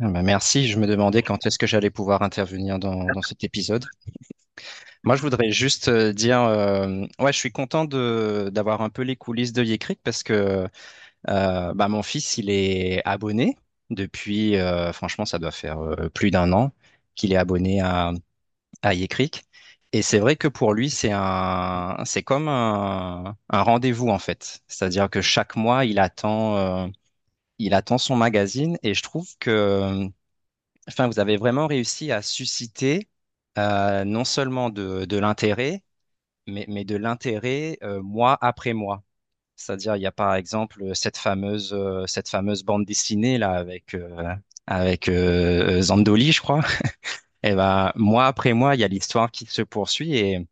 Ah 0.00 0.08
bah, 0.08 0.22
merci, 0.22 0.66
je 0.66 0.76
me 0.80 0.88
demandais 0.88 1.22
quand 1.22 1.46
est-ce 1.46 1.56
que 1.56 1.68
j'allais 1.68 1.88
pouvoir 1.88 2.22
intervenir 2.22 2.80
dans, 2.80 3.22
cet 3.22 3.44
épisode. 3.44 3.84
Moi, 5.04 5.14
je 5.14 5.22
voudrais 5.22 5.52
juste 5.52 5.86
euh, 5.86 6.12
dire, 6.12 6.40
euh, 6.40 7.06
ouais, 7.20 7.32
je 7.32 7.38
suis 7.38 7.52
content 7.52 7.84
d'avoir 7.84 8.82
un 8.82 8.90
peu 8.90 9.02
les 9.02 9.14
coulisses 9.14 9.52
de 9.52 9.62
Yecric 9.62 10.00
parce 10.02 10.24
que 10.24 10.68
bah, 11.24 11.88
mon 11.88 12.02
fils, 12.02 12.38
il 12.38 12.50
est 12.50 13.02
abonné 13.04 13.56
depuis, 13.90 14.56
franchement, 14.92 15.26
ça 15.26 15.38
doit 15.38 15.52
faire 15.52 15.78
plus 16.12 16.32
d'un 16.32 16.52
an 16.52 16.72
qu'il 17.14 17.32
est 17.32 17.36
abonné 17.36 17.80
à, 17.80 18.12
à. 18.82 18.94
Et 19.94 20.02
c'est 20.02 20.18
vrai 20.18 20.34
que 20.34 20.48
pour 20.48 20.74
lui, 20.74 20.90
c'est 20.90 21.12
un, 21.12 22.02
c'est 22.04 22.24
comme 22.24 22.48
un, 22.48 23.36
rendez-vous 23.48 24.08
en 24.08 24.18
fait. 24.18 24.60
C'est-à-dire 24.66 25.08
que 25.08 25.20
chaque 25.22 25.54
mois, 25.54 25.84
il 25.84 26.00
attend, 26.00 26.56
euh, 26.56 26.88
il 27.58 27.74
attend 27.74 27.98
son 27.98 28.16
magazine 28.16 28.78
et 28.82 28.94
je 28.94 29.02
trouve 29.02 29.28
que 29.40 30.08
Enfin, 30.88 31.08
vous 31.08 31.20
avez 31.20 31.36
vraiment 31.38 31.66
réussi 31.68 32.12
à 32.12 32.22
susciter 32.22 33.08
euh, 33.58 34.04
non 34.04 34.24
seulement 34.24 34.70
de, 34.70 35.18
l'intérêt, 35.18 35.82
mais, 36.48 36.66
mais 36.68 36.84
de 36.84 36.96
l'intérêt 36.96 37.78
euh, 37.82 38.02
mois 38.02 38.38
après 38.42 38.74
mois. 38.74 39.04
C'est-à-dire, 39.56 39.96
il 39.96 40.02
y 40.02 40.06
a 40.06 40.12
par 40.12 40.34
exemple 40.36 40.94
cette 40.96 41.18
fameuse, 41.18 41.76
cette 42.08 42.28
fameuse 42.30 42.64
bande 42.64 42.86
dessinée 42.86 43.38
là 43.38 43.52
avec, 43.52 43.96
avec 44.66 45.10
Zandoli, 45.82 46.32
je 46.32 46.40
crois. 46.42 46.62
Et 47.44 47.54
ben, 47.56 47.92
mois 47.96 48.26
après 48.26 48.54
mois, 48.54 48.76
il 48.76 48.80
y 48.82 48.84
a 48.84 48.88
l'histoire 48.88 49.32
qui 49.32 49.46
se 49.46 49.62
poursuit 49.62 50.16
et 50.16 50.48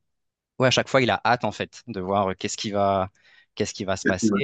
ouais, 0.58 0.68
à 0.68 0.72
chaque 0.72 0.88
fois, 0.88 1.02
il 1.02 1.10
a 1.10 1.20
hâte 1.24 1.44
en 1.44 1.52
fait 1.52 1.82
de 1.88 2.00
voir 2.00 2.36
qu'est-ce 2.38 2.56
qui 2.58 2.70
va, 2.72 3.10
qu'est-ce 3.56 3.74
qui 3.74 3.84
va 3.84 3.96
se 3.98 4.06
passer. 4.06 4.34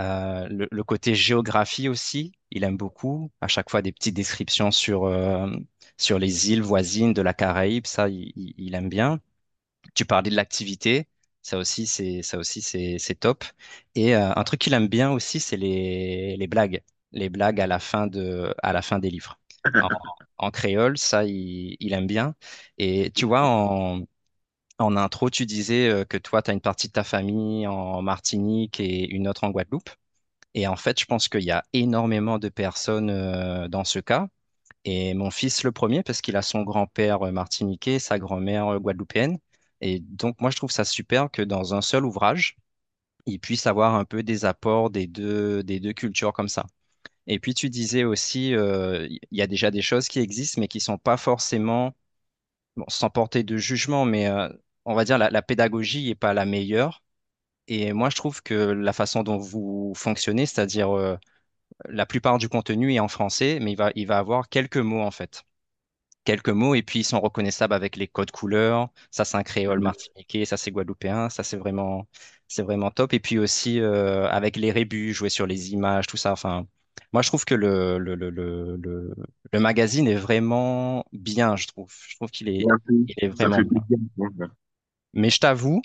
Euh, 0.00 0.48
le, 0.48 0.68
le 0.70 0.84
côté 0.84 1.14
géographie 1.14 1.88
aussi, 1.88 2.32
il 2.50 2.64
aime 2.64 2.76
beaucoup. 2.76 3.30
À 3.40 3.48
chaque 3.48 3.70
fois, 3.70 3.82
des 3.82 3.92
petites 3.92 4.14
descriptions 4.16 4.70
sur, 4.70 5.04
euh, 5.04 5.50
sur 5.98 6.18
les 6.18 6.50
îles 6.52 6.62
voisines 6.62 7.12
de 7.12 7.22
la 7.22 7.34
Caraïbe, 7.34 7.86
ça, 7.86 8.08
il, 8.08 8.32
il- 8.36 8.54
il 8.58 8.74
aime 8.74 8.88
bien. 8.88 9.20
Tu 9.94 10.06
parlais 10.06 10.30
de 10.30 10.36
l'activité, 10.36 11.08
ça 11.42 11.58
aussi, 11.58 11.86
c'est, 11.88 12.22
ça 12.22 12.38
aussi, 12.38 12.62
c'est, 12.62 12.98
c'est 12.98 13.16
top. 13.16 13.44
Et 13.96 14.16
euh, 14.16 14.32
un 14.36 14.44
truc 14.44 14.60
qu'il 14.62 14.74
aime 14.74 14.88
bien 14.88 15.12
aussi, 15.12 15.40
c'est 15.40 15.58
les, 15.58 16.36
les 16.38 16.48
blagues. 16.48 16.82
Les 17.12 17.30
blagues 17.30 17.60
à 17.60 17.68
la 17.68 17.80
fin 17.80 18.06
de, 18.08 18.54
à 18.62 18.72
la 18.74 18.82
fin 18.82 19.00
des 19.00 19.10
livres. 19.10 19.40
En, 20.38 20.50
créole, 20.50 20.98
ça, 20.98 21.24
il, 21.24 21.92
aime 21.92 22.06
bien. 22.06 22.34
Et 22.78 23.10
tu 23.12 23.26
vois, 23.26 23.42
en, 23.46 24.02
en 24.78 24.96
intro, 24.96 25.30
tu 25.30 25.46
disais 25.46 25.88
euh, 25.90 26.04
que 26.04 26.18
toi, 26.18 26.42
tu 26.42 26.50
as 26.50 26.54
une 26.54 26.60
partie 26.60 26.88
de 26.88 26.92
ta 26.92 27.04
famille 27.04 27.66
en 27.66 28.02
Martinique 28.02 28.80
et 28.80 29.08
une 29.10 29.28
autre 29.28 29.44
en 29.44 29.50
Guadeloupe. 29.50 29.90
Et 30.54 30.66
en 30.68 30.76
fait, 30.76 31.00
je 31.00 31.06
pense 31.06 31.28
qu'il 31.28 31.42
y 31.44 31.50
a 31.52 31.64
énormément 31.72 32.38
de 32.38 32.48
personnes 32.48 33.10
euh, 33.10 33.68
dans 33.68 33.84
ce 33.84 34.00
cas. 34.00 34.28
Et 34.84 35.14
mon 35.14 35.30
fils 35.30 35.64
le 35.64 35.72
premier, 35.72 36.02
parce 36.02 36.20
qu'il 36.22 36.36
a 36.36 36.42
son 36.42 36.62
grand-père 36.62 37.22
euh, 37.28 37.32
martiniquais, 37.32 37.98
sa 37.98 38.18
grand-mère 38.18 38.78
guadeloupéenne. 38.80 39.38
Et 39.80 40.00
donc, 40.00 40.40
moi, 40.40 40.50
je 40.50 40.56
trouve 40.56 40.70
ça 40.72 40.84
super 40.84 41.30
que 41.30 41.42
dans 41.42 41.74
un 41.74 41.82
seul 41.82 42.04
ouvrage, 42.06 42.56
il 43.26 43.40
puisse 43.40 43.66
avoir 43.66 43.94
un 43.96 44.04
peu 44.04 44.22
des 44.22 44.44
apports 44.44 44.90
des 44.90 45.06
deux, 45.08 45.62
des 45.64 45.80
deux 45.80 45.92
cultures 45.94 46.32
comme 46.32 46.48
ça. 46.48 46.66
Et 47.26 47.38
puis, 47.38 47.54
tu 47.54 47.70
disais 47.70 48.04
aussi, 48.04 48.54
euh, 48.54 49.06
il 49.10 49.38
y 49.38 49.42
a 49.42 49.46
déjà 49.46 49.70
des 49.70 49.82
choses 49.82 50.08
qui 50.08 50.18
existent, 50.20 50.60
mais 50.60 50.68
qui 50.68 50.80
sont 50.80 50.98
pas 50.98 51.16
forcément, 51.16 51.94
bon, 52.76 52.84
sans 52.88 53.10
porter 53.10 53.42
de 53.44 53.56
jugement, 53.58 54.04
mais 54.06 54.28
euh, 54.28 54.48
on 54.84 54.94
va 54.94 55.04
dire 55.04 55.18
la, 55.18 55.30
la 55.30 55.42
pédagogie 55.42 56.08
n'est 56.08 56.14
pas 56.16 56.34
la 56.34 56.46
meilleure. 56.46 57.02
Et 57.68 57.92
moi, 57.94 58.10
je 58.10 58.16
trouve 58.16 58.42
que 58.42 58.54
la 58.54 58.92
façon 58.94 59.22
dont 59.24 59.38
vous 59.38 59.92
fonctionnez, 59.96 60.46
c'est-à-dire 60.46 60.90
euh, 60.96 61.16
la 61.86 62.06
plupart 62.06 62.38
du 62.38 62.48
contenu 62.48 62.94
est 62.94 63.00
en 63.00 63.08
français, 63.08 63.58
mais 63.62 63.72
il 63.72 63.76
va, 63.76 63.92
il 63.96 64.06
va 64.06 64.18
avoir 64.18 64.48
quelques 64.50 64.78
mots 64.78 65.02
en 65.02 65.10
fait. 65.12 65.44
Quelques 66.24 66.50
mots, 66.50 66.74
et 66.76 66.82
puis 66.82 67.00
ils 67.00 67.04
sont 67.04 67.20
reconnaissables 67.20 67.74
avec 67.74 67.96
les 67.96 68.06
codes 68.08 68.30
couleurs. 68.30 68.90
Ça, 69.10 69.24
c'est 69.24 69.36
un 69.36 69.42
créole 69.42 69.80
martiniquais, 69.80 70.44
ça, 70.44 70.56
c'est 70.56 70.70
guadeloupéen. 70.70 71.28
Ça, 71.30 71.42
c'est 71.42 71.56
vraiment, 71.56 72.08
c'est 72.48 72.62
vraiment 72.62 72.90
top. 72.92 73.12
Et 73.14 73.20
puis 73.20 73.38
aussi 73.38 73.80
avec 73.80 74.56
les 74.56 74.70
rébus, 74.72 75.12
jouer 75.14 75.28
sur 75.30 75.46
les 75.46 75.72
images, 75.72 76.06
tout 76.06 76.16
ça. 76.16 76.32
Enfin, 76.32 76.66
moi, 77.12 77.22
je 77.22 77.28
trouve 77.28 77.44
que 77.44 77.54
le, 77.54 77.98
le, 77.98 78.14
le, 78.14 78.30
le, 78.30 78.76
le- 78.76 79.14
le 79.52 79.60
magazine 79.60 80.08
est 80.08 80.16
vraiment 80.16 81.04
bien, 81.12 81.56
je 81.56 81.66
trouve. 81.68 81.92
Je 82.08 82.16
trouve 82.16 82.30
qu'il 82.30 82.48
est, 82.48 82.72
il 83.08 83.14
est 83.24 83.28
Ça 83.34 83.48
vraiment 83.48 83.50
fait 83.50 83.64
bien. 83.64 83.82
plaisir. 83.86 83.98
Mais 85.14 85.30
je 85.30 85.38
t'avoue, 85.40 85.80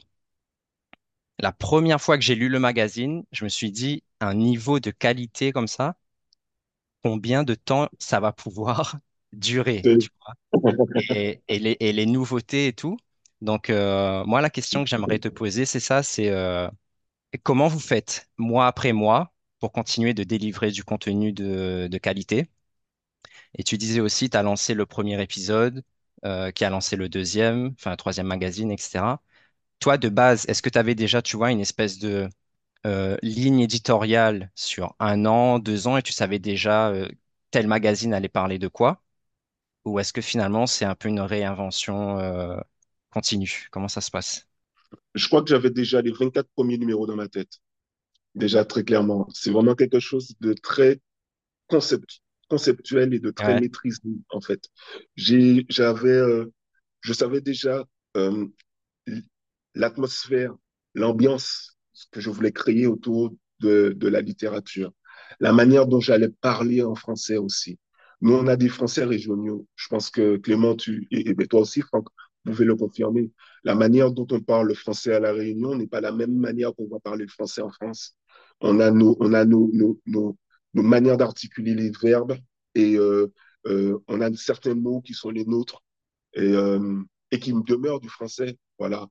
la 1.39 1.51
première 1.51 1.99
fois 1.99 2.15
que 2.17 2.23
j'ai 2.23 2.35
lu 2.35 2.47
le 2.47 2.59
magazine, 2.59 3.23
je 3.31 3.43
me 3.43 3.49
suis 3.49 3.71
dit, 3.71 4.03
un 4.19 4.35
niveau 4.35 4.79
de 4.79 4.91
qualité 4.91 5.51
comme 5.51 5.67
ça, 5.67 5.95
combien 7.03 7.43
de 7.43 7.55
temps 7.55 7.89
ça 7.99 8.19
va 8.19 8.31
pouvoir 8.33 8.97
durer, 9.33 9.89
tu 9.97 10.09
vois, 10.25 10.33
et, 10.95 11.43
et, 11.47 11.59
les, 11.59 11.77
et 11.79 11.93
les 11.93 12.05
nouveautés 12.05 12.67
et 12.67 12.73
tout. 12.73 12.97
Donc, 13.41 13.69
euh, 13.69 14.23
moi, 14.25 14.41
la 14.41 14.49
question 14.49 14.83
que 14.83 14.89
j'aimerais 14.89 15.19
te 15.19 15.29
poser, 15.29 15.65
c'est 15.65 15.79
ça, 15.79 16.03
c'est 16.03 16.29
euh, 16.31 16.69
comment 17.43 17.67
vous 17.69 17.79
faites 17.79 18.29
mois 18.37 18.67
après 18.67 18.93
mois 18.93 19.33
pour 19.59 19.71
continuer 19.71 20.13
de 20.13 20.23
délivrer 20.23 20.71
du 20.71 20.83
contenu 20.83 21.31
de, 21.33 21.97
qualité? 22.01 22.49
Et 23.55 23.63
tu 23.63 23.77
disais 23.77 23.99
aussi, 23.99 24.29
tu 24.29 24.37
as 24.37 24.43
lancé 24.43 24.73
le 24.73 24.85
premier 24.85 25.21
épisode, 25.21 25.83
euh, 26.25 26.51
qui 26.51 26.65
a 26.65 26.69
lancé 26.69 26.95
le 26.95 27.09
deuxième, 27.09 27.73
enfin, 27.77 27.91
le 27.91 27.97
troisième 27.97 28.27
magazine, 28.27 28.71
etc. 28.71 29.21
Toi, 29.79 29.97
de 29.97 30.09
base, 30.09 30.45
est-ce 30.49 30.61
que 30.61 30.69
tu 30.69 30.79
avais 30.79 30.95
déjà, 30.95 31.21
tu 31.21 31.37
vois, 31.37 31.51
une 31.51 31.61
espèce 31.61 31.99
de 31.99 32.29
euh, 32.85 33.17
ligne 33.23 33.61
éditoriale 33.61 34.51
sur 34.55 34.95
un 34.99 35.25
an, 35.25 35.59
deux 35.59 35.87
ans, 35.87 35.97
et 35.97 36.03
tu 36.03 36.13
savais 36.13 36.39
déjà 36.39 36.89
euh, 36.91 37.09
tel 37.51 37.67
magazine 37.67 38.13
allait 38.13 38.29
parler 38.29 38.59
de 38.59 38.67
quoi? 38.67 39.03
Ou 39.85 39.99
est-ce 39.99 40.13
que 40.13 40.21
finalement, 40.21 40.67
c'est 40.67 40.85
un 40.85 40.95
peu 40.95 41.09
une 41.09 41.21
réinvention 41.21 42.17
continue? 43.09 43.67
Comment 43.71 43.87
ça 43.87 44.01
se 44.01 44.11
passe? 44.11 44.47
Je 45.15 45.27
crois 45.27 45.41
que 45.41 45.49
j'avais 45.49 45.69
déjà 45.71 46.01
les 46.01 46.11
24 46.11 46.49
premiers 46.55 46.77
numéros 46.77 47.07
dans 47.07 47.15
ma 47.15 47.27
tête, 47.27 47.59
déjà 48.37 48.65
très 48.65 48.83
clairement. 48.85 49.27
C'est 49.33 49.51
vraiment 49.51 49.75
quelque 49.75 49.99
chose 49.99 50.33
de 50.41 50.53
très 50.53 51.01
concept, 51.67 52.21
conceptuel 52.49 53.13
et 53.13 53.19
de 53.19 53.31
très 53.31 53.55
Ouais. 53.55 53.57
maîtrisé, 53.57 54.01
en 54.31 54.41
fait. 54.41 54.63
J'avais, 55.17 56.09
euh, 56.09 56.45
je 57.01 57.13
savais 57.13 57.41
déjà 57.41 57.85
euh, 58.17 58.47
l'atmosphère, 59.75 60.53
l'ambiance 60.93 61.77
que 62.11 62.21
je 62.21 62.29
voulais 62.29 62.51
créer 62.51 62.87
autour 62.87 63.33
de, 63.59 63.93
de 63.95 64.07
la 64.07 64.21
littérature, 64.21 64.91
la 65.39 65.53
manière 65.53 65.87
dont 65.87 65.99
j'allais 65.99 66.29
parler 66.29 66.83
en 66.83 66.95
français 66.95 67.37
aussi. 67.37 67.79
Nous, 68.21 68.33
on 68.33 68.47
a 68.47 68.55
des 68.55 68.69
Français 68.69 69.03
régionaux. 69.03 69.67
Je 69.75 69.87
pense 69.89 70.09
que 70.09 70.37
Clément, 70.37 70.75
tu, 70.75 71.07
et, 71.11 71.29
et 71.29 71.47
toi 71.47 71.61
aussi, 71.61 71.81
Franck, 71.81 72.07
vous 72.45 72.51
pouvez 72.51 72.65
le 72.65 72.75
confirmer. 72.75 73.31
La 73.63 73.75
manière 73.75 74.11
dont 74.11 74.25
on 74.31 74.39
parle 74.39 74.67
le 74.67 74.73
français 74.73 75.13
à 75.13 75.19
La 75.19 75.33
Réunion 75.33 75.75
n'est 75.75 75.85
pas 75.87 76.01
la 76.01 76.11
même 76.11 76.35
manière 76.35 76.73
qu'on 76.73 76.87
va 76.87 76.99
parler 76.99 77.25
le 77.25 77.29
français 77.31 77.61
en 77.61 77.69
France. 77.69 78.15
On 78.61 78.79
a 78.79 78.91
nos, 78.91 79.17
on 79.19 79.33
a 79.33 79.45
nos, 79.45 79.69
nos, 79.73 79.99
nos, 80.05 80.37
nos 80.73 80.83
manières 80.83 81.17
d'articuler 81.17 81.73
les 81.75 81.91
verbes 81.91 82.37
et 82.75 82.95
euh, 82.97 83.27
euh, 83.67 83.99
on 84.07 84.21
a 84.21 84.33
certains 84.35 84.75
mots 84.75 85.01
qui 85.01 85.13
sont 85.13 85.29
les 85.29 85.45
nôtres 85.45 85.83
et, 86.33 86.41
euh, 86.43 87.01
et 87.31 87.39
qui 87.39 87.53
demeurent 87.53 88.01
du 88.01 88.09
français. 88.09 88.57
Voilà 88.79 89.07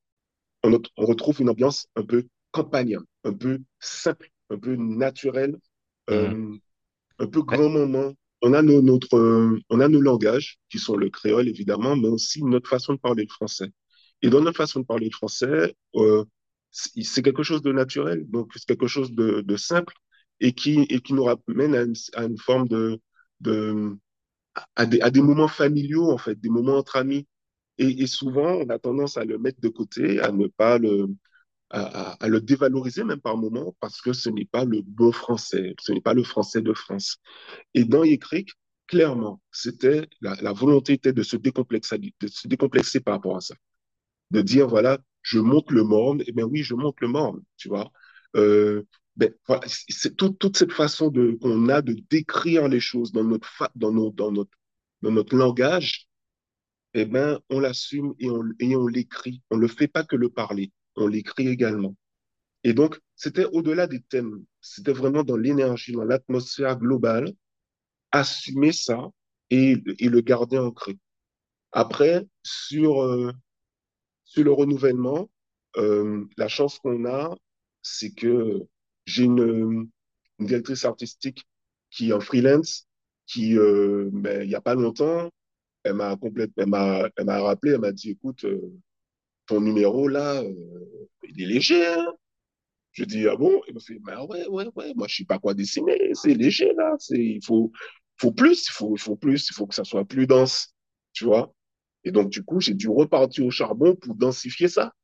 on, 0.63 0.81
on 0.97 1.07
retrouve 1.07 1.41
une 1.41 1.51
ambiance 1.51 1.87
un 1.97 2.03
peu 2.03 2.27
campagne, 2.51 2.99
un 3.25 3.33
peu 3.33 3.61
simple, 3.81 4.31
un 4.51 4.59
peu 4.59 4.77
naturelle, 4.77 5.59
Mhm. 6.09 6.37
euh, 6.45 6.57
un 7.19 7.27
peu 7.27 7.43
grand 7.43 7.69
moment. 7.71 8.13
On 8.43 8.53
a 8.53 8.63
nos, 8.63 8.83
notre, 8.83 9.17
euh, 9.17 9.59
on 9.71 9.81
a 9.81 9.89
nos 9.89 10.01
langages, 10.01 10.59
qui 10.71 10.79
sont 10.79 10.97
le 10.97 11.11
créole 11.11 11.49
évidemment, 11.49 11.97
mais 11.97 12.09
aussi 12.09 12.43
notre 12.45 12.69
façon 12.69 12.95
de 12.95 12.99
parler 13.01 13.25
le 13.25 13.33
français. 13.33 13.71
Et 14.23 14.31
dans 14.31 14.41
notre 14.41 14.57
façon 14.59 14.81
de 14.81 14.87
parler 14.87 15.07
le 15.07 15.17
français, 15.17 15.75
euh, 15.97 16.25
c'est 16.77 17.23
quelque 17.23 17.43
chose 17.43 17.63
de 17.63 17.73
naturel, 17.73 18.29
donc 18.29 18.53
c'est 18.55 18.67
quelque 18.67 18.87
chose 18.87 19.13
de, 19.13 19.57
simple 19.57 19.95
et 20.41 20.53
qui, 20.53 20.81
et 20.91 21.01
qui 21.01 21.15
nous 21.15 21.25
ramène 21.25 21.75
à 22.15 22.25
une, 22.25 22.39
forme 22.39 22.69
de, 22.69 23.01
de 23.41 23.97
à, 24.75 24.87
des, 24.87 25.01
à 25.01 25.11
des 25.11 25.23
moments 25.23 25.49
familiaux, 25.49 26.11
en 26.11 26.19
fait, 26.19 26.39
des 26.39 26.51
moments 26.51 26.77
entre 26.77 26.97
amis. 26.97 27.27
Et, 27.79 28.07
souvent, 28.07 28.55
on 28.55 28.69
a 28.71 28.79
tendance 28.79 29.19
à 29.19 29.25
le 29.25 29.39
mettre 29.39 29.61
de 29.61 29.69
côté, 29.69 30.19
à 30.21 30.33
ne 30.33 30.47
pas 30.47 30.79
le, 30.79 31.09
à, 31.71 32.13
à, 32.25 32.29
le 32.29 32.41
dévaloriser 32.41 33.05
même 33.05 33.21
par 33.21 33.37
moment 33.37 33.77
parce 33.81 34.01
que 34.01 34.15
ce 34.15 34.31
n'est 34.31 34.47
pas 34.47 34.65
le 34.65 34.81
bon 34.83 35.13
français, 35.13 35.75
ce 35.81 35.93
n'est 35.93 36.01
pas 36.01 36.15
le 36.15 36.23
français 36.23 36.63
de 36.63 36.73
France. 36.73 37.19
Et 37.75 37.85
dans 37.85 38.03
Yékrik, 38.03 38.51
clairement, 38.87 39.43
c'était 39.53 40.09
la, 40.23 40.37
la 40.41 40.53
volonté 40.53 40.95
était 40.95 41.13
de 41.13 41.23
se 41.23 41.37
décomplexer, 41.37 41.99
de 41.99 42.27
se 42.29 42.49
décomplexer 42.49 43.01
par 43.01 43.15
rapport 43.15 43.37
à 43.37 43.41
ça, 43.43 43.55
de 44.31 44.41
dire 44.41 44.69
voilà, 44.69 44.99
je 45.27 45.41
monte 45.41 45.73
le 45.73 45.83
morne, 45.83 46.23
et 46.27 46.33
bien 46.33 46.45
oui, 46.45 46.63
je 46.63 46.75
monte 46.75 47.01
le 47.01 47.09
morne, 47.09 47.43
tu 47.57 47.69
vois. 47.69 47.91
Euh, 48.37 48.85
ben, 49.17 49.33
c'est 49.67 50.15
tout, 50.17 50.31
toute 50.31 50.57
cette 50.57 50.73
façon 50.73 51.11
qu'on 51.41 51.69
a 51.69 51.83
de 51.83 51.97
décrire 52.11 52.69
les 52.69 52.79
choses 52.79 53.11
dans 53.11 53.25
notre 53.25 53.49
dans, 53.75 53.93
nos, 53.93 54.11
dans 54.11 54.31
notre 54.31 54.57
dans 55.03 55.11
notre 55.11 55.35
langage, 55.37 56.07
eh 56.95 57.07
ben, 57.07 57.41
on 57.51 57.59
l'assume 57.59 58.15
et 58.21 58.31
on, 58.31 58.45
et 58.61 58.77
on 58.77 58.87
l'écrit. 58.87 59.43
On 59.51 59.57
ne 59.57 59.63
le 59.63 59.69
fait 59.69 59.89
pas 59.89 60.05
que 60.05 60.15
le 60.17 60.29
parler, 60.29 60.71
on 60.95 61.09
l'écrit 61.09 61.49
également. 61.49 61.97
Et 62.63 62.73
donc, 62.73 63.01
c'était 63.17 63.47
au-delà 63.47 63.89
des 63.89 64.03
thèmes, 64.03 64.45
c'était 64.61 64.93
vraiment 64.93 65.25
dans 65.25 65.37
l'énergie, 65.37 65.93
dans 65.93 66.05
l'atmosphère 66.05 66.79
globale, 66.79 67.33
assumer 68.13 68.73
ça 68.73 69.09
et, 69.51 69.83
et 69.99 70.09
le 70.09 70.21
garder 70.21 70.59
ancré. 70.59 70.99
Après, 71.73 72.27
sur, 72.45 73.03
euh, 73.03 73.33
sur 74.27 74.45
le 74.45 74.53
renouvellement, 74.53 75.31
euh, 75.79 76.27
la 76.37 76.49
chance 76.49 76.79
qu'on 76.81 77.07
a, 77.07 77.35
c'est 77.83 78.13
que 78.13 78.63
j'ai 79.07 79.25
une, 79.25 79.89
directrice 80.39 80.85
artistique 80.85 81.47
qui 81.91 82.11
est 82.11 82.13
en 82.13 82.21
freelance, 82.21 82.87
qui, 83.27 83.59
euh, 83.59 84.11
ben, 84.13 84.43
il 84.43 84.49
n'y 84.49 84.55
a 84.55 84.61
pas 84.61 84.75
longtemps, 84.75 85.31
elle 85.85 85.95
m'a 85.95 86.17
elle 86.23 87.13
elle 87.17 87.31
rappelé, 87.31 87.73
elle 87.75 87.81
m'a 87.81 87.93
dit, 87.93 88.11
écoute, 88.11 88.45
euh, 88.45 88.61
ton 89.47 89.61
numéro 89.61 90.09
là, 90.09 90.43
il 91.29 91.43
est 91.43 91.47
léger, 91.47 91.87
hein? 91.87 92.15
Je 92.93 93.05
dis, 93.05 93.29
ah 93.29 93.37
bon? 93.37 93.63
Il 93.69 93.75
me 93.75 93.81
fait, 93.81 93.99
bah 94.01 94.25
ouais, 94.27 94.47
ouais, 94.49 94.69
ouais, 94.77 94.95
moi 94.97 95.07
je 95.09 95.17
sais 95.17 95.25
pas 95.27 95.39
quoi 95.39 95.55
dessiner, 95.55 96.13
c'est 96.15 96.35
léger 96.35 96.73
là, 96.75 96.97
il 97.11 97.45
faut, 97.45 97.73
faut 98.19 98.33
plus, 98.33 98.67
il 98.69 98.73
faut, 98.73 98.97
faut 98.97 99.17
plus, 99.17 99.49
il 99.51 99.55
faut 99.55 99.67
que 99.67 99.75
ça 99.77 99.85
soit 99.85 100.05
plus 100.07 100.27
dense, 100.27 100.75
tu 101.15 101.25
vois? 101.27 101.55
Et 102.07 102.13
donc, 102.13 102.31
du 102.31 102.45
coup, 102.45 102.61
j'ai 102.63 102.75
dû 102.75 102.89
repartir 102.89 103.47
au 103.47 103.53
charbon 103.53 103.97
pour 103.97 104.17
densifier 104.17 104.69
ça. 104.69 104.95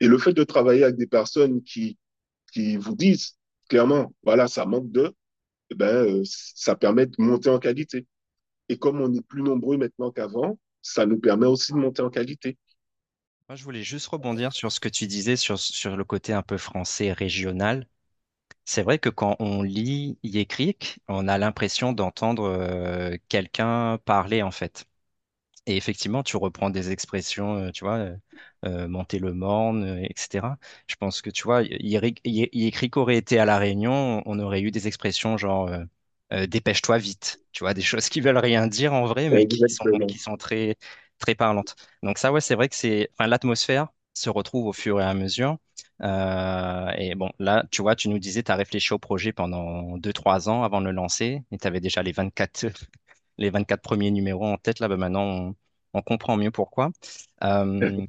Et 0.00 0.08
le 0.08 0.18
fait 0.18 0.32
de 0.32 0.44
travailler 0.44 0.84
avec 0.84 0.96
des 0.96 1.06
personnes 1.08 1.62
qui, 1.64 1.98
qui 2.52 2.76
vous 2.76 2.96
disent 2.96 3.38
clairement, 3.68 4.12
voilà, 4.24 4.48
ça 4.48 4.66
manque 4.66 4.90
de, 4.92 5.14
eh 5.70 5.74
ben, 5.74 5.88
euh, 6.06 6.22
ça 6.26 6.76
permet 6.76 7.06
de 7.06 7.14
monter 7.18 7.50
en 7.50 7.58
qualité. 7.58 8.06
Et 8.68 8.78
comme 8.78 9.00
on 9.00 9.12
est 9.14 9.26
plus 9.26 9.42
nombreux 9.42 9.76
maintenant 9.78 10.10
qu'avant, 10.10 10.58
ça 10.82 11.06
nous 11.06 11.20
permet 11.20 11.46
aussi 11.46 11.72
de 11.72 11.78
monter 11.78 12.02
en 12.02 12.10
qualité. 12.10 12.58
Moi, 13.48 13.56
je 13.56 13.64
voulais 13.64 13.82
juste 13.82 14.06
rebondir 14.08 14.52
sur 14.52 14.72
ce 14.72 14.80
que 14.80 14.88
tu 14.88 15.06
disais 15.06 15.36
sur, 15.36 15.58
sur 15.58 15.96
le 15.96 16.04
côté 16.04 16.32
un 16.32 16.42
peu 16.42 16.56
français 16.58 17.12
régional. 17.12 17.86
C'est 18.64 18.82
vrai 18.82 18.98
que 18.98 19.08
quand 19.10 19.36
on 19.40 19.62
lit 19.62 20.18
Yékrik, 20.24 21.00
on 21.08 21.28
a 21.28 21.38
l'impression 21.38 21.92
d'entendre 21.92 22.44
euh, 22.44 23.16
quelqu'un 23.28 23.98
parler 24.04 24.42
en 24.42 24.50
fait. 24.52 24.86
Et 25.66 25.76
effectivement, 25.76 26.22
tu 26.24 26.36
reprends 26.36 26.70
des 26.70 26.90
expressions, 26.90 27.56
euh, 27.58 27.70
tu 27.70 27.84
vois, 27.84 27.98
euh, 27.98 28.16
euh, 28.64 28.88
monter 28.88 29.18
le 29.20 29.32
morne, 29.32 29.84
euh, 29.84 30.02
etc. 30.02 30.58
Je 30.88 30.96
pense 30.96 31.22
que, 31.22 31.30
tu 31.30 31.44
vois, 31.44 31.62
Yéri- 31.62 32.16
Yé- 32.24 32.50
Yékrik 32.52 32.96
aurait 32.96 33.16
été 33.16 33.38
à 33.38 33.44
La 33.44 33.58
Réunion, 33.58 34.22
on 34.26 34.38
aurait 34.40 34.60
eu 34.62 34.72
des 34.72 34.88
expressions 34.88 35.36
genre 35.38 35.68
euh, 35.68 35.84
euh, 36.32 36.46
dépêche-toi 36.48 36.98
vite, 36.98 37.40
tu 37.52 37.62
vois, 37.64 37.74
des 37.74 37.82
choses 37.82 38.08
qui 38.08 38.20
veulent 38.20 38.38
rien 38.38 38.66
dire 38.66 38.92
en 38.92 39.06
vrai, 39.06 39.30
mais 39.30 39.46
qui 39.46 39.68
sont, 39.68 39.86
Exactement. 39.86 40.08
qui 40.08 40.18
sont 40.18 40.36
très, 40.36 40.76
très 41.18 41.34
parlantes. 41.36 41.76
Donc 42.02 42.18
ça, 42.18 42.32
ouais, 42.32 42.40
c'est 42.40 42.54
vrai 42.56 42.68
que 42.68 42.74
c'est, 42.76 43.08
enfin, 43.12 43.28
l'atmosphère 43.28 43.88
se 44.14 44.30
retrouve 44.30 44.66
au 44.66 44.72
fur 44.72 45.00
et 45.00 45.04
à 45.04 45.14
mesure. 45.14 45.58
Euh, 46.02 46.90
et 46.98 47.14
bon, 47.14 47.30
là, 47.38 47.64
tu 47.70 47.82
vois, 47.82 47.94
tu 47.94 48.08
nous 48.08 48.18
disais, 48.18 48.42
tu 48.42 48.50
as 48.50 48.56
réfléchi 48.56 48.92
au 48.94 48.98
projet 48.98 49.32
pendant 49.32 49.96
deux 49.98 50.12
trois 50.12 50.48
ans 50.48 50.64
avant 50.64 50.80
de 50.80 50.86
le 50.86 50.92
lancer, 50.92 51.42
et 51.52 51.58
tu 51.58 51.66
avais 51.68 51.80
déjà 51.80 52.02
les 52.02 52.12
24 52.12 52.66
les 53.38 53.50
24 53.50 53.82
premiers 53.82 54.10
numéros 54.10 54.46
en 54.46 54.56
tête, 54.58 54.80
là, 54.80 54.88
bah, 54.88 54.96
maintenant, 54.96 55.24
on, 55.24 55.56
on 55.94 56.02
comprend 56.02 56.36
mieux 56.36 56.50
pourquoi. 56.50 56.90
Euh, 57.42 58.06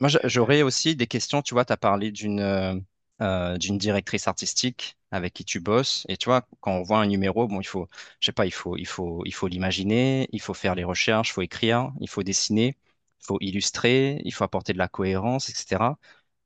moi, 0.00 0.08
j'a- 0.08 0.20
j'aurais 0.24 0.62
aussi 0.62 0.96
des 0.96 1.06
questions. 1.06 1.42
Tu 1.42 1.54
vois, 1.54 1.64
tu 1.64 1.72
as 1.72 1.76
parlé 1.76 2.10
d'une 2.10 2.40
euh, 2.40 2.74
euh, 3.22 3.58
d'une 3.58 3.78
directrice 3.78 4.28
artistique 4.28 4.96
avec 5.10 5.34
qui 5.34 5.44
tu 5.44 5.60
bosses. 5.60 6.06
Et 6.08 6.16
tu 6.16 6.26
vois, 6.26 6.42
quand 6.60 6.72
on 6.72 6.82
voit 6.82 7.00
un 7.00 7.06
numéro, 7.06 7.46
bon, 7.48 7.60
il 7.60 7.64
faut, 7.66 7.88
je 8.20 8.26
sais 8.26 8.32
pas, 8.32 8.46
il 8.46 8.52
faut, 8.52 8.76
il 8.76 8.86
faut, 8.86 9.22
il 9.26 9.32
faut 9.34 9.48
l'imaginer, 9.48 10.28
il 10.32 10.40
faut 10.40 10.54
faire 10.54 10.74
les 10.74 10.84
recherches, 10.84 11.30
il 11.30 11.32
faut 11.34 11.42
écrire, 11.42 11.92
il 12.00 12.08
faut 12.08 12.22
dessiner, 12.22 12.76
il 13.20 13.26
faut 13.26 13.38
illustrer, 13.40 14.20
il 14.24 14.32
faut 14.32 14.44
apporter 14.44 14.72
de 14.72 14.78
la 14.78 14.88
cohérence, 14.88 15.48
etc. 15.50 15.98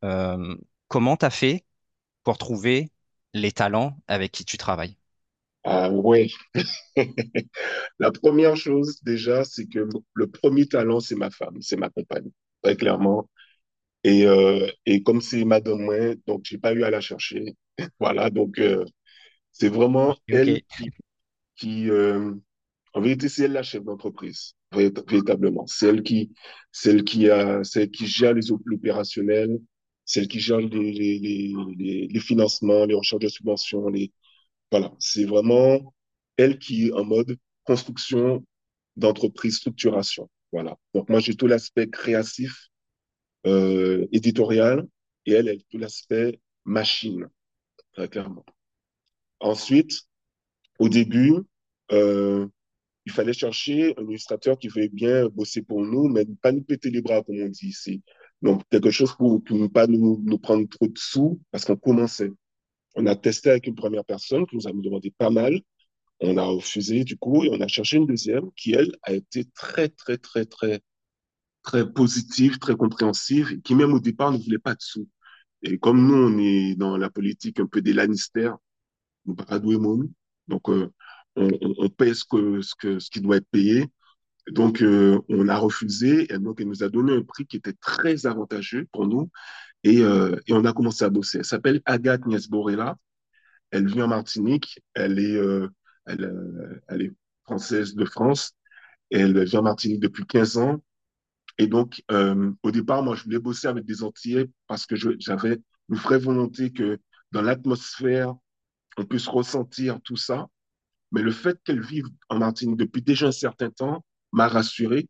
Euh, 0.05 0.57
comment 0.89 1.17
tu 1.17 1.25
as 1.27 1.31
fait 1.31 1.65
pour 2.25 2.39
trouver 2.39 2.91
les 3.35 3.53
talents 3.53 3.99
avec 4.09 4.33
qui 4.33 4.45
tu 4.45 4.59
travailles? 4.59 4.97
Ah 5.65 5.91
ouais. 5.91 6.29
La 7.99 8.13
première 8.13 8.57
chose 8.57 9.01
déjà, 9.03 9.45
c'est 9.45 9.67
que 9.69 9.89
le 10.15 10.27
premier 10.31 10.67
talent, 10.69 11.01
c'est 11.01 11.15
ma 11.17 11.31
femme, 11.31 11.61
c'est 11.63 11.77
ma 11.77 11.91
compagne, 11.91 12.31
très 12.63 12.77
clairement. 12.77 13.31
Et, 14.05 14.27
euh, 14.27 14.69
et 14.87 15.03
comme 15.03 15.21
c'est 15.23 15.45
ma 15.45 15.61
domaine, 15.61 16.21
donc 16.27 16.43
j'ai 16.45 16.59
pas 16.59 16.75
eu 16.75 16.85
à 16.85 16.91
la 16.91 17.01
chercher. 17.01 17.57
Voilà, 18.01 18.31
donc 18.31 18.59
euh, 18.61 18.85
c'est 19.53 19.69
vraiment 19.71 20.17
elle 20.31 20.63
qui, 20.69 20.91
qui 21.57 21.91
euh, 21.91 22.33
en 22.95 23.01
vérité, 23.01 23.29
c'est 23.29 23.45
elle 23.45 23.53
la 23.53 23.63
chef 23.63 23.85
d'entreprise, 23.85 24.55
vérit- 24.73 24.93
véritablement. 25.09 25.67
C'est 25.67 25.89
elle 25.89 26.03
qui, 26.03 26.33
celle 26.73 27.05
qui 27.05 27.31
a, 27.31 27.65
celle 27.65 27.91
qui 27.91 28.07
gère 28.07 28.35
les 28.35 28.53
op- 28.53 28.63
l'opérationnel, 28.67 29.61
celle 30.05 30.29
qui 30.29 30.41
gère 30.41 30.59
les, 30.61 30.69
les, 30.69 31.19
les, 31.21 31.55
les, 31.79 32.09
les 32.09 32.21
financements, 32.21 32.85
les 32.87 32.95
recherches 32.95 33.23
de 33.23 33.29
subventions, 33.29 33.89
les, 33.89 34.13
voilà. 34.71 34.93
C'est 34.99 35.25
vraiment 35.25 35.95
elle 36.37 36.59
qui 36.59 36.89
est 36.89 36.93
en 36.93 37.05
mode 37.05 37.37
construction 37.65 38.45
d'entreprise 38.97 39.57
structuration. 39.57 40.29
Voilà. 40.53 40.77
Donc 40.95 41.09
moi, 41.09 41.21
j'ai 41.21 41.35
tout 41.35 41.47
l'aspect 41.47 41.89
créatif, 41.89 42.69
euh, 43.47 44.07
éditorial, 44.13 44.87
et 45.27 45.33
elle, 45.33 45.49
elle 45.49 45.65
tout 45.65 45.79
l'aspect 45.79 46.41
machine, 46.65 47.29
très 47.93 48.09
clairement. 48.09 48.45
Ensuite, 49.41 50.03
au 50.79 50.89
début, 50.89 51.35
euh, 51.93 52.47
il 53.07 53.13
fallait 53.13 53.33
chercher 53.33 53.95
un 53.99 54.05
illustrateur 54.05 54.59
qui 54.59 54.69
veut 54.69 54.89
bien 54.89 55.29
bosser 55.29 55.63
pour 55.63 55.83
nous, 55.83 56.09
mais 56.09 56.25
pas 56.41 56.53
nous 56.53 56.63
péter 56.63 56.91
les 56.91 57.03
bras, 57.03 57.23
comme 57.23 57.41
on 57.41 57.49
dit 57.49 57.69
ici. 57.69 58.03
Donc, 58.43 58.63
quelque 58.71 58.91
chose 58.91 59.15
pour, 59.17 59.43
ne 59.51 59.67
pas 59.67 59.87
nous, 59.87 60.23
nous 60.25 60.39
prendre 60.39 60.69
trop 60.69 60.87
de 60.87 60.99
sous, 60.99 61.41
parce 61.51 61.65
qu'on 61.65 61.77
commençait. 61.77 62.31
On 62.95 63.07
a 63.07 63.17
testé 63.17 63.51
avec 63.51 63.67
une 63.67 63.75
première 63.75 64.05
personne 64.05 64.47
qui 64.47 64.57
nous 64.57 64.69
a 64.69 64.73
demandé 64.73 65.13
pas 65.17 65.31
mal. 65.31 65.61
On 66.21 66.37
a 66.37 66.45
refusé 66.45 67.05
du 67.05 67.17
coup 67.17 67.45
et 67.45 67.51
on 67.51 67.61
a 67.61 67.69
cherché 67.69 67.97
une 67.97 68.07
deuxième 68.07 68.51
qui, 68.57 68.73
elle, 68.73 68.93
a 69.03 69.13
été 69.13 69.47
très, 69.55 69.89
très, 69.89 70.17
très, 70.17 70.45
très, 70.45 70.81
très 71.63 71.91
positive, 71.91 72.59
très 72.59 72.77
compréhensive, 72.77 73.61
qui 73.63 73.75
même 73.75 73.93
au 73.93 74.01
départ 74.01 74.33
ne 74.33 74.39
voulait 74.39 74.59
pas 74.59 74.75
de 74.75 74.81
sous. 74.83 75.09
Et 75.63 75.79
comme 75.79 76.07
nous, 76.07 76.15
on 76.15 76.39
est 76.39 76.77
dans 76.77 76.97
la 76.97 77.11
politique 77.11 77.59
un 77.59 77.67
peu 77.67 77.83
des 77.83 77.93
Lannister, 77.93 78.53
nous 79.27 79.37
donc 80.49 80.69
euh, 80.69 80.91
on, 81.37 81.49
on, 81.79 81.89
paye 81.89 82.15
ce, 82.15 82.25
que, 82.25 82.61
ce, 82.61 82.75
que, 82.79 82.99
ce 82.99 83.11
qui 83.11 83.21
doit 83.21 83.37
être 83.37 83.49
payé. 83.51 83.87
Donc, 84.51 84.83
euh, 84.83 85.19
on 85.31 85.49
a 85.49 85.57
refusé, 85.57 86.33
et 86.33 86.39
donc 86.39 86.61
elle 86.61 86.69
nous 86.69 86.83
a 86.85 86.91
donné 86.91 87.15
un 87.15 87.23
prix 87.23 87.47
qui 87.47 87.57
était 87.57 87.73
très 87.73 88.27
avantageux 88.27 88.87
pour 88.93 89.07
nous, 89.07 89.31
et, 89.85 90.03
euh, 90.03 90.41
et 90.47 90.53
on 90.55 90.65
a 90.65 90.73
commencé 90.73 91.05
à 91.05 91.11
bosser. 91.11 91.39
Elle 91.39 91.45
s'appelle 91.45 91.83
Agathe 91.85 92.27
Niesborella, 92.27 92.97
elle 93.71 93.87
vit 93.87 94.03
en 94.03 94.09
Martinique, 94.09 94.81
elle 94.95 95.19
est, 95.19 95.37
euh, 95.37 95.69
elle, 96.07 96.25
euh, 96.25 96.83
elle, 96.89 97.03
est 97.03 97.13
française 97.45 97.95
de 97.95 98.05
France, 98.05 98.55
elle 99.11 99.45
vit 99.45 99.57
en 99.59 99.63
Martinique 99.63 100.01
depuis 100.01 100.27
15 100.27 100.59
ans. 100.59 100.83
Et 101.59 101.69
donc, 101.69 102.03
au 102.11 102.71
départ, 102.73 103.05
moi, 103.05 103.15
je 103.15 103.23
voulais 103.23 103.39
bosser 103.39 103.69
avec 103.69 103.85
des 103.85 104.03
Antillais 104.03 104.51
parce 104.67 104.87
que 104.87 104.97
j'avais 104.97 105.61
une 105.89 105.97
vraie 105.97 106.19
volonté 106.19 106.73
que 106.73 106.99
dans 107.31 107.43
l'atmosphère, 107.43 108.35
on 108.97 109.05
puisse 109.05 109.29
ressentir 109.29 110.01
tout 110.03 110.17
ça. 110.17 110.49
Mais 111.13 111.23
le 111.23 111.31
fait 111.31 111.57
qu'elle 111.63 111.81
vive 111.81 112.07
en 112.29 112.39
Martinique 112.41 112.77
depuis 112.77 113.03
déjà 113.03 113.29
un 113.29 113.33
certain 113.33 113.71
temps 113.71 114.05
m'a 114.33 114.49
rassuré 114.49 115.09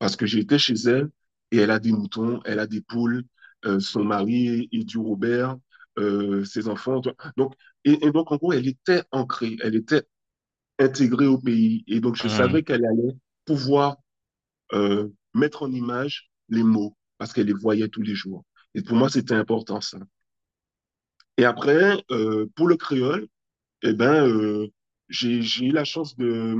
parce 0.00 0.16
que 0.16 0.26
j'étais 0.26 0.58
chez 0.58 0.74
elle 0.74 1.10
et 1.52 1.58
elle 1.58 1.70
a 1.70 1.78
des 1.78 1.92
moutons, 1.92 2.40
elle 2.44 2.58
a 2.58 2.66
des 2.66 2.80
poules, 2.80 3.22
son 3.80 4.04
mari 4.04 4.68
est 4.72 4.84
du 4.84 4.98
Robert, 4.98 5.56
euh, 5.98 6.44
ses 6.44 6.68
enfants. 6.68 7.00
Donc, 7.36 7.54
et, 7.84 8.04
et, 8.04 8.10
donc, 8.10 8.32
en 8.32 8.36
gros, 8.36 8.52
elle 8.52 8.66
était 8.66 9.02
ancrée, 9.12 9.56
elle 9.62 9.76
était 9.76 10.02
intégrée 10.78 11.26
au 11.26 11.38
pays. 11.38 11.84
Et 11.86 12.00
donc, 12.00 12.16
je 12.16 12.26
mmh. 12.26 12.30
savais 12.30 12.62
qu'elle 12.62 12.84
allait 12.84 13.16
pouvoir 13.44 13.96
euh, 14.72 15.08
mettre 15.34 15.62
en 15.62 15.70
image 15.70 16.30
les 16.48 16.62
mots 16.62 16.96
parce 17.18 17.32
qu'elle 17.32 17.46
les 17.46 17.52
voyait 17.52 17.88
tous 17.88 18.02
les 18.02 18.14
jours. 18.14 18.44
Et 18.74 18.82
pour 18.82 18.96
moi, 18.96 19.08
c'était 19.08 19.34
important, 19.34 19.80
ça. 19.80 19.98
Et 21.36 21.44
après, 21.44 22.02
euh, 22.10 22.46
pour 22.56 22.66
le 22.66 22.76
créole, 22.76 23.28
eh 23.82 23.92
ben, 23.92 24.26
euh, 24.26 24.68
j'ai 25.08 25.40
eu 25.64 25.70
la 25.70 25.84
chance 25.84 26.16
de, 26.16 26.56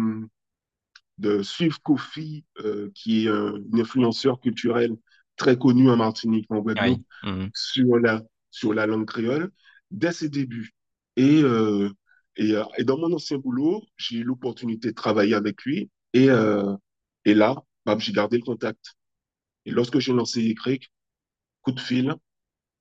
de 1.19 1.43
suivre 1.43 1.81
Kofi, 1.83 2.45
euh, 2.61 2.91
qui 2.95 3.25
est 3.25 3.29
un, 3.29 3.55
influenceur 3.73 4.41
culturel 4.41 4.97
très 5.37 5.59
connu 5.59 5.91
en 5.91 5.97
Martinique, 5.97 6.47
en 6.51 6.61
Guadeloupe, 6.61 7.03
oui. 7.25 7.31
mmh. 7.31 7.51
sur, 7.55 7.99
la, 7.99 8.23
sur 8.51 8.75
la 8.75 8.87
langue 8.87 9.07
créole, 9.07 9.51
dès 9.91 10.13
ses 10.13 10.29
débuts. 10.29 10.75
Et, 11.17 11.43
euh, 11.43 11.91
et, 12.37 12.53
euh, 12.53 12.65
et, 12.79 12.85
dans 12.85 12.99
mon 12.99 13.13
ancien 13.13 13.39
boulot, 13.39 13.83
j'ai 13.97 14.19
eu 14.19 14.25
l'opportunité 14.25 14.89
de 14.89 14.95
travailler 14.95 15.35
avec 15.35 15.63
lui. 15.63 15.91
Et, 16.13 16.31
euh, 16.31 16.75
et 17.25 17.35
là, 17.35 17.57
bah, 17.87 17.97
j'ai 17.99 18.13
gardé 18.13 18.39
le 18.39 18.45
contact. 18.45 18.95
Et 19.67 19.71
lorsque 19.71 19.99
j'ai 19.99 20.13
lancé 20.13 20.41
Écric, 20.43 20.91
coup 21.63 21.73
de 21.73 21.81
fil, 21.81 22.15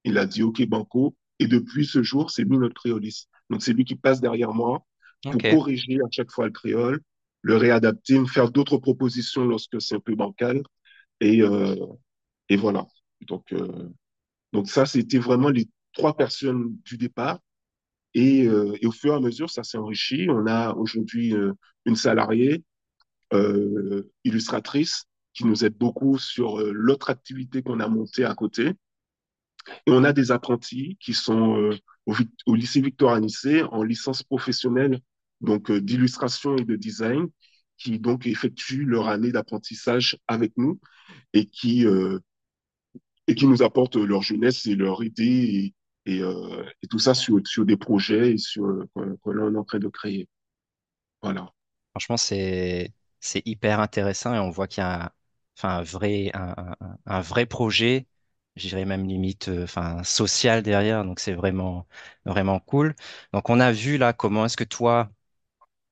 il 0.04 0.18
a 0.18 0.26
dit 0.26 0.43
OK, 0.43 0.64
Banco. 0.66 1.16
Et 1.39 1.47
depuis 1.47 1.86
ce 1.86 2.04
jour, 2.04 2.32
c'est 2.32 2.43
lui 2.43 2.58
notre 2.58 2.76
créoliste. 2.76 3.30
Donc, 3.49 3.62
c'est 3.62 3.74
lui 3.74 3.86
qui 3.86 3.95
passe 3.95 4.22
derrière 4.22 4.54
moi 4.54 4.86
pour 5.22 5.36
okay. 5.36 5.51
corriger 5.51 5.99
à 6.01 6.08
chaque 6.12 6.32
fois 6.32 6.45
le 6.45 6.51
créole, 6.51 7.01
le 7.41 7.58
réadapter, 7.58 8.20
me 8.20 8.26
faire 8.26 8.51
d'autres 8.51 8.78
propositions 8.78 9.45
lorsque 9.45 9.82
c'est 9.82 9.95
un 9.95 9.99
peu 9.99 10.16
bancal. 10.16 10.64
Et, 11.20 11.41
euh, 11.41 11.76
et 12.54 12.56
voilà. 12.56 12.86
Donc, 13.22 13.51
euh, 13.51 13.89
donc 14.54 14.70
ça, 14.70 14.86
c'était 14.86 15.18
vraiment 15.18 15.49
les 15.49 15.68
trois 15.91 16.16
personnes 16.16 16.78
du 16.86 16.97
départ. 16.97 17.39
Et, 18.14 18.47
euh, 18.47 18.78
et, 18.80 18.86
au 18.86 18.91
fur 18.91 19.14
et 19.14 19.16
à 19.16 19.20
mesure, 19.20 19.49
ça 19.49 19.64
s'est 19.64 19.80
enrichi. 19.80 20.28
On 20.30 20.45
a 20.45 20.76
aujourd'hui 20.76 21.34
euh, 21.34 21.54
une 21.86 21.95
salariée 21.95 22.64
illustratrice 24.24 25.06
qui 25.34 25.45
nous 25.45 25.66
aide 25.66 25.76
beaucoup 25.76 26.20
sur 26.20 26.60
l'autre 26.60 27.10
activité 27.10 27.64
qu'on 27.64 27.80
a 27.80 27.88
montée 27.88 28.26
à 28.26 28.36
côté. 28.36 28.74
Et 29.88 29.91
on 29.91 30.04
a 30.04 30.14
des 30.14 30.30
apprentis 30.30 30.95
qui 30.99 31.16
sont 31.16 31.74
au, 32.06 32.14
au, 32.45 32.54
lycée 32.54 32.82
Victor 32.82 33.12
Anissé 33.12 33.64
en 33.64 33.82
licence 33.82 34.22
professionnelle 34.22 34.99
donc 35.41 35.72
d'illustration 35.72 36.58
et 36.58 36.64
de 36.64 36.76
design 36.76 37.28
qui 37.80 37.97
donc 37.97 38.28
effectuent 38.28 38.86
leur 38.86 39.08
année 39.08 39.32
d'apprentissage 39.32 40.20
avec 40.28 40.54
nous 40.56 40.80
et 41.34 41.47
qui 41.47 41.88
et 43.28 43.36
qui 43.36 43.48
nous 43.48 43.64
apportent 43.64 43.96
leur 43.96 44.22
jeunesse 44.22 44.66
et 44.66 44.76
leur 44.76 45.04
idée 45.04 45.74
et, 46.06 46.22
euh, 46.22 46.64
tout 46.90 47.00
ça 47.00 47.14
sur, 47.14 47.40
sur 47.46 47.66
des 47.66 47.78
projets 47.78 48.34
et 48.34 48.38
sur 48.38 48.86
qu'on 48.94 49.54
est 49.54 49.58
en 49.58 49.64
train 49.64 49.80
de 49.80 49.88
créer. 49.88 50.28
Voilà. 51.22 51.52
Franchement, 51.92 52.18
c'est 52.18 52.94
c'est 53.20 53.42
hyper 53.46 53.80
intéressant 53.80 54.34
et 54.34 54.40
on 54.40 54.50
voit 54.50 54.68
qu'il 54.68 54.82
y 54.82 54.86
a 54.86 55.14
enfin, 55.58 55.70
un 55.80 55.84
vrai 55.84 56.32
un, 56.34 56.54
un, 56.82 56.98
un 57.06 57.22
vrai 57.22 57.46
projet, 57.46 58.08
j'irais 58.56 58.86
même 58.86 59.08
limite 59.08 59.50
enfin 59.64 60.04
social 60.04 60.62
derrière. 60.64 61.06
Donc 61.06 61.20
c'est 61.20 61.34
vraiment 61.34 61.88
vraiment 62.26 62.60
cool. 62.60 62.96
Donc 63.34 63.50
on 63.50 63.60
a 63.60 63.72
vu 63.72 63.98
là 63.98 64.12
comment 64.14 64.46
est-ce 64.46 64.58
que 64.58 64.64
toi 64.64 65.10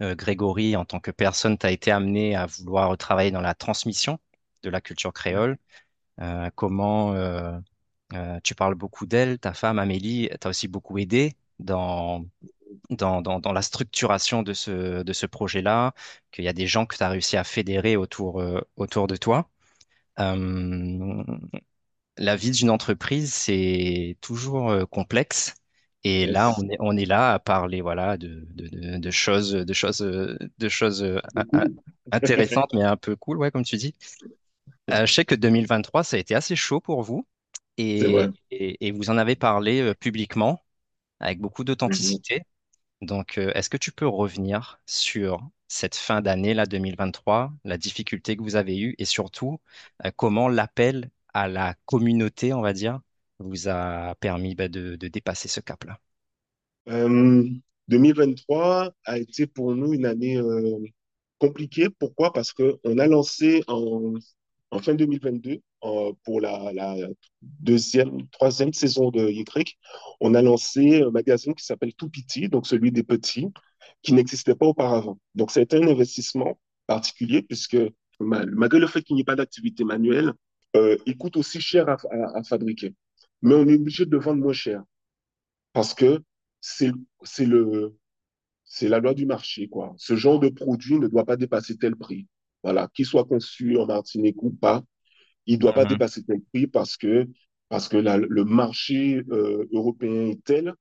euh, 0.02 0.16
Grégory, 0.16 0.76
en 0.76 0.86
tant 0.86 1.00
que 1.00 1.12
personne, 1.12 1.58
tu 1.58 1.66
as 1.66 1.72
été 1.72 1.92
amené 1.92 2.36
à 2.36 2.46
vouloir 2.48 2.98
travailler 2.98 3.32
dans 3.32 3.42
la 3.42 3.54
transmission 3.56 4.20
de 4.64 4.70
la 4.70 4.82
culture 4.82 5.14
créole. 5.14 5.58
Euh, 6.20 6.50
comment 6.56 7.14
euh, 7.14 7.58
euh, 8.14 8.40
tu 8.44 8.56
parles 8.56 8.76
beaucoup 8.76 9.06
d'elle, 9.06 9.40
ta 9.40 9.54
femme 9.54 9.80
Amélie 9.80 10.30
t'a 10.40 10.50
aussi 10.50 10.68
beaucoup 10.68 10.98
aidé 10.98 11.34
dans, 11.60 12.26
dans, 12.90 13.22
dans, 13.22 13.40
dans, 13.40 13.54
la 13.54 13.62
structuration 13.62 14.44
de 14.44 14.54
ce, 14.54 15.04
de 15.04 15.14
ce 15.14 15.26
projet-là, 15.26 15.94
qu'il 16.32 16.46
y 16.46 16.48
a 16.48 16.54
des 16.54 16.68
gens 16.68 16.86
que 16.86 16.98
tu 16.98 17.04
as 17.04 17.10
réussi 17.10 17.38
à 17.38 17.44
fédérer 17.44 17.96
autour, 17.96 18.42
euh, 18.42 18.62
autour 18.76 19.08
de 19.08 19.16
toi. 19.16 19.50
Euh, 20.20 21.24
la 22.18 22.36
vie 22.36 22.52
d'une 22.52 22.70
entreprise, 22.70 23.34
c'est 23.34 24.18
toujours 24.22 24.88
complexe. 24.90 25.56
Et 26.04 26.22
yes. 26.22 26.32
là, 26.32 26.54
on 26.58 26.70
est, 26.70 26.78
on 26.80 26.98
est 26.98 27.06
là 27.06 27.34
à 27.34 27.40
parler 27.40 27.82
voilà, 27.82 28.18
de, 28.18 28.46
de, 28.54 28.98
de 28.98 29.12
choses, 29.12 29.52
de 29.52 29.74
choses, 29.74 30.00
de 30.00 30.70
choses 30.70 31.06
intéressantes, 32.12 32.74
mais 32.74 32.84
un 32.84 32.98
peu 32.98 33.16
cool, 33.16 33.38
ouais, 33.38 33.52
comme 33.52 33.64
tu 33.64 33.78
dis. 33.78 33.96
Euh, 34.90 35.06
je 35.06 35.14
sais 35.14 35.26
que 35.26 35.36
2023, 35.36 36.04
ça 36.04 36.18
a 36.18 36.20
été 36.20 36.36
assez 36.36 36.56
chaud 36.56 36.82
pour 36.82 37.04
vous 37.04 37.26
et, 37.78 38.04
et, 38.52 38.88
et 38.88 38.92
vous 38.92 39.10
en 39.10 39.18
avez 39.18 39.36
parlé 39.36 39.82
euh, 39.82 39.94
publiquement 39.94 40.64
avec 41.20 41.40
beaucoup 41.40 41.64
d'authenticité. 41.64 42.40
-hmm. 42.40 43.08
Donc, 43.08 43.38
euh, 43.38 43.52
est-ce 43.56 43.70
que 43.70 43.78
tu 43.78 43.92
peux 43.92 44.08
revenir 44.08 44.80
sur 44.86 45.42
cette 45.68 45.96
fin 45.96 46.22
d'année, 46.22 46.54
là, 46.54 46.66
2023, 46.66 47.54
la 47.64 47.78
difficulté 47.78 48.36
que 48.36 48.42
vous 48.44 48.56
avez 48.56 48.78
eue 48.80 48.96
et 48.98 49.06
surtout 49.06 49.60
comment 50.18 50.50
l'appel 50.50 51.10
à 51.34 51.48
la 51.48 51.76
communauté, 51.86 52.54
on 52.54 52.62
va 52.62 52.74
dire, 52.74 53.00
vous 53.40 53.68
a 53.70 54.16
permis 54.16 54.56
bah, 54.56 54.68
de, 54.68 54.98
de, 54.98 55.08
dépasser 55.08 55.48
ce 55.48 55.62
cap-là? 55.62 56.00
2023 57.88 58.92
a 59.06 59.18
été 59.18 59.48
pour 59.48 59.76
nous 59.76 59.94
une 59.94 60.06
année 60.06 60.40
compliquée. 61.40 61.90
Pourquoi? 61.90 62.34
Parce 62.34 62.54
qu'on 62.54 62.98
a 62.98 63.08
lancé 63.08 63.64
en 63.68 64.14
en 64.72 64.80
fin 64.80 64.96
2022, 64.96 65.62
euh, 65.84 66.14
pour 66.24 66.42
la, 66.42 66.96
deuxième, 67.42 68.28
troisième 68.30 68.74
saison 68.74 69.12
de 69.12 69.30
Yécric, 69.30 69.78
on 70.22 70.34
a 70.34 70.42
lancé 70.42 71.02
un 71.02 71.12
magazine 71.12 71.54
qui 71.54 71.66
s'appelle 71.66 71.94
Tout 71.94 72.10
Petit, 72.10 72.48
donc 72.48 72.66
celui 72.66 72.92
des 72.92 73.04
petits, 73.04 73.48
qui 74.02 74.14
n'existait 74.14 74.56
pas 74.56 74.66
auparavant. 74.66 75.20
Donc, 75.36 75.52
c'est 75.52 75.74
un 75.74 75.88
investissement 75.88 76.58
particulier 76.88 77.42
puisque 77.42 77.78
malgré 78.20 78.80
le 78.80 78.88
fait 78.88 79.02
qu'il 79.02 79.16
n'y 79.16 79.22
ait 79.22 79.26
pas 79.26 79.36
d'activité 79.36 79.84
manuelle, 79.84 80.34
euh, 80.76 80.98
il 81.06 81.18
coûte 81.18 81.38
aussi 81.38 81.60
cher 81.60 81.90
à, 81.90 82.44
fabriquer. 82.44 82.94
Mais 83.42 83.56
on 83.56 83.68
est 83.68 83.76
obligé 83.76 84.06
de 84.06 84.12
le 84.12 84.20
vendre 84.20 84.42
moins 84.42 84.54
cher 84.54 84.84
parce 85.74 85.94
que 85.94 86.22
c'est 86.60 86.92
c'est 87.24 88.88
la 88.88 89.00
loi 89.00 89.14
du 89.14 89.26
marché 89.26 89.68
quoi. 89.68 89.94
Ce 89.98 90.16
genre 90.16 90.40
de 90.40 90.50
produit 90.50 91.00
ne 91.00 91.08
doit 91.08 91.26
pas 91.26 91.36
dépasser 91.36 91.78
tel 91.78 91.96
prix 91.96 92.28
voilà, 92.64 92.90
qu'il 92.94 93.06
soit 93.06 93.26
conçu 93.26 93.78
en 93.78 93.86
Martinique 93.86 94.42
ou 94.44 94.52
pas, 94.52 94.84
il 95.46 95.56
ne 95.56 95.60
doit 95.60 95.72
mm 95.72 95.74
-hmm. 95.74 95.76
pas 95.76 95.86
dépasser 95.86 96.24
tel 96.24 96.42
prix 96.52 96.68
parce 96.68 96.98
que, 96.98 97.28
parce 97.70 97.88
que 97.90 97.98
la, 97.98 98.18
le 98.18 98.44
marché 98.46 99.24
euh, 99.32 99.66
européen 99.72 100.28
est 100.32 100.44
tel 100.44 100.74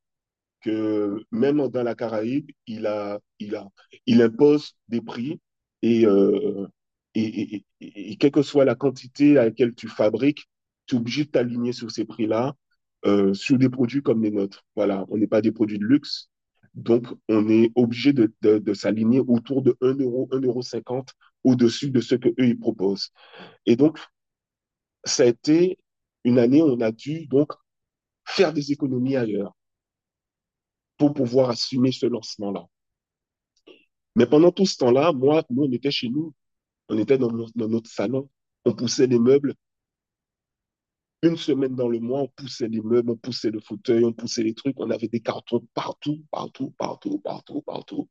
que 0.61 1.24
même 1.31 1.68
dans 1.68 1.83
la 1.83 1.95
Caraïbe, 1.95 2.51
il, 2.66 2.87
a, 2.87 3.18
il, 3.39 3.55
a, 3.57 3.68
il 4.07 4.20
impose 4.22 4.74
des 4.89 5.01
prix 5.01 5.41
et, 5.83 6.07
euh, 6.07 6.66
et, 7.14 7.64
quelle 8.18 8.31
que 8.31 8.43
soit 8.43 8.64
la 8.64 8.74
quantité 8.74 9.39
à 9.39 9.45
laquelle 9.47 9.74
tu 9.74 9.89
fabriques, 9.89 10.45
tu 10.87 10.95
es 10.95 10.99
obligé 10.99 11.24
de 11.24 11.31
t'aligner 11.31 11.72
sur 11.72 11.91
ces 11.91 12.05
prix-là, 12.05 12.55
euh, 13.07 13.33
sur 13.35 13.59
des 13.59 13.70
produits 13.70 14.03
comme 14.03 14.22
les 14.22 14.31
nôtres. 14.31 14.64
Voilà, 14.76 15.07
on 15.09 15.16
n'est 15.16 15.26
pas 15.26 15.41
des 15.41 15.53
produits 15.53 15.78
de 15.78 15.85
luxe, 15.87 16.31
donc 16.74 17.07
on 17.28 17.49
est 17.49 17.72
obligé 17.74 18.12
de, 18.12 18.33
de, 18.43 18.74
s'aligner 18.74 19.20
autour 19.20 19.62
de 19.62 19.76
1 19.81 19.95
euro, 20.01 20.28
1,50 20.31 20.45
euro 20.45 20.62
au-dessus 21.45 21.91
de 21.91 22.01
ce 22.01 22.14
qu'eux, 22.14 22.34
ils 22.38 22.59
proposent. 22.59 23.11
Et 23.66 23.76
donc, 23.76 23.99
ça 25.05 25.22
a 25.24 25.26
été 25.26 25.78
une 26.24 26.38
année 26.38 26.62
où 26.62 26.66
on 26.66 26.80
a 26.80 26.93
dû 26.93 27.26
donc 27.26 27.53
faire 28.26 28.53
des 28.53 28.72
économies 28.72 29.16
ailleurs 29.16 29.57
pour 30.99 31.14
pouvoir 31.14 31.51
assumer 31.51 31.93
ce 31.93 32.07
lancement-là. 32.07 32.66
Mais 34.16 34.26
pendant 34.26 34.53
tout 34.53 34.66
ce 34.66 34.76
temps-là, 34.78 35.12
moi, 35.12 35.45
nous, 35.51 35.64
on 35.64 35.72
était 35.72 35.91
chez 35.91 36.09
nous, 36.09 36.34
on 36.88 36.99
était 36.99 37.16
dans, 37.16 37.30
notre 37.55 37.91
salon, 37.91 38.28
on 38.64 38.74
poussait 38.74 39.07
les 39.07 39.18
meubles. 39.18 39.55
Une 41.22 41.36
semaine 41.36 41.74
dans 41.74 41.88
le 41.88 42.01
mois, 42.01 42.22
on 42.22 42.28
poussait 42.28 42.68
les 42.68 42.80
meubles, 42.80 43.11
on 43.11 43.16
poussait 43.16 43.51
le 43.51 43.61
fauteuil, 43.61 44.05
on 44.05 44.12
poussait 44.12 44.43
les 44.43 44.55
trucs. 44.55 44.78
On 44.80 44.91
avait 44.91 45.09
des 45.09 45.20
cartons 45.20 45.66
partout, 45.74 46.24
partout, 46.30 46.74
partout, 46.78 47.18
partout, 47.18 47.62
partout. 47.62 48.09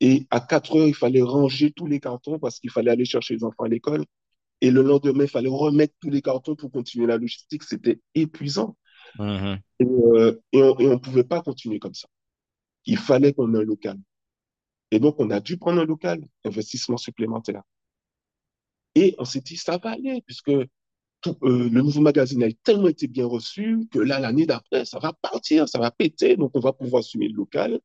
Et 0.00 0.26
à 0.30 0.40
4 0.40 0.76
heures, 0.76 0.86
il 0.86 0.94
fallait 0.94 1.22
ranger 1.22 1.72
tous 1.72 1.86
les 1.86 2.00
cartons 2.00 2.38
parce 2.38 2.60
qu'il 2.60 2.70
fallait 2.70 2.90
aller 2.90 3.04
chercher 3.04 3.34
les 3.34 3.44
enfants 3.44 3.64
à 3.64 3.68
l'école. 3.68 4.04
Et 4.60 4.70
le 4.70 4.82
lendemain, 4.82 5.24
il 5.24 5.30
fallait 5.30 5.48
remettre 5.48 5.94
tous 6.00 6.10
les 6.10 6.22
cartons 6.22 6.54
pour 6.54 6.70
continuer 6.70 7.06
la 7.06 7.18
logistique. 7.18 7.62
C'était 7.62 8.00
épuisant. 8.14 8.76
Mm-hmm. 9.18 9.58
Euh, 9.82 10.40
et, 10.52 10.62
on 10.62 10.74
ne 10.78 10.96
pouvait 10.96 11.24
pas 11.24 11.42
continuer 11.42 11.78
comme 11.78 11.94
ça. 11.94 12.08
Il 12.84 12.98
fallait 12.98 13.32
qu'on 13.32 13.54
ait 13.54 13.58
un 13.58 13.62
local. 13.62 13.98
Et 14.90 15.00
donc, 15.00 15.16
on 15.18 15.30
a 15.30 15.40
dû 15.40 15.56
prendre 15.56 15.80
un 15.80 15.84
local, 15.84 16.20
investissement 16.44 16.96
supplémentaire. 16.96 17.62
Et 18.94 19.14
on 19.18 19.24
s'est 19.24 19.40
dit, 19.40 19.56
ça 19.56 19.78
va 19.78 19.90
aller, 19.90 20.22
puisque 20.24 20.52
tout, 21.20 21.36
euh, 21.42 21.68
le 21.68 21.82
nouveau 21.82 22.00
magazine 22.00 22.42
a 22.42 22.48
tellement 22.62 22.88
été 22.88 23.08
bien 23.08 23.26
reçu 23.26 23.86
que 23.90 23.98
là, 23.98 24.20
l'année 24.20 24.46
d'après, 24.46 24.84
ça 24.84 24.98
va 24.98 25.12
partir, 25.12 25.68
ça 25.68 25.78
va 25.78 25.90
péter. 25.90 26.36
Donc, 26.36 26.52
on 26.54 26.60
va 26.60 26.72
pouvoir 26.72 27.00
assumer 27.00 27.28
le 27.28 27.34
local. 27.34 27.80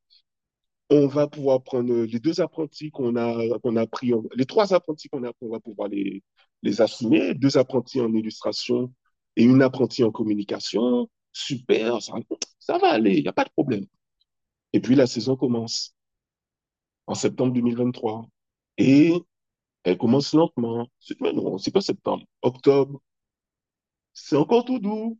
On 0.91 1.07
va 1.07 1.27
pouvoir 1.27 1.63
prendre 1.63 2.03
les 2.03 2.19
deux 2.19 2.41
apprentis 2.41 2.91
qu'on 2.91 3.15
a, 3.15 3.37
a 3.39 3.87
pris, 3.87 4.11
les 4.35 4.45
trois 4.45 4.73
apprentis 4.73 5.07
qu'on 5.09 5.23
a, 5.23 5.31
on 5.41 5.49
va 5.49 5.59
pouvoir 5.59 5.87
les, 5.87 6.21
les 6.63 6.81
assumer. 6.81 7.33
Deux 7.33 7.57
apprentis 7.57 8.01
en 8.01 8.13
illustration 8.13 8.93
et 9.37 9.43
une 9.43 9.61
apprentie 9.61 10.03
en 10.03 10.11
communication. 10.11 11.09
Super, 11.31 12.01
ça, 12.01 12.13
ça 12.59 12.77
va 12.77 12.89
aller, 12.89 13.15
il 13.17 13.23
n'y 13.23 13.29
a 13.29 13.33
pas 13.33 13.45
de 13.45 13.51
problème. 13.51 13.85
Et 14.73 14.81
puis, 14.81 14.95
la 14.95 15.07
saison 15.07 15.37
commence 15.37 15.95
en 17.07 17.15
septembre 17.15 17.53
2023. 17.53 18.27
Et 18.77 19.13
elle 19.83 19.97
commence 19.97 20.33
lentement. 20.33 20.87
Mais 21.21 21.33
non, 21.33 21.57
c'est 21.57 21.71
pas 21.71 21.81
septembre. 21.81 22.25
Octobre, 22.41 23.01
c'est 24.13 24.35
encore 24.35 24.65
tout 24.65 24.79
doux. 24.79 25.19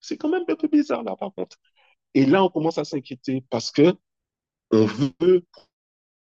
C'est 0.00 0.16
quand 0.16 0.28
même 0.28 0.44
un 0.48 0.56
peu 0.56 0.68
bizarre 0.68 1.04
là, 1.04 1.16
par 1.16 1.32
contre. 1.34 1.56
Et 2.14 2.26
là, 2.26 2.44
on 2.44 2.48
commence 2.50 2.78
à 2.78 2.84
s'inquiéter 2.84 3.44
parce 3.50 3.70
que 3.70 3.94
on 4.72 4.86
veut 4.86 5.44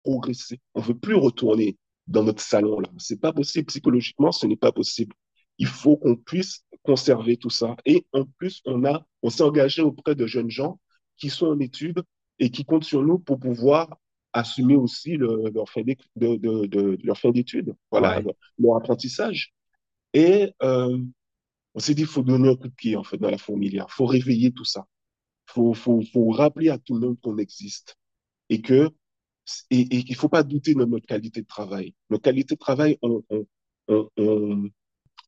progresser. 0.02 0.60
On 0.74 0.80
veut 0.80 0.98
plus 0.98 1.14
retourner 1.14 1.76
dans 2.06 2.24
notre 2.24 2.42
salon 2.42 2.80
là. 2.80 2.88
C'est 2.98 3.20
pas 3.20 3.32
possible 3.32 3.66
psychologiquement, 3.66 4.32
ce 4.32 4.46
n'est 4.46 4.56
pas 4.56 4.72
possible. 4.72 5.14
Il 5.58 5.66
faut 5.66 5.96
qu'on 5.96 6.16
puisse 6.16 6.64
conserver 6.82 7.36
tout 7.36 7.50
ça. 7.50 7.76
Et 7.84 8.06
en 8.12 8.24
plus, 8.24 8.62
on 8.64 8.84
a, 8.84 9.04
on 9.22 9.30
s'est 9.30 9.42
engagé 9.42 9.82
auprès 9.82 10.14
de 10.14 10.26
jeunes 10.26 10.50
gens 10.50 10.80
qui 11.18 11.28
sont 11.28 11.46
en 11.46 11.60
études 11.60 12.02
et 12.38 12.50
qui 12.50 12.64
comptent 12.64 12.84
sur 12.84 13.02
nous 13.02 13.18
pour 13.18 13.38
pouvoir 13.38 13.98
assumer 14.32 14.76
aussi 14.76 15.16
leur 15.16 15.68
fin 15.68 15.82
d'études, 15.82 17.74
voilà, 17.90 18.22
leur, 18.58 18.76
apprentissage. 18.76 19.52
Et 20.14 20.52
euh, 20.62 20.98
on 21.74 21.78
s'est 21.78 21.94
dit, 21.94 22.02
il 22.02 22.08
faut 22.08 22.22
donner 22.22 22.48
un 22.48 22.56
coup 22.56 22.68
de 22.68 22.74
pied 22.74 22.96
en 22.96 23.04
fait 23.04 23.18
dans 23.18 23.30
la 23.30 23.38
fourmilière, 23.38 23.86
il 23.88 23.92
faut 23.92 24.06
réveiller 24.06 24.52
tout 24.52 24.64
ça, 24.64 24.86
il 25.48 25.52
faut, 25.52 25.74
faut, 25.74 26.02
faut, 26.12 26.30
rappeler 26.30 26.70
à 26.70 26.78
tout 26.78 26.94
le 26.94 27.00
monde 27.00 27.20
qu'on 27.20 27.38
existe 27.38 27.96
et 28.50 28.60
que 28.60 28.90
qu'il 29.70 30.04
ne 30.08 30.14
faut 30.14 30.28
pas 30.28 30.42
douter 30.42 30.74
de 30.74 30.84
notre 30.84 31.06
qualité 31.06 31.40
de 31.42 31.46
travail. 31.46 31.94
Notre 32.10 32.22
qualité 32.22 32.54
de 32.54 32.60
travail, 32.60 32.98
on, 33.02 33.24
on, 33.30 33.46
on, 33.88 34.70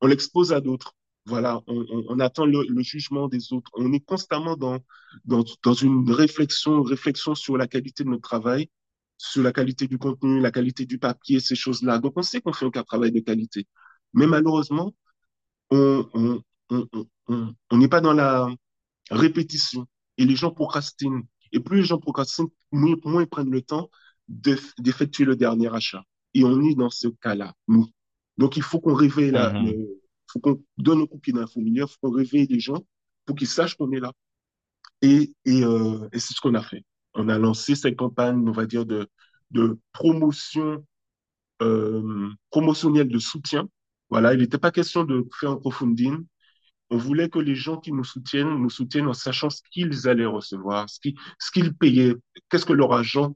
on 0.00 0.06
l'expose 0.06 0.52
à 0.52 0.60
d'autres. 0.60 0.94
Voilà, 1.24 1.62
on, 1.66 2.18
attend 2.20 2.44
le, 2.44 2.66
le, 2.68 2.82
jugement 2.82 3.28
des 3.28 3.52
autres. 3.52 3.70
On 3.74 3.92
est 3.92 4.04
constamment 4.04 4.56
dans, 4.56 4.78
dans, 5.24 5.44
dans 5.62 5.72
une 5.72 6.10
réflexion, 6.10 6.82
réflexion 6.82 7.34
sur 7.34 7.56
la 7.56 7.66
qualité 7.68 8.04
de 8.04 8.10
notre 8.10 8.22
travail 8.28 8.68
sur 9.22 9.42
la 9.42 9.52
qualité 9.52 9.86
du 9.86 9.98
contenu, 9.98 10.40
la 10.40 10.50
qualité 10.50 10.84
du 10.84 10.98
papier, 10.98 11.38
ces 11.38 11.54
choses-là. 11.54 12.00
Donc, 12.00 12.14
on 12.16 12.22
sait 12.22 12.40
qu'on 12.40 12.52
fait 12.52 12.66
un 12.76 12.82
travail 12.82 13.12
de 13.12 13.20
qualité. 13.20 13.68
Mais 14.14 14.26
malheureusement, 14.26 14.92
on 15.70 16.42
n'est 17.70 17.88
pas 17.88 18.00
dans 18.00 18.12
la 18.12 18.48
répétition 19.10 19.86
et 20.18 20.24
les 20.24 20.34
gens 20.34 20.50
procrastinent. 20.50 21.22
Et 21.52 21.60
plus 21.60 21.78
les 21.78 21.84
gens 21.84 21.98
procrastinent, 21.98 22.50
moins, 22.72 23.22
ils 23.22 23.26
prennent 23.26 23.50
le 23.50 23.62
temps 23.62 23.90
d'effectuer 24.28 25.24
le 25.24 25.36
dernier 25.36 25.72
achat. 25.72 26.02
Et 26.34 26.44
on 26.44 26.60
est 26.62 26.74
dans 26.74 26.90
ce 26.90 27.08
cas-là, 27.08 27.54
nous. 27.68 27.86
Donc, 28.38 28.56
il 28.56 28.62
faut 28.62 28.80
qu'on 28.80 28.94
réveille 28.94 29.30
la, 29.30 29.52
il 29.58 29.70
mm-hmm. 29.70 29.86
faut 30.28 30.40
qu'on 30.40 30.64
donne 30.78 31.02
un 31.02 31.06
coup 31.06 31.16
de 31.16 31.20
pied 31.20 31.32
dans 31.32 31.42
il 31.42 31.86
faut 31.86 31.98
qu'on 32.00 32.10
réveille 32.10 32.46
les 32.46 32.60
gens 32.60 32.82
pour 33.26 33.36
qu'ils 33.36 33.48
sachent 33.48 33.74
qu'on 33.74 33.92
est 33.92 34.00
là. 34.00 34.12
Et, 35.02 35.34
et, 35.44 35.62
euh, 35.62 36.08
et 36.12 36.18
c'est 36.18 36.32
ce 36.32 36.40
qu'on 36.40 36.54
a 36.54 36.62
fait 36.62 36.84
on 37.14 37.28
a 37.28 37.38
lancé 37.38 37.74
cette 37.74 37.96
campagne, 37.96 38.48
on 38.48 38.52
va 38.52 38.66
dire, 38.66 38.86
de, 38.86 39.08
de 39.50 39.78
promotion 39.92 40.84
euh, 41.60 42.30
promotionnelle 42.50 43.08
de 43.08 43.18
soutien. 43.18 43.68
Voilà, 44.10 44.34
il 44.34 44.40
n'était 44.40 44.58
pas 44.58 44.70
question 44.70 45.04
de 45.04 45.26
faire 45.38 45.52
un 45.52 45.56
crowdfunding. 45.56 46.24
On 46.92 46.98
voulait 46.98 47.30
que 47.30 47.38
les 47.38 47.54
gens 47.54 47.78
qui 47.78 47.90
nous 47.90 48.04
soutiennent 48.04 48.54
nous 48.58 48.68
soutiennent 48.68 49.08
en 49.08 49.14
sachant 49.14 49.48
ce 49.48 49.62
qu'ils 49.70 50.08
allaient 50.08 50.26
recevoir, 50.26 50.90
ce 50.90 51.00
qu'ils 51.50 51.74
payaient, 51.74 52.14
qu'est-ce 52.50 52.66
que 52.66 52.74
leur 52.74 52.92
argent 52.92 53.34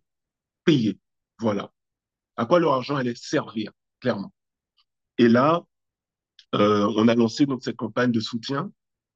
payait. 0.64 0.98
Voilà. 1.38 1.72
À 2.36 2.44
quoi 2.44 2.61
leur 2.61 2.74
argent 2.74 2.96
allait 2.96 3.14
servir, 3.14 3.72
clairement. 4.00 4.30
Et 5.16 5.28
là, 5.28 5.64
euh, 6.54 6.92
on 6.96 7.09
a 7.09 7.14
lancé 7.14 7.46
donc 7.46 7.64
cette 7.64 7.76
campagne 7.76 8.12
de 8.12 8.20
soutien 8.20 8.70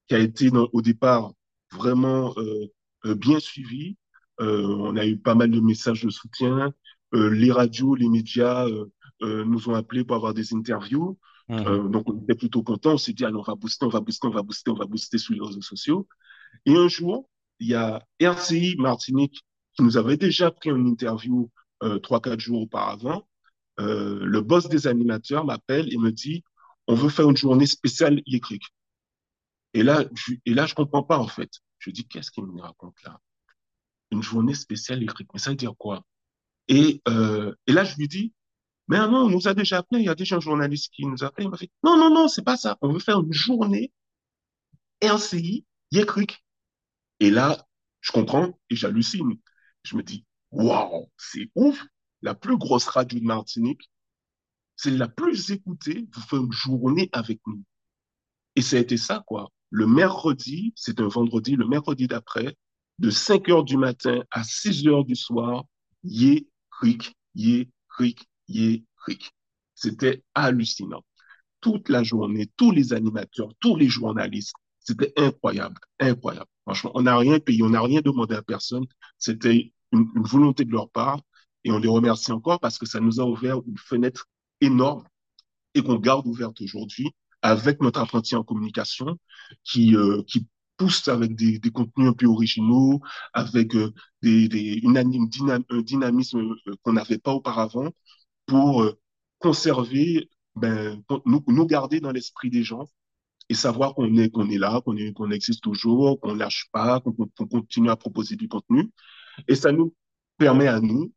qui 0.09 0.15
a 0.15 0.19
été 0.19 0.51
au 0.51 0.81
départ 0.81 1.33
vraiment 1.71 2.35
euh, 2.39 3.15
bien 3.15 3.41
suivie. 3.41 3.99
Euh, 4.41 4.67
on 4.67 4.97
a 4.97 5.05
eu 5.05 5.19
pas 5.19 5.35
mal 5.35 5.51
de 5.51 5.61
messages 5.61 6.03
de 6.03 6.11
soutien. 6.11 6.73
Euh, 7.15 7.29
les 7.29 7.53
radios, 7.53 7.95
les 7.95 8.09
médias 8.09 8.67
euh, 8.67 9.45
nous 9.45 9.69
ont 9.69 9.75
appelés 9.75 10.03
pour 10.03 10.17
avoir 10.17 10.33
des 10.33 10.55
interviews. 10.55 11.19
Mhm. 11.51 11.91
donc, 11.91 12.09
on 12.09 12.23
était 12.23 12.35
plutôt 12.35 12.63
contents. 12.63 12.95
On 12.95 12.99
s'est 12.99 13.13
dit, 13.13 13.25
on 13.27 13.43
va 13.43 13.55
booster, 13.55 13.87
on 13.87 13.89
va 13.89 14.01
booster, 14.01 14.29
on 14.29 14.31
va 14.31 14.43
booster, 14.43 14.71
on 14.71 14.75
va 14.75 14.87
booster 14.87 15.19
sur 15.19 15.35
les 15.35 15.41
réseaux 15.41 15.63
sociaux. 15.63 16.09
Et 16.67 16.77
un 16.77 16.89
jour, 16.89 17.29
il 17.59 17.69
y 17.69 17.75
a 17.75 18.03
RCI 18.21 18.77
Martinique 18.79 19.45
qui 19.75 19.83
nous 19.83 19.97
avait 19.97 20.17
déjà 20.17 20.51
pris 20.51 20.71
une 20.71 20.87
interview 20.87 21.51
trois, 22.03 22.21
quatre 22.21 22.41
jours 22.41 22.63
auparavant. 22.63 23.27
le 23.79 24.41
boss 24.41 24.69
des 24.69 24.87
animateurs 24.87 25.45
m'appelle 25.45 25.93
et 25.93 25.99
me 25.99 26.13
dit, 26.13 26.45
on 26.87 26.95
veut 26.95 27.09
faire 27.09 27.29
une 27.29 27.37
journée 27.37 27.67
spéciale 27.67 28.21
Yécric. 28.27 28.63
Et 29.75 29.83
là, 29.83 30.05
je, 30.15 30.35
et 30.47 30.55
là, 30.55 30.67
je 30.67 30.75
comprends 30.75 31.03
pas, 31.03 31.19
en 31.19 31.29
fait. 31.29 31.51
Je 31.79 31.91
dis, 31.91 32.07
qu'est-ce 32.07 32.31
qu'il 32.31 32.45
me 32.45 32.61
raconte 32.61 33.03
là? 33.05 33.21
une 34.11 34.23
journée 34.23 34.55
spéciale 34.55 35.03
écrite. 35.03 35.29
Mais 35.33 35.39
ça 35.39 35.51
veut 35.51 35.57
dire 35.57 35.75
quoi? 35.79 36.03
Et, 36.69 37.01
euh, 37.09 37.55
et 37.67 37.73
là, 37.73 37.85
je 37.85 37.97
lui 37.97 38.09
dis, 38.09 38.33
mais 38.91 38.99
non, 38.99 39.27
on 39.27 39.29
nous 39.29 39.47
a 39.47 39.55
déjà 39.55 39.79
appelé, 39.79 40.01
il 40.01 40.07
y 40.07 40.09
a 40.09 40.17
déjà 40.17 40.35
un 40.35 40.41
journaliste 40.41 40.93
qui 40.93 41.07
nous 41.07 41.23
a 41.23 41.29
appelé. 41.29 41.45
Il 41.45 41.51
m'a 41.51 41.57
fait, 41.57 41.71
non, 41.85 41.97
non, 41.97 42.13
non, 42.13 42.27
c'est 42.27 42.43
pas 42.43 42.57
ça. 42.57 42.77
On 42.81 42.93
veut 42.93 42.99
faire 42.99 43.21
une 43.21 43.33
journée 43.33 43.93
RCI, 45.01 45.65
Yécric. 45.93 46.45
Et 47.21 47.31
là, 47.31 47.69
je 48.01 48.11
comprends 48.11 48.59
et 48.69 48.75
j'hallucine. 48.75 49.39
Je 49.85 49.97
me 49.97 50.03
dis, 50.03 50.25
waouh, 50.51 51.09
c'est 51.17 51.53
ouf. 51.55 51.81
La 52.23 52.35
plus 52.35 52.57
grosse 52.57 52.87
radio 52.87 53.21
de 53.21 53.25
Martinique, 53.25 53.89
c'est 54.75 54.91
la 54.91 55.07
plus 55.07 55.53
écoutée, 55.53 56.09
vous 56.13 56.21
faites 56.23 56.41
une 56.41 56.51
journée 56.51 57.09
avec 57.13 57.41
nous. 57.47 57.63
Et 58.57 58.63
ça 58.63 58.75
a 58.75 58.81
été 58.81 58.97
ça, 58.97 59.23
quoi. 59.25 59.53
Le 59.71 59.87
mercredi, 59.87 60.73
c'est 60.75 60.99
un 60.99 61.07
vendredi, 61.07 61.55
le 61.55 61.69
mercredi 61.69 62.09
d'après, 62.09 62.57
de 62.99 63.11
5 63.11 63.49
heures 63.51 63.65
du 63.65 63.77
matin 63.77 64.25
à 64.33 64.43
6 64.43 64.89
heures 64.89 65.05
du 65.05 65.15
soir, 65.15 65.63
yé, 66.03 66.49
cric, 66.73 67.15
C'était 69.75 70.23
hallucinant. 70.35 71.05
Toute 71.61 71.89
la 71.89 72.03
journée, 72.03 72.51
tous 72.57 72.71
les 72.71 72.93
animateurs, 72.93 73.49
tous 73.61 73.77
les 73.77 73.89
journalistes, 73.89 74.55
c'était 74.81 75.13
incroyable, 75.17 75.77
incroyable. 75.99 76.47
Franchement, 76.65 76.93
on 76.95 77.03
n'a 77.03 77.17
rien 77.19 77.39
payé, 77.39 77.63
on 77.63 77.71
n'a 77.71 77.83
rien 77.83 78.01
demandé 78.01 78.35
à 78.35 78.43
personne. 78.43 78.87
C'était 79.19 79.73
une, 79.93 80.09
volonté 80.17 80.65
de 80.65 80.73
leur 80.73 80.91
part 80.91 81.21
et 81.65 81.71
on 81.71 81.79
les 81.79 81.89
remercie 81.89 82.33
encore 82.33 82.61
parce 82.61 82.79
que 82.79 82.87
ça 82.87 83.01
nous 83.01 83.21
a 83.21 83.25
ouvert 83.25 83.61
une 83.67 83.77
fenêtre 83.77 84.27
énorme 84.61 85.05
et 85.75 85.83
qu'on 85.83 85.97
garde 85.97 86.27
ouverte 86.27 86.61
aujourd'hui 86.61 87.11
avec 87.43 87.81
notre 87.81 88.01
apprenti 88.01 88.35
en 88.37 88.43
communication 88.45 89.19
qui, 89.65 89.97
euh, 89.97 90.23
qui 90.27 90.47
pousse 90.77 91.09
avec 91.09 91.35
des, 91.35 91.61
contenus 91.71 92.09
un 92.09 92.13
peu 92.13 92.27
originaux, 92.27 93.01
avec 93.35 93.75
euh, 93.75 93.93
des, 94.23 94.81
une, 94.83 94.97
un 94.97 95.83
dynamisme 95.83 96.39
euh, 96.39 96.75
qu'on 96.83 96.95
n'avait 96.95 97.19
pas 97.19 97.33
auparavant 97.33 97.91
pour 98.51 98.83
euh, 98.83 98.99
conserver 99.39 100.29
ben, 100.57 101.01
nous, 101.25 101.45
nous 101.47 101.67
garder 101.67 102.01
dans 102.01 102.11
l'esprit 102.11 102.51
des 102.51 102.65
gens 102.65 102.89
et 103.49 103.55
savoir 103.55 103.95
qu'on 103.95 104.17
est, 104.17 104.29
qu'on 104.29 104.51
est 104.51 104.59
là, 104.59 104.83
qu'on 104.85 105.31
existe 105.31 105.63
toujours, 105.63 106.21
qu'on 106.21 106.35
lâche 106.35 106.69
pas, 106.73 107.01
qu'on 107.01 107.47
continue 107.47 107.91
à 107.91 107.97
proposer 107.97 108.35
du 108.35 108.49
contenu. 108.49 108.91
Et 109.47 109.55
ça 109.55 109.71
nous 109.71 109.95
permet 110.37 110.67
à 110.67 110.81
nous, 110.81 111.13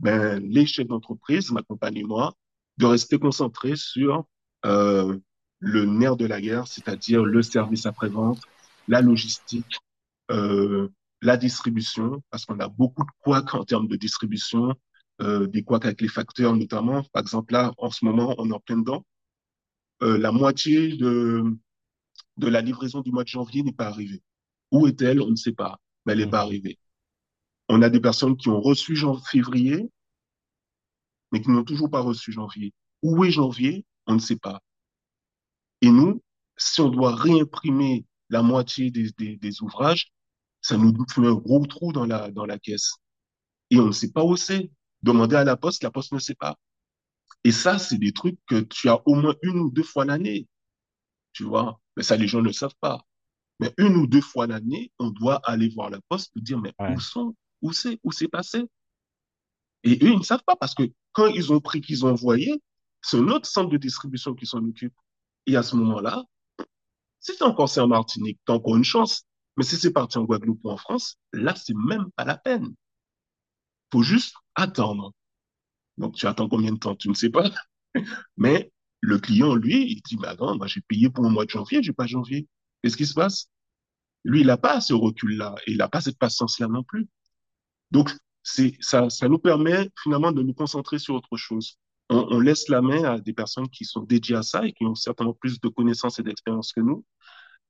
ben, 0.00 0.42
les 0.42 0.64
chefs 0.64 0.86
d'entreprise, 0.86 1.50
ma 1.50 1.62
compagne 1.62 1.98
et 1.98 2.04
moi, 2.04 2.34
de 2.78 2.86
rester 2.86 3.18
concentrés 3.18 3.76
sur 3.76 4.24
euh, 4.64 5.18
le 5.58 5.84
nerf 5.84 6.16
de 6.16 6.24
la 6.24 6.40
guerre, 6.40 6.66
c'est-à-dire 6.68 7.22
le 7.22 7.42
service 7.42 7.84
après-vente, 7.84 8.40
la 8.86 9.02
logistique, 9.02 9.76
euh, 10.30 10.88
la 11.20 11.36
distribution, 11.36 12.22
parce 12.30 12.46
qu'on 12.46 12.60
a 12.60 12.68
beaucoup 12.68 13.02
de 13.02 13.10
couacs 13.20 13.54
en 13.54 13.64
termes 13.64 13.88
de 13.88 13.96
distribution, 13.96 14.74
des 15.20 15.62
couacs 15.64 15.84
avec 15.84 16.00
les 16.00 16.08
facteurs 16.08 16.54
notamment. 16.54 17.02
Par 17.12 17.22
exemple, 17.22 17.52
là, 17.52 17.72
en 17.78 17.90
ce 17.90 18.04
moment, 18.04 18.34
on 18.38 18.50
est 18.50 18.54
en 18.54 18.60
plein 18.60 18.78
dedans. 18.78 19.04
Euh, 20.02 20.16
la 20.16 20.30
moitié 20.30 20.96
de, 20.96 21.42
de 22.36 22.46
la 22.46 22.60
livraison 22.60 23.00
du 23.00 23.10
mois 23.10 23.24
de 23.24 23.28
janvier 23.28 23.62
n'est 23.64 23.72
pas 23.72 23.88
arrivée. 23.88 24.22
Où 24.70 24.86
est-elle? 24.86 25.20
On 25.20 25.30
ne 25.30 25.36
sait 25.36 25.52
pas, 25.52 25.80
mais 26.06 26.12
elle 26.12 26.20
n'est 26.20 26.30
pas 26.30 26.42
arrivée. 26.42 26.78
On 27.68 27.82
a 27.82 27.90
des 27.90 28.00
personnes 28.00 28.36
qui 28.36 28.48
ont 28.48 28.60
reçu 28.60 28.94
janvier, 28.94 29.24
février, 29.28 29.90
mais 31.32 31.40
qui 31.40 31.50
n'ont 31.50 31.64
toujours 31.64 31.90
pas 31.90 32.00
reçu 32.00 32.32
janvier. 32.32 32.72
Où 33.02 33.24
est 33.24 33.30
janvier? 33.30 33.84
On 34.06 34.14
ne 34.14 34.20
sait 34.20 34.36
pas. 34.38 34.60
Et 35.80 35.90
nous, 35.90 36.22
si 36.56 36.80
on 36.80 36.88
doit 36.88 37.14
réimprimer 37.14 38.06
la 38.30 38.42
moitié 38.42 38.90
des, 38.90 39.10
des, 39.18 39.36
des 39.36 39.62
ouvrages, 39.62 40.12
ça 40.60 40.76
nous 40.76 40.94
fait 41.08 41.26
un 41.26 41.34
gros 41.34 41.66
trou 41.66 41.92
dans 41.92 42.06
la, 42.06 42.30
dans 42.30 42.46
la 42.46 42.58
caisse. 42.58 42.94
Et 43.70 43.78
on 43.78 43.86
ne 43.86 43.92
sait 43.92 44.12
pas 44.12 44.24
où 44.24 44.36
c'est. 44.36 44.70
Demander 45.02 45.36
à 45.36 45.44
la 45.44 45.56
poste, 45.56 45.82
la 45.82 45.90
poste 45.90 46.12
ne 46.12 46.18
sait 46.18 46.34
pas. 46.34 46.56
Et 47.44 47.52
ça, 47.52 47.78
c'est 47.78 47.98
des 47.98 48.12
trucs 48.12 48.38
que 48.46 48.60
tu 48.60 48.88
as 48.88 49.00
au 49.06 49.14
moins 49.14 49.34
une 49.42 49.58
ou 49.58 49.70
deux 49.70 49.82
fois 49.82 50.04
l'année. 50.04 50.48
Tu 51.32 51.44
vois, 51.44 51.80
mais 51.96 52.02
ça, 52.02 52.16
les 52.16 52.26
gens 52.26 52.40
ne 52.40 52.46
le 52.46 52.52
savent 52.52 52.74
pas. 52.80 53.00
Mais 53.60 53.72
une 53.78 53.96
ou 53.96 54.06
deux 54.06 54.20
fois 54.20 54.46
l'année, 54.46 54.92
on 54.98 55.10
doit 55.10 55.40
aller 55.44 55.68
voir 55.68 55.90
la 55.90 56.00
poste 56.08 56.32
pour 56.32 56.42
dire, 56.42 56.58
mais 56.58 56.74
où 56.78 57.00
sont, 57.00 57.34
où 57.62 57.72
c'est, 57.72 57.98
où 58.02 58.12
c'est 58.12 58.28
passé? 58.28 58.64
Et 59.84 59.94
eux, 60.04 60.10
ils 60.12 60.18
ne 60.18 60.22
savent 60.22 60.44
pas 60.44 60.56
parce 60.56 60.74
que 60.74 60.84
quand 61.12 61.26
ils 61.26 61.52
ont 61.52 61.60
pris, 61.60 61.80
qu'ils 61.80 62.04
ont 62.04 62.10
envoyé, 62.10 62.62
c'est 63.02 63.18
un 63.18 63.28
autre 63.28 63.46
centre 63.46 63.70
de 63.70 63.76
distribution 63.76 64.34
qui 64.34 64.46
s'en 64.46 64.64
occupe. 64.64 64.94
Et 65.46 65.56
à 65.56 65.62
ce 65.62 65.76
moment-là, 65.76 66.24
si 67.20 67.32
c'est 67.34 67.44
encore 67.44 67.68
c'est 67.68 67.80
en 67.80 67.88
Martinique, 67.88 68.38
t'as 68.44 68.54
encore 68.54 68.76
une 68.76 68.84
chance. 68.84 69.24
Mais 69.56 69.64
si 69.64 69.76
c'est 69.76 69.92
parti 69.92 70.18
en 70.18 70.24
Guadeloupe 70.24 70.60
ou 70.62 70.70
en 70.70 70.76
France, 70.76 71.16
là, 71.32 71.54
c'est 71.54 71.74
même 71.74 72.10
pas 72.12 72.24
la 72.24 72.36
peine. 72.36 72.74
Faut 73.92 74.02
juste 74.02 74.36
attendre. 74.58 75.12
Donc, 75.96 76.14
tu 76.14 76.26
attends 76.26 76.48
combien 76.48 76.72
de 76.72 76.78
temps? 76.78 76.96
Tu 76.96 77.08
ne 77.08 77.14
sais 77.14 77.30
pas. 77.30 77.50
Mais 78.36 78.72
le 79.00 79.18
client, 79.18 79.54
lui, 79.54 79.90
il 79.90 80.02
dit, 80.02 80.16
bah 80.16 80.34
non, 80.38 80.56
moi, 80.56 80.66
j'ai 80.66 80.80
payé 80.82 81.10
pour 81.10 81.24
le 81.24 81.30
mois 81.30 81.44
de 81.44 81.50
janvier, 81.50 81.82
j'ai 81.82 81.92
pas 81.92 82.06
janvier. 82.06 82.48
Qu'est-ce 82.82 82.96
qui 82.96 83.06
se 83.06 83.14
passe? 83.14 83.48
Lui, 84.24 84.40
il 84.40 84.46
n'a 84.46 84.56
pas 84.56 84.80
ce 84.80 84.94
recul-là 84.94 85.54
et 85.66 85.72
il 85.72 85.78
n'a 85.78 85.88
pas 85.88 86.00
cette 86.00 86.18
patience-là 86.18 86.68
non 86.68 86.82
plus. 86.82 87.08
Donc, 87.90 88.10
ça, 88.42 89.10
ça 89.10 89.28
nous 89.28 89.38
permet 89.38 89.90
finalement 90.02 90.32
de 90.32 90.42
nous 90.42 90.54
concentrer 90.54 90.98
sur 90.98 91.14
autre 91.14 91.36
chose. 91.36 91.78
On, 92.10 92.26
on, 92.30 92.40
laisse 92.40 92.68
la 92.68 92.80
main 92.80 93.04
à 93.04 93.18
des 93.18 93.34
personnes 93.34 93.68
qui 93.68 93.84
sont 93.84 94.02
dédiées 94.02 94.36
à 94.36 94.42
ça 94.42 94.66
et 94.66 94.72
qui 94.72 94.84
ont 94.84 94.94
certainement 94.94 95.34
plus 95.34 95.60
de 95.60 95.68
connaissances 95.68 96.18
et 96.18 96.22
d'expérience 96.22 96.72
que 96.72 96.80
nous. 96.80 97.04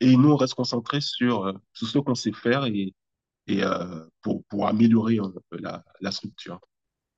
Et 0.00 0.16
nous, 0.16 0.30
on 0.30 0.36
reste 0.36 0.54
concentré 0.54 1.00
sur, 1.00 1.44
euh, 1.44 1.52
sur 1.72 1.88
ce 1.88 1.98
qu'on 1.98 2.14
sait 2.14 2.32
faire 2.32 2.64
et, 2.66 2.94
et 3.48 3.64
euh, 3.64 4.04
pour, 4.22 4.44
pour 4.44 4.68
améliorer 4.68 5.18
euh, 5.18 5.28
la, 5.50 5.84
la 6.00 6.12
structure. 6.12 6.60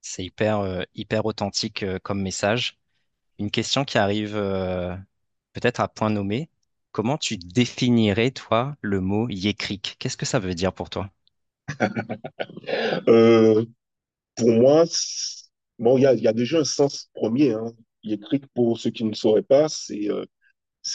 C'est 0.02 0.24
hyper, 0.24 0.60
euh, 0.60 0.82
hyper 0.94 1.26
authentique 1.26 1.82
euh, 1.82 1.98
comme 2.02 2.22
message. 2.22 2.78
Une 3.38 3.50
question 3.50 3.84
qui 3.84 3.98
arrive 3.98 4.36
euh, 4.36 4.94
peut-être 5.52 5.80
à 5.80 5.88
point 5.88 6.10
nommé. 6.10 6.50
Comment 6.92 7.18
tu 7.18 7.36
définirais, 7.36 8.30
toi, 8.30 8.76
le 8.80 9.00
mot 9.00 9.28
Yécric? 9.28 9.96
Qu'est-ce 9.98 10.16
que 10.16 10.26
ça 10.26 10.38
veut 10.38 10.54
dire 10.54 10.72
pour 10.72 10.90
toi? 10.90 11.10
Pour 14.36 14.48
moi, 14.48 14.84
bon, 15.78 15.98
il 15.98 16.02
y 16.02 16.06
a, 16.06 16.32
déjà 16.32 16.60
un 16.60 16.64
sens 16.64 17.10
premier. 17.14 17.52
Hein. 17.52 17.72
Yécric, 18.02 18.46
pour 18.54 18.78
ceux 18.78 18.90
qui 18.90 19.04
ne 19.04 19.12
sauraient 19.12 19.42
pas, 19.42 19.68
c'est 19.68 20.08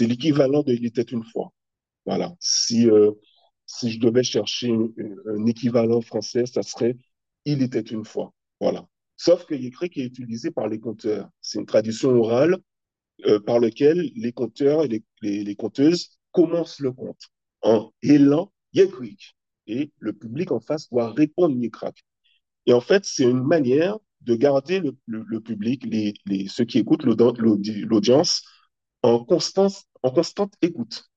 l'équivalent 0.08 0.64
de 0.64 0.74
Il 0.74 0.86
était 0.86 1.04
une 1.04 1.24
fois. 1.24 1.54
Voilà. 2.06 2.34
Si, 2.40 2.90
si 3.66 3.92
je 3.92 4.00
devais 4.00 4.24
chercher 4.24 4.72
un, 4.72 5.46
équivalent 5.46 6.02
français, 6.02 6.46
ça 6.46 6.64
serait 6.64 6.98
Il 7.46 7.62
était 7.62 7.82
une 7.82 8.06
fois. 8.06 8.34
Voilà. 8.60 8.88
Sauf 9.18 9.46
que 9.46 9.56
Yécric 9.56 9.98
est 9.98 10.06
utilisé 10.06 10.52
par 10.52 10.68
les 10.68 10.80
conteurs. 10.80 11.30
C'est 11.42 11.60
une 11.60 11.66
tradition 11.66 12.10
orale 12.10 12.58
euh, 13.26 13.40
par 13.40 13.60
laquelle 13.60 14.12
les 14.16 14.34
conteurs 14.34 14.84
et 14.84 15.04
les, 15.22 15.56
conteuses 15.56 16.18
commencent 16.32 16.80
le 16.80 16.92
conte 16.92 17.30
en 17.62 17.92
élan 18.02 18.52
Yécric 18.74 19.38
et 19.68 19.92
le 20.00 20.14
public 20.14 20.52
en 20.52 20.60
face 20.60 20.90
doit 20.90 21.14
répondre 21.14 21.56
Yécrac. 21.56 22.04
Et 22.66 22.74
en 22.74 22.82
fait, 22.82 23.06
c'est 23.06 23.24
une 23.24 23.44
manière 23.44 23.98
de 24.22 24.36
garder 24.36 24.82
le, 25.06 25.40
public, 25.40 25.86
les, 25.86 26.48
ceux 26.48 26.66
qui 26.66 26.80
écoutent 26.80 27.06
l'audience, 27.06 28.44
en, 29.02 29.24
constante 29.24 30.54
écoute. 30.62 31.10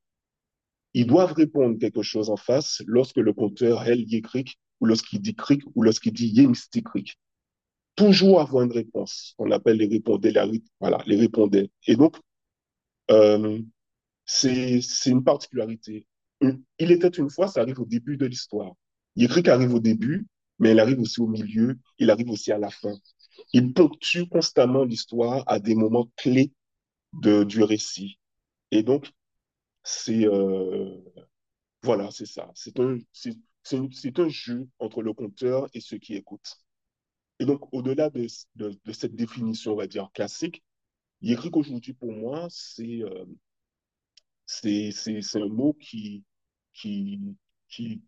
Ils 0.94 1.06
doivent 1.06 1.32
répondre 1.32 1.78
quelque 1.78 2.02
chose 2.02 2.30
en 2.30 2.36
face 2.36 2.82
lorsque 2.86 3.16
le 3.16 3.32
conteur, 3.32 3.82
elle, 3.84 4.00
Yécric, 4.00 4.58
ou 4.80 4.86
lorsqu'il 4.86 5.20
dit 5.20 5.34
cric, 5.34 5.62
ou 5.74 5.82
lorsqu'il 5.82 6.12
dit 6.12 6.28
yémstikric. 6.28 7.18
Toujours 7.98 8.40
avoir 8.40 8.64
une 8.64 8.72
réponse. 8.72 9.34
On 9.38 9.50
appelle 9.50 9.76
les 9.78 9.86
répondés, 9.88 10.30
les, 10.30 10.62
voilà, 10.80 10.98
les. 11.06 11.28
Et 11.86 11.96
donc, 11.96 12.16
euh, 13.10 13.60
c'est 14.26 14.80
une 15.06 15.24
particularité 15.24 16.06
il 16.78 16.92
était 16.92 17.08
une 17.08 17.30
fois, 17.30 17.48
ça 17.48 17.60
arrive 17.62 17.80
au 17.80 17.84
début 17.84 18.16
de 18.16 18.26
l'histoire. 18.26 18.72
Yécric 19.16 19.48
arrive 19.48 19.74
au 19.74 19.80
début, 19.80 20.26
mais 20.58 20.72
il 20.72 20.80
arrive 20.80 21.00
aussi 21.00 21.20
au 21.20 21.26
milieu, 21.26 21.78
il 21.98 22.10
arrive 22.10 22.30
aussi 22.30 22.52
à 22.52 22.58
la 22.58 22.70
fin. 22.70 22.94
Il 23.52 23.72
ponctue 23.72 24.24
constamment 24.30 24.84
l'histoire 24.84 25.44
à 25.46 25.58
des 25.58 25.74
moments 25.74 26.10
clés 26.16 26.52
de, 27.14 27.44
du 27.44 27.62
récit. 27.62 28.18
Et 28.70 28.82
donc, 28.82 29.10
c'est 29.84 30.26
euh, 30.26 30.96
voilà, 31.82 32.10
c'est 32.10 32.26
ça. 32.26 32.50
C'est 32.54 32.80
un, 32.80 32.98
un 33.72 34.28
jeu 34.28 34.68
entre 34.78 35.02
le 35.02 35.12
conteur 35.14 35.68
et 35.74 35.80
ceux 35.80 35.98
qui 35.98 36.14
écoutent. 36.14 36.58
Et 37.40 37.44
donc, 37.44 37.72
au-delà 37.72 38.10
de, 38.10 38.26
cette 38.92 39.14
définition, 39.14 39.72
on 39.72 39.76
va 39.76 39.86
dire, 39.86 40.10
classique, 40.12 40.62
Yécric 41.20 41.56
aujourd'hui, 41.56 41.94
pour 41.94 42.12
moi, 42.12 42.48
c'est 42.50 43.02
euh, 43.02 43.24
un 44.64 45.48
mot 45.48 45.74
qui, 45.74 46.24
qui, 46.72 47.20
qui, 47.68 48.02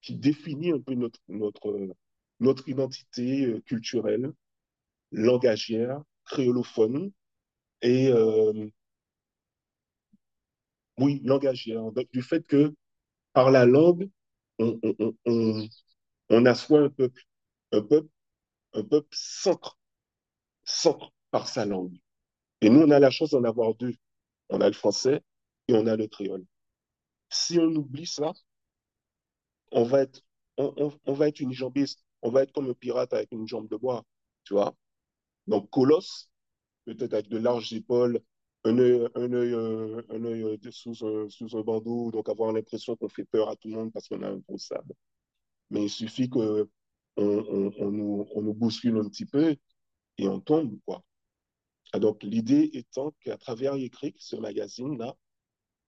qui 0.00 0.16
définit 0.16 0.72
un 0.72 0.80
peu 0.80 0.94
notre, 0.94 1.20
notre, 1.28 1.94
notre 2.40 2.68
identité 2.68 3.46
euh, 3.46 3.60
culturelle, 3.60 4.32
langagière, 5.12 6.02
créolophone 6.24 7.12
et 7.82 8.08
euh, 8.08 8.68
oui, 10.98 11.20
langagière. 11.24 11.90
Donc, 11.92 12.10
du 12.12 12.22
fait 12.22 12.46
que 12.46 12.74
par 13.32 13.50
la 13.50 13.64
langue, 13.66 14.08
on, 14.58 14.78
on, 14.82 15.14
on, 15.26 15.68
on 16.30 16.46
assoit 16.46 16.80
un 16.80 16.90
peuple, 16.90 17.22
un 17.72 17.82
peuple, 17.82 18.08
un 18.74 18.82
peuple 18.84 19.08
centre, 19.12 19.78
centre 20.64 21.12
par 21.30 21.48
sa 21.48 21.64
langue. 21.66 21.96
Et 22.60 22.70
nous, 22.70 22.82
on 22.82 22.90
a 22.90 22.98
la 22.98 23.10
chance 23.10 23.30
d'en 23.30 23.44
avoir 23.44 23.74
deux. 23.74 23.94
On 24.48 24.60
a 24.60 24.68
le 24.68 24.74
français 24.74 25.22
et 25.68 25.74
on 25.74 25.86
a 25.86 25.96
le 25.96 26.06
créole. 26.06 26.44
Si 27.28 27.58
on 27.58 27.74
oublie 27.74 28.06
ça, 28.06 28.32
on 29.72 29.84
va 29.84 30.02
être, 30.02 30.20
on, 30.58 31.12
va 31.12 31.28
être 31.28 31.40
une 31.40 31.52
jambiste. 31.52 32.04
On 32.22 32.30
va 32.30 32.42
être 32.42 32.52
comme 32.52 32.70
un 32.70 32.74
pirate 32.74 33.12
avec 33.14 33.32
une 33.32 33.48
jambe 33.48 33.68
de 33.68 33.76
bois, 33.76 34.04
tu 34.44 34.54
vois. 34.54 34.74
Donc, 35.46 35.70
colosse, 35.70 36.30
peut-être 36.84 37.14
avec 37.14 37.28
de 37.28 37.38
larges 37.38 37.72
épaules, 37.72 38.20
un 38.64 38.78
œil, 38.78 39.08
un 39.16 39.32
œil, 39.32 39.54
euh, 39.54 40.02
un 40.10 40.24
œil 40.24 40.42
euh, 40.42 40.70
sous, 40.70 41.04
un, 41.04 41.28
sous 41.30 41.56
un 41.56 41.62
bandeau, 41.62 42.12
donc 42.12 42.28
avoir 42.28 42.52
l'impression 42.52 42.94
qu'on 42.96 43.08
fait 43.08 43.24
peur 43.24 43.48
à 43.48 43.56
tout 43.56 43.68
le 43.68 43.74
monde 43.74 43.92
parce 43.92 44.08
qu'on 44.08 44.22
a 44.22 44.28
un 44.28 44.36
gros 44.36 44.58
sable. 44.58 44.94
Mais 45.70 45.84
il 45.84 45.90
suffit 45.90 46.30
que 46.30 46.68
on, 47.16 47.24
on, 47.26 47.72
on, 47.78 47.90
nous, 47.90 48.26
on 48.34 48.42
nous 48.42 48.54
bouscule 48.54 48.96
un 48.98 49.08
petit 49.08 49.26
peu 49.26 49.56
et 50.18 50.28
on 50.28 50.40
tombe, 50.40 50.78
quoi. 50.86 51.02
Et 51.94 52.00
donc, 52.00 52.22
l'idée 52.22 52.70
étant 52.72 53.12
qu'à 53.20 53.36
travers 53.36 53.74
Écric, 53.74 54.16
ce 54.18 54.36
magazine-là, 54.36 55.14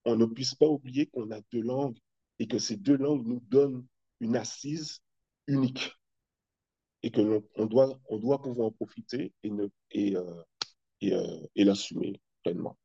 on 0.05 0.17
ne 0.17 0.27
puisse 0.27 0.55
pas 0.55 0.67
oublier 0.67 1.07
qu'on 1.07 1.31
a 1.31 1.41
deux 1.53 1.63
langues 1.63 1.99
et 2.39 2.47
que 2.47 2.59
ces 2.59 2.77
deux 2.77 2.97
langues 2.97 3.27
nous 3.27 3.41
donnent 3.49 3.87
une 4.21 4.37
assise 4.37 5.01
unique 5.47 5.93
et 7.03 7.11
que 7.11 7.21
l'on 7.21 7.43
on 7.57 7.67
doit, 7.67 8.01
on 8.09 8.19
doit 8.19 8.41
pouvoir 8.41 8.69
en 8.69 8.73
profiter 8.73 9.33
et, 9.43 9.51
et, 9.93 10.17
euh, 10.17 10.43
et, 11.01 11.15
euh, 11.15 11.47
et 11.55 11.65
l'assumer 11.65 12.21
pleinement. 12.43 12.77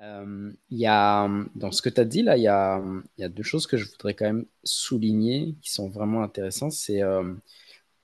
Euh, 0.00 0.52
y 0.70 0.86
a, 0.86 1.28
dans 1.56 1.72
ce 1.72 1.82
que 1.82 1.88
tu 1.88 2.00
as 2.00 2.04
dit 2.04 2.22
là, 2.22 2.36
il 2.36 2.42
y 2.42 2.48
a, 2.48 3.28
deux 3.28 3.42
choses 3.42 3.66
que 3.66 3.76
je 3.76 3.90
voudrais 3.90 4.14
quand 4.14 4.26
même 4.26 4.46
souligner 4.64 5.54
qui 5.62 5.72
sont 5.72 5.88
vraiment 5.88 6.22
intéressantes. 6.22 6.72
C'est 6.72 7.02
euh, 7.02 7.34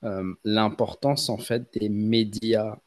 euh, 0.05 0.35
l'importance 0.45 1.29
en 1.29 1.39
fait 1.39 1.73
des 1.79 1.89
médias 1.89 2.79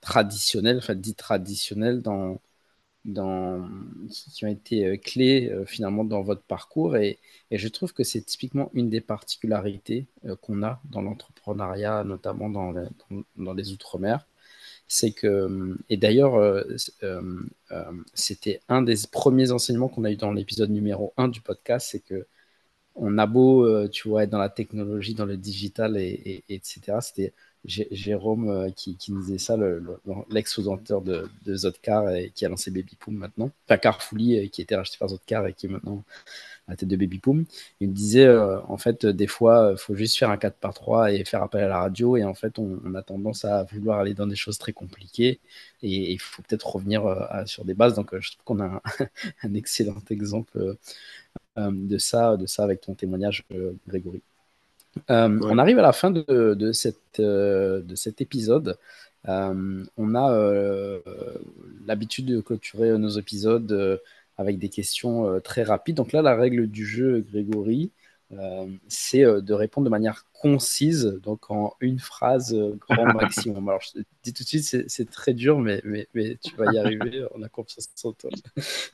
traditionnelles, 0.00 0.78
enfin 0.78 0.94
dites 0.94 1.16
traditionnelles 1.18 2.02
dans, 2.02 2.40
qui 4.34 4.44
ont 4.44 4.48
été 4.48 4.98
clés 4.98 5.52
finalement 5.66 6.04
dans 6.04 6.22
votre 6.22 6.42
parcours. 6.42 6.96
Et, 6.96 7.18
je 7.50 7.68
trouve 7.68 7.92
que 7.92 8.04
c'est 8.04 8.22
typiquement 8.22 8.70
une 8.74 8.90
des 8.90 9.00
particularités 9.00 10.06
qu'on 10.42 10.62
a 10.62 10.80
dans 10.90 11.02
l'entrepreneuriat, 11.02 12.04
notamment 12.04 12.50
dans, 12.50 13.54
les 13.54 13.72
Outre-mer. 13.72 14.26
C'est 14.88 15.12
que, 15.12 15.76
et 15.90 15.96
d'ailleurs, 15.98 16.64
c'était 18.14 18.60
un 18.68 18.82
des 18.82 18.94
premiers 19.10 19.50
enseignements 19.52 19.88
qu'on 19.88 20.04
a 20.04 20.10
eu 20.10 20.16
dans 20.16 20.32
l'épisode 20.32 20.70
numéro 20.70 21.12
1 21.16 21.28
du 21.28 21.40
podcast, 21.40 21.88
c'est 21.90 22.00
que 22.00 22.26
on 22.96 23.18
a 23.18 23.26
beau, 23.26 23.88
tu 23.88 24.08
vois, 24.08 24.24
être 24.24 24.30
dans 24.30 24.38
la 24.38 24.50
technologie, 24.50 25.14
dans 25.14 25.26
le 25.26 25.36
digital, 25.36 25.96
et, 25.98 26.44
et 26.48 26.54
etc. 26.56 27.00
C'était 27.00 27.34
Jérôme 27.64 28.48
euh, 28.48 28.70
qui, 28.70 28.96
nous 29.08 29.20
disait 29.20 29.38
ça, 29.38 29.56
l'ex-auteur 30.30 31.02
de, 31.02 31.28
de 31.44 32.16
et 32.16 32.30
qui 32.30 32.46
a 32.46 32.48
lancé 32.48 32.70
Babypoom 32.70 33.14
maintenant. 33.14 33.50
Enfin, 33.66 33.78
Carfully 33.78 34.38
euh, 34.38 34.48
qui 34.48 34.62
était 34.62 34.76
racheté 34.76 34.96
par 34.98 35.08
Zodcar 35.08 35.46
et 35.46 35.54
qui 35.54 35.66
est 35.66 35.68
maintenant 35.68 36.04
à 36.66 36.72
la 36.72 36.76
tête 36.76 36.88
de 36.88 36.96
Babypoom. 36.96 37.44
Il 37.80 37.88
me 37.90 37.94
disait, 37.94 38.26
euh, 38.26 38.60
en 38.62 38.78
fait, 38.78 39.06
des 39.06 39.26
fois, 39.26 39.70
il 39.72 39.78
faut 39.78 39.94
juste 39.94 40.16
faire 40.18 40.30
un 40.30 40.36
4 40.36 40.56
par 40.58 40.72
3 40.74 41.12
et 41.12 41.24
faire 41.24 41.42
appel 41.42 41.62
à 41.64 41.68
la 41.68 41.78
radio. 41.80 42.16
Et 42.16 42.24
en 42.24 42.34
fait, 42.34 42.58
on, 42.58 42.94
a 42.94 43.02
tendance 43.02 43.44
à 43.44 43.64
vouloir 43.64 43.98
aller 44.00 44.14
dans 44.14 44.26
des 44.26 44.36
choses 44.36 44.58
très 44.58 44.72
compliquées. 44.72 45.40
Et 45.82 46.12
il 46.12 46.18
faut 46.18 46.42
peut-être 46.42 46.66
revenir 46.76 47.02
sur 47.46 47.64
des 47.64 47.74
bases. 47.74 47.94
Donc, 47.94 48.18
je 48.18 48.32
trouve 48.32 48.44
qu'on 48.44 48.60
a 48.60 48.82
un, 49.42 49.54
excellent 49.54 50.02
exemple 50.10 50.76
de, 51.56 51.98
ça, 51.98 52.36
de 52.36 52.46
ça 52.46 52.64
avec 52.64 52.80
ton 52.82 52.94
témoignage, 52.94 53.44
Grégory. 53.86 54.22
Euh, 55.10 55.40
on 55.42 55.58
arrive 55.58 55.78
à 55.78 55.82
la 55.82 55.92
fin 55.92 56.10
de, 56.10 56.72
cette, 56.72 57.20
euh, 57.20 57.80
de 57.82 57.94
cet 57.94 58.20
épisode. 58.20 58.78
Euh, 59.28 59.84
on 59.96 60.14
a 60.14 61.00
l'habitude 61.86 62.26
de 62.26 62.40
clôturer 62.40 62.96
nos 62.98 63.10
épisodes 63.10 64.00
avec 64.36 64.58
des 64.58 64.68
questions 64.68 65.40
très 65.40 65.62
rapides. 65.62 65.96
Donc 65.96 66.12
là, 66.12 66.22
la 66.22 66.36
règle 66.36 66.66
du 66.68 66.86
jeu, 66.86 67.24
Grégory, 67.30 67.90
c'est 68.88 69.24
de 69.24 69.54
répondre 69.54 69.86
de 69.86 69.90
manière 69.90 70.24
concise, 70.32 71.18
donc 71.22 71.50
en 71.50 71.74
une 71.80 71.98
phrase 71.98 72.54
grand 72.88 73.06
maximum. 73.14 73.68
Alors, 73.68 73.80
je 73.80 74.00
te 74.00 74.06
dis 74.22 74.32
tout 74.32 74.44
de 74.44 74.48
suite, 74.48 74.88
c'est 74.88 75.10
très 75.10 75.34
dur, 75.34 75.58
mais, 75.58 75.80
mais, 75.84 76.06
mais, 76.14 76.36
tu 76.42 76.54
vas 76.54 76.72
y 76.72 76.78
arriver, 76.78 77.26
on 77.34 77.42
a 77.42 77.48
confiance 77.48 77.88
en 78.04 78.12
toi. 78.12 78.30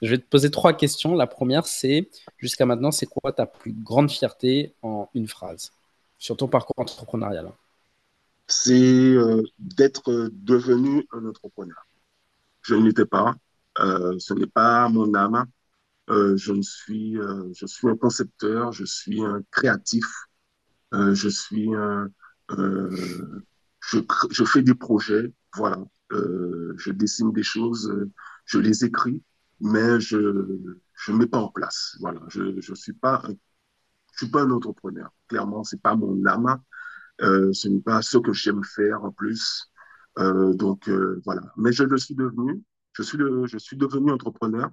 Je 0.01 0.09
vais 0.09 0.19
te 0.19 0.25
poser 0.25 0.51
trois 0.51 0.73
questions. 0.73 1.15
La 1.15 1.27
première, 1.27 1.67
c'est, 1.67 2.09
jusqu'à 2.39 2.65
maintenant, 2.65 2.93
c'est 2.93 3.07
quoi 3.07 3.33
ta 3.33 3.45
plus 3.45 3.73
grande 3.73 4.11
fierté 4.11 4.73
en 4.83 5.11
une 5.15 5.29
phrase? 5.29 5.73
Sur 6.25 6.39
ton 6.39 6.49
parcours 6.49 6.79
entrepreneurial 6.79 7.53
C'est 8.47 8.73
euh, 8.73 9.43
d'être 9.59 10.31
devenu 10.33 11.07
un 11.13 11.27
entrepreneur. 11.27 11.87
Je 12.63 12.75
ne 12.75 12.87
l'étais 12.87 13.05
pas. 13.05 13.35
Euh, 13.81 14.19
ce 14.19 14.33
n'est 14.33 14.47
pas 14.47 14.89
mon 14.89 15.15
âme. 15.15 15.45
Euh, 16.09 16.35
je, 16.39 16.59
suis, 16.63 17.19
je 17.53 17.67
suis 17.67 17.89
un 17.89 17.97
concepteur, 17.97 18.73
je 18.73 18.87
suis 18.87 19.23
un 19.23 19.43
créatif, 19.51 20.07
je 20.93 21.29
suis 21.29 21.71
je, 22.49 23.99
je, 24.31 24.45
fais 24.45 24.63
des 24.63 24.75
projets, 24.75 25.31
voilà. 25.55 25.79
je 26.11 26.91
dessine 26.91 27.33
des 27.33 27.43
choses, 27.43 27.95
je 28.47 28.59
les 28.59 28.85
écris, 28.85 29.23
mais 29.61 30.01
je 30.01 30.19
ne 31.09 31.17
mets 31.17 31.27
pas 31.27 31.41
en 31.41 31.49
place. 31.49 31.97
Voilà, 32.01 32.21
je 32.29 32.43
ne 32.43 32.77
suis 32.77 32.95
pas 32.95 33.23
un 33.25 33.35
je 34.15 34.25
suis 34.25 34.31
pas 34.31 34.43
un 34.43 34.51
entrepreneur. 34.51 35.11
Clairement, 35.29 35.65
c'est 35.65 35.81
pas 35.81 35.97
mon 35.97 36.25
âme. 36.27 36.61
Euh, 37.21 37.53
ce 37.53 37.69
n'est 37.69 37.81
pas 37.81 38.03
ce 38.03 38.19
que 38.19 38.33
j'aime 38.33 38.63
faire 38.65 39.05
en 39.05 39.11
plus. 39.11 39.71
Euh, 40.19 40.55
donc 40.55 40.89
euh, 40.89 41.21
voilà. 41.25 41.43
Mais 41.57 41.73
je 41.73 41.85
le 41.85 41.99
suis 41.99 42.15
devenu. 42.15 42.63
Je 42.93 43.03
suis, 43.03 43.19
le, 43.19 43.47
je 43.47 43.59
suis 43.59 43.77
devenu 43.77 44.13
entrepreneur 44.13 44.71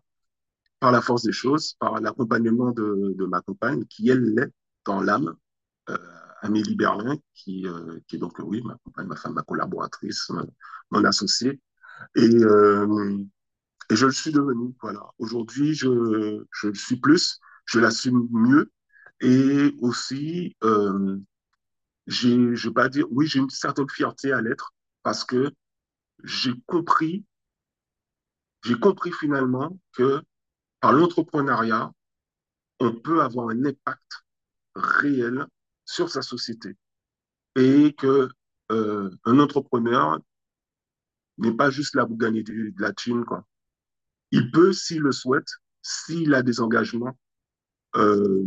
par 0.80 0.92
la 0.92 1.02
force 1.02 1.24
des 1.24 1.32
choses, 1.32 1.74
par 1.80 2.00
l'accompagnement 2.00 2.72
de, 2.72 3.26
ma 3.26 3.42
compagne, 3.42 3.86
qui 3.86 4.10
elle 4.10 4.24
l'est 4.36 4.52
dans 4.86 5.02
l'âme, 5.02 5.36
euh, 5.90 5.98
Amélie 6.42 6.76
Berlin, 6.76 7.18
qui, 7.34 7.66
qui 8.08 8.16
est 8.16 8.20
donc, 8.20 8.38
oui, 8.40 8.62
ma 8.64 8.76
compagne, 8.84 9.08
ma 9.08 9.16
femme, 9.16 9.34
ma 9.34 9.44
collaboratrice, 9.44 10.32
mon 10.92 11.04
associé. 11.04 11.60
Et, 12.16 12.26
et 12.26 13.96
je 13.96 14.06
le 14.06 14.12
suis 14.12 14.32
devenu. 14.32 14.74
Voilà. 14.82 15.06
Aujourd'hui, 15.20 15.76
je, 15.76 16.44
je 16.52 16.68
le 16.68 16.74
suis 16.74 16.98
plus, 16.98 17.40
je 17.66 17.80
l'assume 17.80 18.28
mieux 18.32 18.72
et 19.22 19.76
aussi, 19.80 20.56
euh, 20.64 21.20
j'ai, 22.08 22.56
je 22.56 22.70
vais 22.70 22.74
pas 22.74 22.90
dire, 22.90 23.06
oui, 23.12 23.28
j'ai 23.28 23.40
une 23.40 23.50
certaine 23.50 23.90
fierté 23.90 24.32
à 24.32 24.42
l'être 24.42 24.74
parce 25.04 25.24
que 25.24 25.52
j'ai 26.24 26.54
compris, 26.66 27.24
j'ai 28.64 28.80
compris 28.80 29.12
finalement 29.12 29.78
que 29.94 30.22
par 30.80 30.94
l'entrepreneuriat, 30.94 31.92
on 32.80 32.94
peut 32.96 33.22
avoir 33.22 33.50
un 33.50 33.66
impact 33.66 34.24
réel 34.76 35.46
sur 35.86 36.10
sa 36.10 36.22
société 36.24 36.76
et 37.56 37.94
que 37.94 38.30
euh, 38.72 39.12
un 39.26 39.40
entrepreneur 39.40 40.20
n'est 41.38 41.54
pas 41.54 41.70
juste 41.70 41.96
là 41.96 42.06
pour 42.06 42.18
gagner 42.18 42.44
de, 42.44 42.74
la 42.78 42.94
thune, 42.94 43.26
quoi. 43.26 43.46
Il 44.32 44.52
peut, 44.52 44.74
s'il 44.74 45.02
le 45.02 45.12
souhaite, 45.12 45.50
s'il 45.82 46.34
a 46.34 46.42
des 46.42 46.62
engagements, 46.62 47.18
euh, 47.96 48.46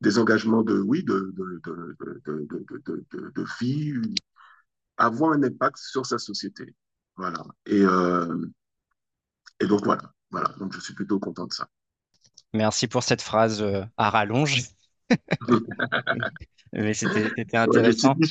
des 0.00 0.18
engagements 0.18 0.62
de, 0.62 0.80
oui, 0.80 1.04
de, 1.04 1.32
de, 1.36 1.60
de, 1.64 1.94
de, 2.86 3.32
de 3.34 3.44
vie, 3.60 4.14
avoir 4.96 5.32
un 5.32 5.42
impact 5.42 5.78
sur 5.78 6.06
sa 6.06 6.18
société. 6.18 6.74
Voilà. 7.16 7.44
Et, 7.66 7.82
euh, 7.82 8.46
et 9.60 9.66
donc, 9.66 9.84
voilà. 9.84 10.12
Voilà. 10.30 10.54
Donc, 10.58 10.72
je 10.72 10.80
suis 10.80 10.94
plutôt 10.94 11.18
content 11.18 11.46
de 11.46 11.52
ça. 11.52 11.68
Merci 12.52 12.88
pour 12.88 13.02
cette 13.02 13.22
phrase 13.22 13.62
euh, 13.62 13.82
à 13.96 14.10
rallonge. 14.10 14.62
Mais 16.72 16.94
c'était 16.94 17.56
intéressant. 17.56 18.14
Ouais, 18.14 18.28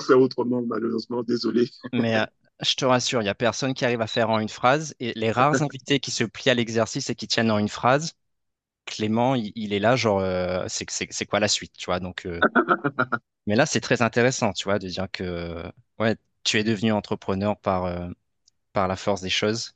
je 0.00 0.06
faire 0.06 0.20
autrement, 0.20 0.62
malheureusement, 0.62 1.22
désolé. 1.22 1.70
Mais 1.92 2.16
euh, 2.16 2.26
je 2.60 2.74
te 2.74 2.84
rassure, 2.84 3.20
il 3.22 3.24
n'y 3.24 3.30
a 3.30 3.34
personne 3.34 3.72
qui 3.72 3.84
arrive 3.84 4.02
à 4.02 4.06
faire 4.06 4.30
en 4.30 4.38
une 4.38 4.48
phrase. 4.48 4.94
Et 5.00 5.12
les 5.16 5.32
rares 5.32 5.62
invités 5.62 5.98
qui 5.98 6.10
se 6.10 6.24
plient 6.24 6.50
à 6.50 6.54
l'exercice 6.54 7.08
et 7.08 7.14
qui 7.14 7.26
tiennent 7.26 7.50
en 7.50 7.58
une 7.58 7.68
phrase, 7.68 8.12
Clément, 8.88 9.34
il, 9.34 9.74
est 9.74 9.78
là, 9.80 9.96
genre, 9.96 10.20
euh, 10.20 10.64
c'est 10.68 11.26
quoi 11.26 11.40
la 11.40 11.48
suite, 11.48 11.74
tu 11.76 11.86
vois. 11.86 12.00
Donc, 12.00 12.24
euh, 12.24 12.40
mais 13.46 13.54
là, 13.54 13.66
c'est 13.66 13.80
très 13.80 14.00
intéressant, 14.00 14.52
tu 14.54 14.64
vois, 14.64 14.78
de 14.78 14.88
dire 14.88 15.08
que 15.12 15.62
ouais, 15.98 16.16
tu 16.42 16.58
es 16.58 16.64
devenu 16.64 16.92
entrepreneur 16.92 17.58
par, 17.58 17.84
euh, 17.84 18.08
par 18.72 18.88
la 18.88 18.96
force 18.96 19.20
des 19.20 19.28
choses. 19.28 19.74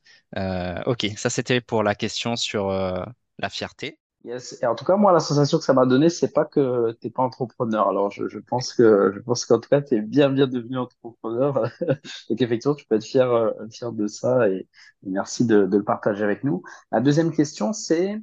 ok, 0.87 1.07
ça 1.17 1.29
c'était 1.29 1.61
pour 1.61 1.83
la 1.83 1.95
question 1.95 2.37
sur 2.37 2.71
la 2.71 3.49
fierté. 3.51 3.99
Yes. 4.25 4.59
Et 4.63 4.67
en 4.67 4.75
tout 4.75 4.85
cas, 4.87 4.97
moi, 4.97 5.13
la 5.13 5.21
sensation 5.21 5.59
que 5.59 5.65
ça 5.65 5.75
m'a 5.75 5.85
donné, 5.85 6.09
c'est 6.09 6.33
pas 6.33 6.45
que 6.47 6.93
tu 7.01 7.09
n'es 7.09 7.11
pas 7.11 7.23
entrepreneur. 7.23 7.89
Alors, 7.89 8.11
je, 8.11 8.39
pense 8.39 8.73
que 8.73 9.13
je 9.15 9.21
pense 9.21 9.45
qu'en 9.45 9.59
tout 9.59 9.69
cas, 9.69 9.83
tu 9.83 9.97
es 9.97 10.01
bien, 10.01 10.31
bien 10.31 10.47
devenu 10.47 10.79
entrepreneur. 10.79 11.69
Donc, 12.31 12.41
effectivement, 12.41 12.77
tu 12.77 12.87
peux 12.87 12.95
être 12.95 13.05
fier, 13.05 13.53
fier 13.71 13.93
de 13.93 14.07
ça 14.07 14.49
et, 14.49 14.69
merci 15.03 15.45
de, 15.45 15.67
de, 15.67 15.77
le 15.77 15.85
partager 15.85 16.25
avec 16.25 16.45
nous. 16.45 16.63
La 16.93 17.01
deuxième 17.01 17.33
question, 17.33 17.73
c'est 17.73 18.23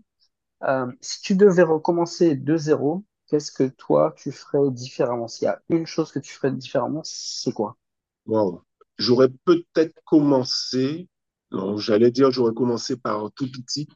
euh, 0.63 0.91
si 1.01 1.21
tu 1.21 1.35
devais 1.35 1.63
recommencer 1.63 2.35
de 2.35 2.57
zéro, 2.57 3.05
qu'est-ce 3.27 3.51
que 3.51 3.67
toi 3.69 4.13
tu 4.17 4.31
ferais 4.31 4.71
différemment? 4.71 5.27
S'il 5.27 5.45
y 5.45 5.47
a 5.47 5.61
une 5.69 5.85
chose 5.85 6.11
que 6.11 6.19
tu 6.19 6.33
ferais 6.33 6.51
différemment, 6.51 7.01
c'est 7.03 7.51
quoi? 7.51 7.77
Wow. 8.25 8.63
J'aurais 8.97 9.29
peut-être 9.45 9.95
commencé, 10.05 11.07
non, 11.51 11.77
j'allais 11.77 12.11
dire 12.11 12.31
j'aurais 12.31 12.53
commencé 12.53 12.97
par 12.97 13.31
Tout 13.33 13.49
Petit, 13.51 13.87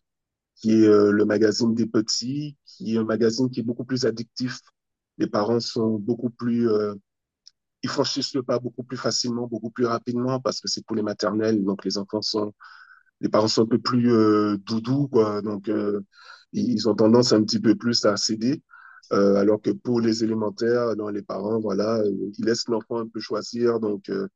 qui 0.55 0.71
est 0.71 0.87
euh, 0.87 1.11
le 1.11 1.25
magazine 1.25 1.73
des 1.75 1.87
petits, 1.87 2.57
qui 2.65 2.95
est 2.95 2.99
un 2.99 3.03
magazine 3.05 3.49
qui 3.49 3.61
est 3.61 3.63
beaucoup 3.63 3.85
plus 3.85 4.05
addictif. 4.05 4.59
Les 5.17 5.27
parents 5.27 5.59
sont 5.59 5.99
beaucoup 5.99 6.29
plus, 6.31 6.69
euh, 6.69 6.95
ils 7.83 7.89
franchissent 7.89 8.33
le 8.35 8.43
pas 8.43 8.59
beaucoup 8.59 8.83
plus 8.83 8.97
facilement, 8.97 9.47
beaucoup 9.47 9.69
plus 9.71 9.85
rapidement 9.85 10.39
parce 10.39 10.61
que 10.61 10.67
c'est 10.69 10.85
pour 10.85 10.95
les 10.95 11.03
maternelles, 11.03 11.63
donc 11.63 11.85
les 11.85 11.97
enfants 11.97 12.21
sont, 12.21 12.53
les 13.21 13.29
parents 13.29 13.47
sont 13.49 13.63
un 13.63 13.67
peu 13.67 13.79
plus 13.79 14.09
doudous, 14.59 15.07
quoi. 15.09 15.41
Donc 15.41 15.69
ils 16.53 16.87
ont 16.89 16.95
tendance 16.95 17.33
un 17.33 17.43
petit 17.43 17.59
peu 17.59 17.75
plus 17.75 18.05
à 18.05 18.17
céder. 18.17 18.61
Euh, 19.11 19.35
alors 19.35 19.61
que 19.61 19.71
pour 19.71 19.99
les 20.01 20.23
élémentaires, 20.23 20.95
les 21.11 21.21
parents, 21.21 21.59
voilà, 21.59 22.01
ils 22.05 22.45
laissent 22.45 22.67
l'enfant 22.67 22.99
un 22.99 23.07
peu 23.07 23.19
choisir. 23.19 23.79
Donc, 23.79 24.09
euh, 24.09 24.27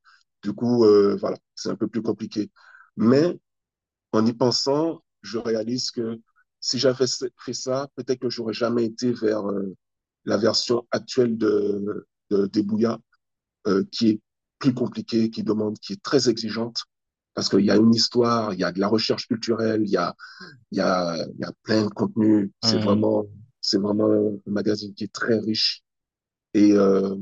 du 0.43 0.53
coup, 0.53 0.86
euh, 0.86 1.15
voilà, 1.20 1.38
c'est 1.55 1.70
un 1.70 1.76
peu 1.76 1.88
plus 1.88 2.01
compliqué. 2.01 2.51
Mais 2.97 3.39
en 4.13 4.26
y 4.26 4.34
pensant, 4.34 5.03
je 5.22 5.38
réalise 5.38 5.91
que 5.91 6.20
si 6.59 6.80
j'avais 6.80 7.05
fait 7.39 7.53
ça, 7.53 7.89
peut-être 7.95 8.20
que 8.20 8.30
j'aurais 8.30 8.53
jamais 8.53 8.86
été 8.86 9.11
vers 9.13 9.43
la 10.26 10.38
version 10.38 10.88
actuelle 10.91 11.38
de, 11.38 12.07
de 12.32 12.47
Débouya, 12.47 12.99
qui 13.91 14.09
est 14.09 14.22
plus 14.59 14.74
compliquée, 14.74 15.30
qui 15.30 15.43
demande, 15.43 15.78
qui 15.80 15.93
est 15.93 16.01
très 16.01 16.30
exigeante 16.30 16.86
parce 17.38 17.50
qu'il 17.50 17.66
y 17.66 17.70
a 17.70 17.76
une 17.76 17.94
histoire, 17.94 18.52
il 18.56 18.60
y 18.60 18.64
a 18.64 18.72
de 18.72 18.80
la 18.80 18.88
recherche 18.88 19.28
culturelle, 19.28 19.84
il 19.84 19.92
y 19.92 19.96
a, 19.96 20.16
y 20.72 20.80
a, 20.80 21.24
y 21.38 21.44
a 21.44 21.52
plein 21.62 21.84
de 21.84 21.90
contenu. 21.90 22.52
C'est 22.64 22.80
mmh. 22.80 22.82
vraiment, 22.82 23.28
c'est 23.62 23.78
vraiment 23.78 24.10
un 24.12 24.52
magazine 24.52 24.92
qui 24.96 25.04
est 25.04 25.14
très 25.14 25.38
riche. 25.38 25.84
Et, 26.56 26.72
euh, 26.72 27.16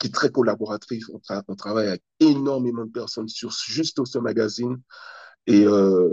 qui 0.00 0.08
est 0.08 0.10
très 0.10 0.30
collaboratif. 0.32 1.04
On, 1.46 1.54
travaille 1.54 1.86
avec 1.86 2.02
énormément 2.18 2.84
de 2.84 2.90
personnes 2.90 3.28
sur 3.28 3.52
juste 3.52 4.04
ce 4.04 4.18
magazine. 4.18 4.82
Et, 5.46 5.64
euh, 5.64 6.12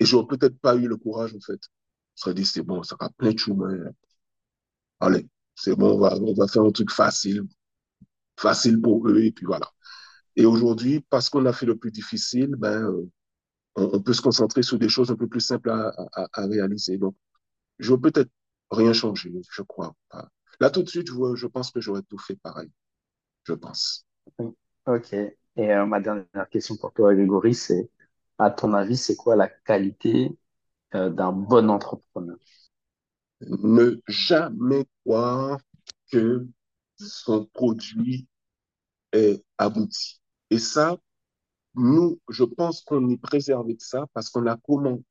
et 0.00 0.04
j'aurais 0.04 0.36
peut-être 0.36 0.58
pas 0.58 0.76
eu 0.76 0.86
le 0.86 0.98
courage, 0.98 1.34
en 1.34 1.40
fait. 1.40 1.60
On 1.62 2.20
serait 2.20 2.34
dit, 2.34 2.44
c'est 2.44 2.60
bon, 2.60 2.82
ça 2.82 2.94
va 3.00 3.08
plein 3.08 3.32
de 3.32 3.38
chemins. 3.38 3.90
Allez, 5.00 5.26
c'est 5.54 5.76
bon, 5.76 5.94
on 5.94 5.98
va, 5.98 6.14
on 6.14 6.34
va 6.34 6.46
faire 6.46 6.62
un 6.62 6.72
truc 6.72 6.90
facile, 6.90 7.44
facile 8.38 8.78
pour 8.82 9.08
eux, 9.08 9.18
et 9.22 9.32
puis 9.32 9.46
voilà. 9.46 9.72
Et 10.36 10.46
aujourd'hui, 10.46 11.04
parce 11.10 11.28
qu'on 11.28 11.46
a 11.46 11.52
fait 11.52 11.66
le 11.66 11.76
plus 11.76 11.90
difficile, 11.90 12.54
ben, 12.56 12.82
euh, 12.82 13.10
on, 13.76 14.00
peut 14.00 14.12
se 14.12 14.22
concentrer 14.22 14.62
sur 14.62 14.78
des 14.78 14.88
choses 14.88 15.10
un 15.10 15.16
peu 15.16 15.28
plus 15.28 15.40
simples 15.40 15.70
à, 15.70 15.92
à, 16.12 16.28
à 16.32 16.46
réaliser. 16.46 16.98
Donc, 16.98 17.14
je 17.78 17.92
veux 17.92 18.00
peut-être 18.00 18.30
rien 18.70 18.92
changer, 18.92 19.32
je 19.50 19.62
crois. 19.62 19.94
Là, 20.60 20.70
tout 20.70 20.82
de 20.82 20.88
suite, 20.88 21.08
je, 21.08 21.34
je 21.34 21.46
pense 21.46 21.70
que 21.70 21.80
j'aurais 21.80 22.02
tout 22.02 22.18
fait 22.18 22.36
pareil. 22.36 22.70
Je 23.44 23.54
pense. 23.54 24.06
Ok. 24.86 25.12
Et 25.12 25.72
euh, 25.72 25.86
ma 25.86 26.00
dernière 26.00 26.48
question 26.50 26.76
pour 26.76 26.92
toi, 26.92 27.14
Grégory, 27.14 27.54
c'est, 27.54 27.90
à 28.38 28.50
ton 28.50 28.72
avis, 28.72 28.96
c'est 28.96 29.16
quoi 29.16 29.36
la 29.36 29.48
qualité 29.48 30.36
euh, 30.94 31.10
d'un 31.10 31.32
bon 31.32 31.70
entrepreneur? 31.70 32.36
Ne 33.40 34.00
jamais 34.06 34.86
croire 35.04 35.58
que 36.10 36.46
son 36.96 37.46
produit 37.46 38.28
est 39.12 39.44
abouti. 39.58 40.21
Et 40.52 40.58
ça, 40.58 40.98
nous, 41.74 42.20
je 42.28 42.44
pense 42.44 42.82
qu'on 42.82 43.08
est 43.08 43.16
préservé 43.16 43.72
de 43.72 43.80
ça 43.80 44.04
parce 44.12 44.28
qu'on 44.28 44.46
a, 44.46 44.58
qu'on 44.58 45.02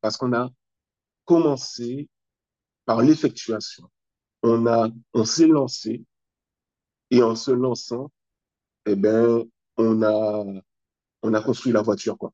commencé 1.25 2.07
par 2.85 3.01
l'effectuation. 3.01 3.89
On 4.43 4.67
a, 4.67 4.89
on 5.15 5.25
s'est 5.25 5.47
lancé 5.47 6.05
et 7.09 7.23
en 7.23 7.35
se 7.35 7.49
lançant, 7.49 8.11
eh 8.85 8.95
ben, 8.95 9.43
on 9.77 10.03
a, 10.03 10.45
on 11.23 11.33
a 11.33 11.41
construit 11.41 11.71
la 11.71 11.81
voiture, 11.81 12.19
quoi. 12.19 12.31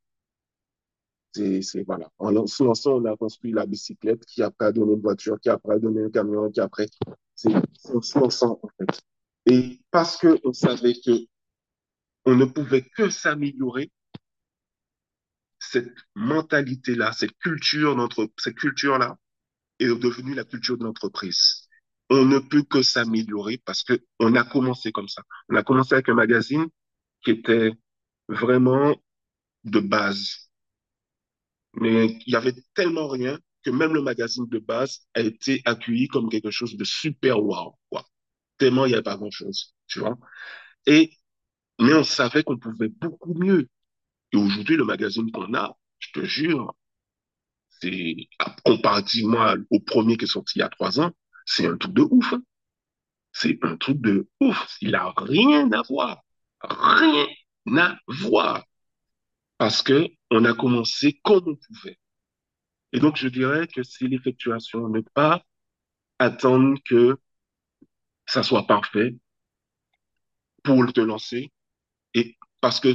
C'est, 1.34 1.62
c'est, 1.62 1.84
voilà. 1.84 2.12
En 2.20 2.45
se 2.45 2.62
lançant, 2.62 2.95
on 2.95 3.05
a 3.05 3.16
construit 3.16 3.53
la 3.53 3.66
bicyclette 3.66 4.26
qui 4.26 4.43
après 4.43 4.66
a 4.66 4.72
donné 4.74 4.95
une 4.95 5.01
voiture, 5.01 5.39
qui 5.39 5.47
après 5.47 5.76
a 5.76 5.80
donné 5.80 6.03
un 6.03 6.10
camion, 6.10 6.51
qui 6.51 6.60
après, 6.60 6.88
c'est, 7.36 7.55
en 7.55 8.01
se 8.01 8.20
lançant, 8.20 8.60
en 8.62 8.70
fait. 8.78 9.01
Et 9.45 9.80
parce 9.91 10.18
que 10.18 10.41
on 10.43 10.51
savait 10.51 10.95
que 10.95 11.26
on 12.28 12.36
ne 12.36 12.44
pouvait 12.44 12.82
que 12.82 13.10
s'améliorer, 13.10 13.90
cette 15.60 15.96
mentalité-là, 16.16 17.14
cette 17.14 17.38
culture, 17.40 17.96
cette 18.38 18.56
culture-là 18.56 19.18
est 19.80 19.88
devenue 19.88 20.34
la 20.34 20.44
culture 20.44 20.78
de 20.78 20.84
l'entreprise. 20.84 21.70
On 22.10 22.26
ne 22.26 22.40
peut 22.40 22.64
que 22.64 22.82
s'améliorer 22.82 23.62
parce 23.64 23.82
que 23.82 24.02
on 24.20 24.36
a 24.36 24.44
commencé 24.44 24.92
comme 24.92 25.08
ça. 25.08 25.24
On 25.48 25.56
a 25.56 25.64
commencé 25.64 25.94
avec 25.94 26.10
un 26.10 26.16
magazine 26.16 26.68
qui 27.24 27.32
était 27.32 27.72
vraiment 28.28 29.02
de 29.64 29.80
base. 29.80 30.50
Mais 31.76 32.08
il 32.26 32.34
y 32.34 32.36
avait 32.36 32.56
tellement 32.74 33.08
rien 33.08 33.40
que 33.64 33.70
même 33.70 33.94
le 33.94 34.02
magazine 34.02 34.48
de 34.48 34.60
base 34.60 35.00
a 35.14 35.22
été 35.22 35.62
accueilli 35.64 36.10
comme 36.10 36.30
quelque 36.30 36.52
chose 36.52 36.76
de 36.76 36.84
super 36.84 37.42
wow, 37.42 37.78
quoi. 37.90 38.06
Tellement 38.58 38.86
il 38.86 38.90
n'y 38.90 38.96
avait 38.96 39.04
pas 39.04 39.16
grand 39.16 39.32
chose, 39.32 39.76
tu 39.88 40.00
vois. 40.00 40.18
Et, 40.88 41.12
mais 41.80 41.94
on 41.94 42.04
savait 42.04 42.44
qu'on 42.44 42.58
pouvait 42.58 42.90
beaucoup 42.90 43.34
mieux. 43.34 43.70
Et 44.32 44.38
aujourd'hui, 44.38 44.76
le 44.76 44.86
magazine 44.86 45.32
qu'on 45.32 45.54
a, 45.54 45.78
je 46.00 46.12
te 46.12 46.26
jure, 46.26 46.76
c'est 47.70 48.16
comparativement 48.66 49.56
au 49.70 49.80
premier 49.80 50.18
qui 50.18 50.26
est 50.26 50.28
sorti 50.28 50.58
il 50.58 50.60
y 50.60 50.64
a 50.64 50.70
trois 50.70 51.00
ans, 51.00 51.12
c'est 51.46 51.68
un 51.68 51.78
truc 51.78 51.94
de 51.94 52.02
ouf. 52.02 52.34
Hein. 52.34 52.44
C'est 53.32 53.60
un 53.64 53.78
truc 53.78 54.02
de 54.02 54.28
ouf. 54.40 54.78
Il 54.82 54.92
n'a 54.92 55.14
rien 55.18 55.72
à 55.72 55.82
voir. 55.84 56.24
Rien 56.62 57.28
à 57.78 57.98
voir. 58.08 58.66
Parce 59.58 59.82
que 59.82 60.10
on 60.32 60.46
a 60.46 60.54
commencé 60.54 61.20
comme 61.24 61.48
on 61.48 61.56
pouvait. 61.56 62.00
Et 62.94 63.00
donc, 63.00 63.18
je 63.18 63.28
dirais 63.28 63.68
que 63.68 63.84
c'est 63.84 64.08
l'effectuation. 64.08 64.90
Ne 64.90 65.02
pas 65.02 65.44
attendre 66.20 66.80
que 66.86 67.18
ça 68.26 68.44
soit 68.44 68.68
parfait 68.68 69.16
pour 70.64 70.92
te 70.92 71.02
lancer. 71.02 71.52
Parce 72.62 72.80
que 72.80 72.89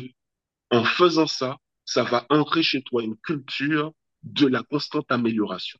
en 0.71 0.85
faisant 0.85 1.27
ça, 1.27 1.57
ça 1.85 2.03
va 2.03 2.27
ancrer 2.31 2.63
chez 2.63 2.83
toi 2.83 3.03
une 3.03 3.17
culture 3.17 3.93
de 4.23 4.47
la 4.47 4.63
constante 4.63 5.07
amélioration. 5.11 5.79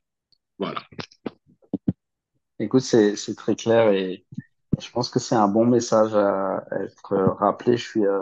Voilà. 0.59 0.83
Écoute, 2.59 2.81
c'est 2.81 3.35
très 3.35 3.55
clair 3.55 3.91
et 3.91 4.25
je 4.79 4.89
pense 4.91 5.09
que 5.09 5.19
c'est 5.19 5.35
un 5.35 5.47
bon 5.47 5.65
message 5.65 6.13
à 6.15 6.63
être 6.83 7.15
rappelé. 7.39 7.77
Euh, 7.97 8.21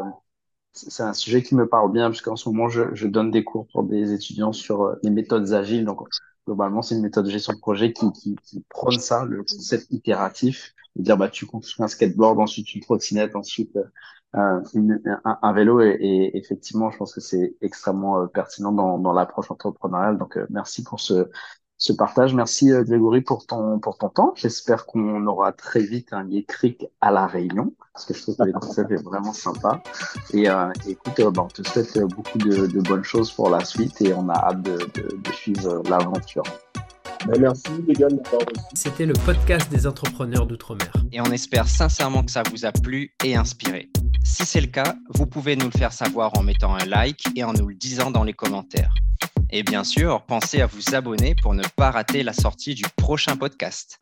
c'est 0.74 1.04
un 1.04 1.14
sujet 1.14 1.44
qui 1.44 1.56
me 1.56 1.68
parle 1.68 1.92
bien 1.92 2.10
parce 2.10 2.22
qu'en 2.22 2.36
ce 2.36 2.48
moment, 2.50 2.70
je, 2.70 2.94
je, 2.94 3.08
donne 3.08 3.32
des 3.32 3.44
cours 3.44 3.68
pour 3.74 3.84
des 3.84 4.14
étudiants 4.14 4.54
sur 4.54 4.84
euh, 4.84 4.96
les 5.04 5.10
méthodes 5.10 5.52
agiles. 5.52 5.86
Donc, 5.86 6.08
globalement, 6.48 6.82
c'est 6.82 6.96
une 6.96 7.02
méthode 7.02 7.26
de 7.26 7.30
gestion 7.30 7.54
de 7.54 7.60
projet 7.60 7.94
qui, 7.94 8.12
qui, 8.14 8.66
prône 8.70 9.00
ça, 9.00 9.26
le 9.26 9.44
concept 9.44 9.88
itératif. 9.92 10.74
dire, 10.96 11.18
bah, 11.18 11.30
tu 11.30 11.46
construis 11.46 11.84
un 11.84 11.88
skateboard, 11.88 12.40
ensuite 12.40 12.74
une 12.74 12.82
trottinette, 12.82 13.36
ensuite 13.36 13.78
euh, 14.36 14.62
un, 15.26 15.54
vélo 15.54 15.82
et, 15.82 16.32
effectivement, 16.34 16.90
je 16.90 16.98
pense 16.98 17.14
que 17.14 17.20
c'est 17.22 17.56
extrêmement 17.62 18.22
euh, 18.22 18.28
pertinent 18.28 18.72
dans, 18.72 18.98
dans 18.98 19.12
l'approche 19.12 19.52
entrepreneuriale. 19.52 20.18
Donc, 20.18 20.38
euh, 20.38 20.46
merci 20.50 20.84
pour 20.84 21.02
ce, 21.02 21.30
ce 21.78 21.92
partage. 21.92 22.34
Merci 22.34 22.70
Grégory 22.70 23.22
pour 23.22 23.46
ton 23.46 23.80
pour 23.80 23.98
ton 23.98 24.10
temps. 24.10 24.32
J'espère 24.36 24.86
qu'on 24.86 25.26
aura 25.28 25.52
très 25.52 25.82
vite 25.82 26.14
un 26.14 26.30
écrit 26.30 26.78
à 27.02 27.12
la 27.12 27.28
Réunion 27.28 27.74
parce 27.94 28.06
que 28.06 28.14
je 28.14 28.22
trouve 28.22 28.38
que 28.38 28.44
les 28.44 28.54
concepts 28.54 28.92
est 28.92 29.04
vraiment 29.04 29.34
sympa. 29.34 29.82
Et 30.34 30.48
écoute, 30.88 31.34
bah, 31.34 31.44
on 31.44 31.48
te 31.48 31.68
souhaite 31.68 32.00
beaucoup 32.00 32.38
de, 32.38 32.68
de, 32.68 32.82
bonnes 32.82 33.04
choses 33.04 33.32
pour 33.32 33.50
la 33.50 33.66
suite 33.66 34.00
et 34.02 34.14
on 34.14 34.30
a 34.30 34.36
hâte 34.36 34.62
de, 34.62 34.78
de, 34.78 35.18
de 35.18 35.32
suivre 35.32 35.82
l'aventure. 35.90 36.44
Ben, 37.28 37.40
merci 37.40 37.70
les 37.88 37.94
gars 37.94 38.08
C'était 38.74 39.06
le 39.06 39.14
podcast 39.14 39.70
des 39.70 39.86
entrepreneurs 39.86 40.48
d'outre-mer. 40.48 40.92
Et 41.12 41.22
on 41.22 41.26
espère 41.26 41.68
sincèrement 41.68 42.24
que 42.24 42.32
ça 42.32 42.42
vous 42.50 42.66
a 42.66 42.72
plu 42.72 43.14
et 43.24 43.36
inspiré. 43.36 43.90
Si 44.24 44.44
c'est 44.46 44.62
le 44.62 44.68
cas, 44.68 44.96
vous 45.10 45.28
pouvez 45.28 45.56
nous 45.56 45.66
le 45.66 45.78
faire 45.78 45.94
savoir 45.94 46.36
en 46.38 46.44
mettant 46.44 46.74
un 46.74 46.86
like 46.86 47.24
et 47.36 47.44
en 47.44 47.54
nous 47.54 47.68
le 47.68 47.76
disant 47.76 48.10
dans 48.10 48.24
les 48.24 48.34
commentaires. 48.34 48.94
Et 49.52 49.62
bien 49.62 49.84
sûr, 49.84 50.24
pensez 50.26 50.62
à 50.62 50.66
vous 50.66 50.96
abonner 50.96 51.36
pour 51.42 51.54
ne 51.54 51.64
pas 51.76 51.92
rater 51.92 52.24
la 52.24 52.34
sortie 52.34 52.74
du 52.74 52.84
prochain 52.98 53.36
podcast. 53.36 54.00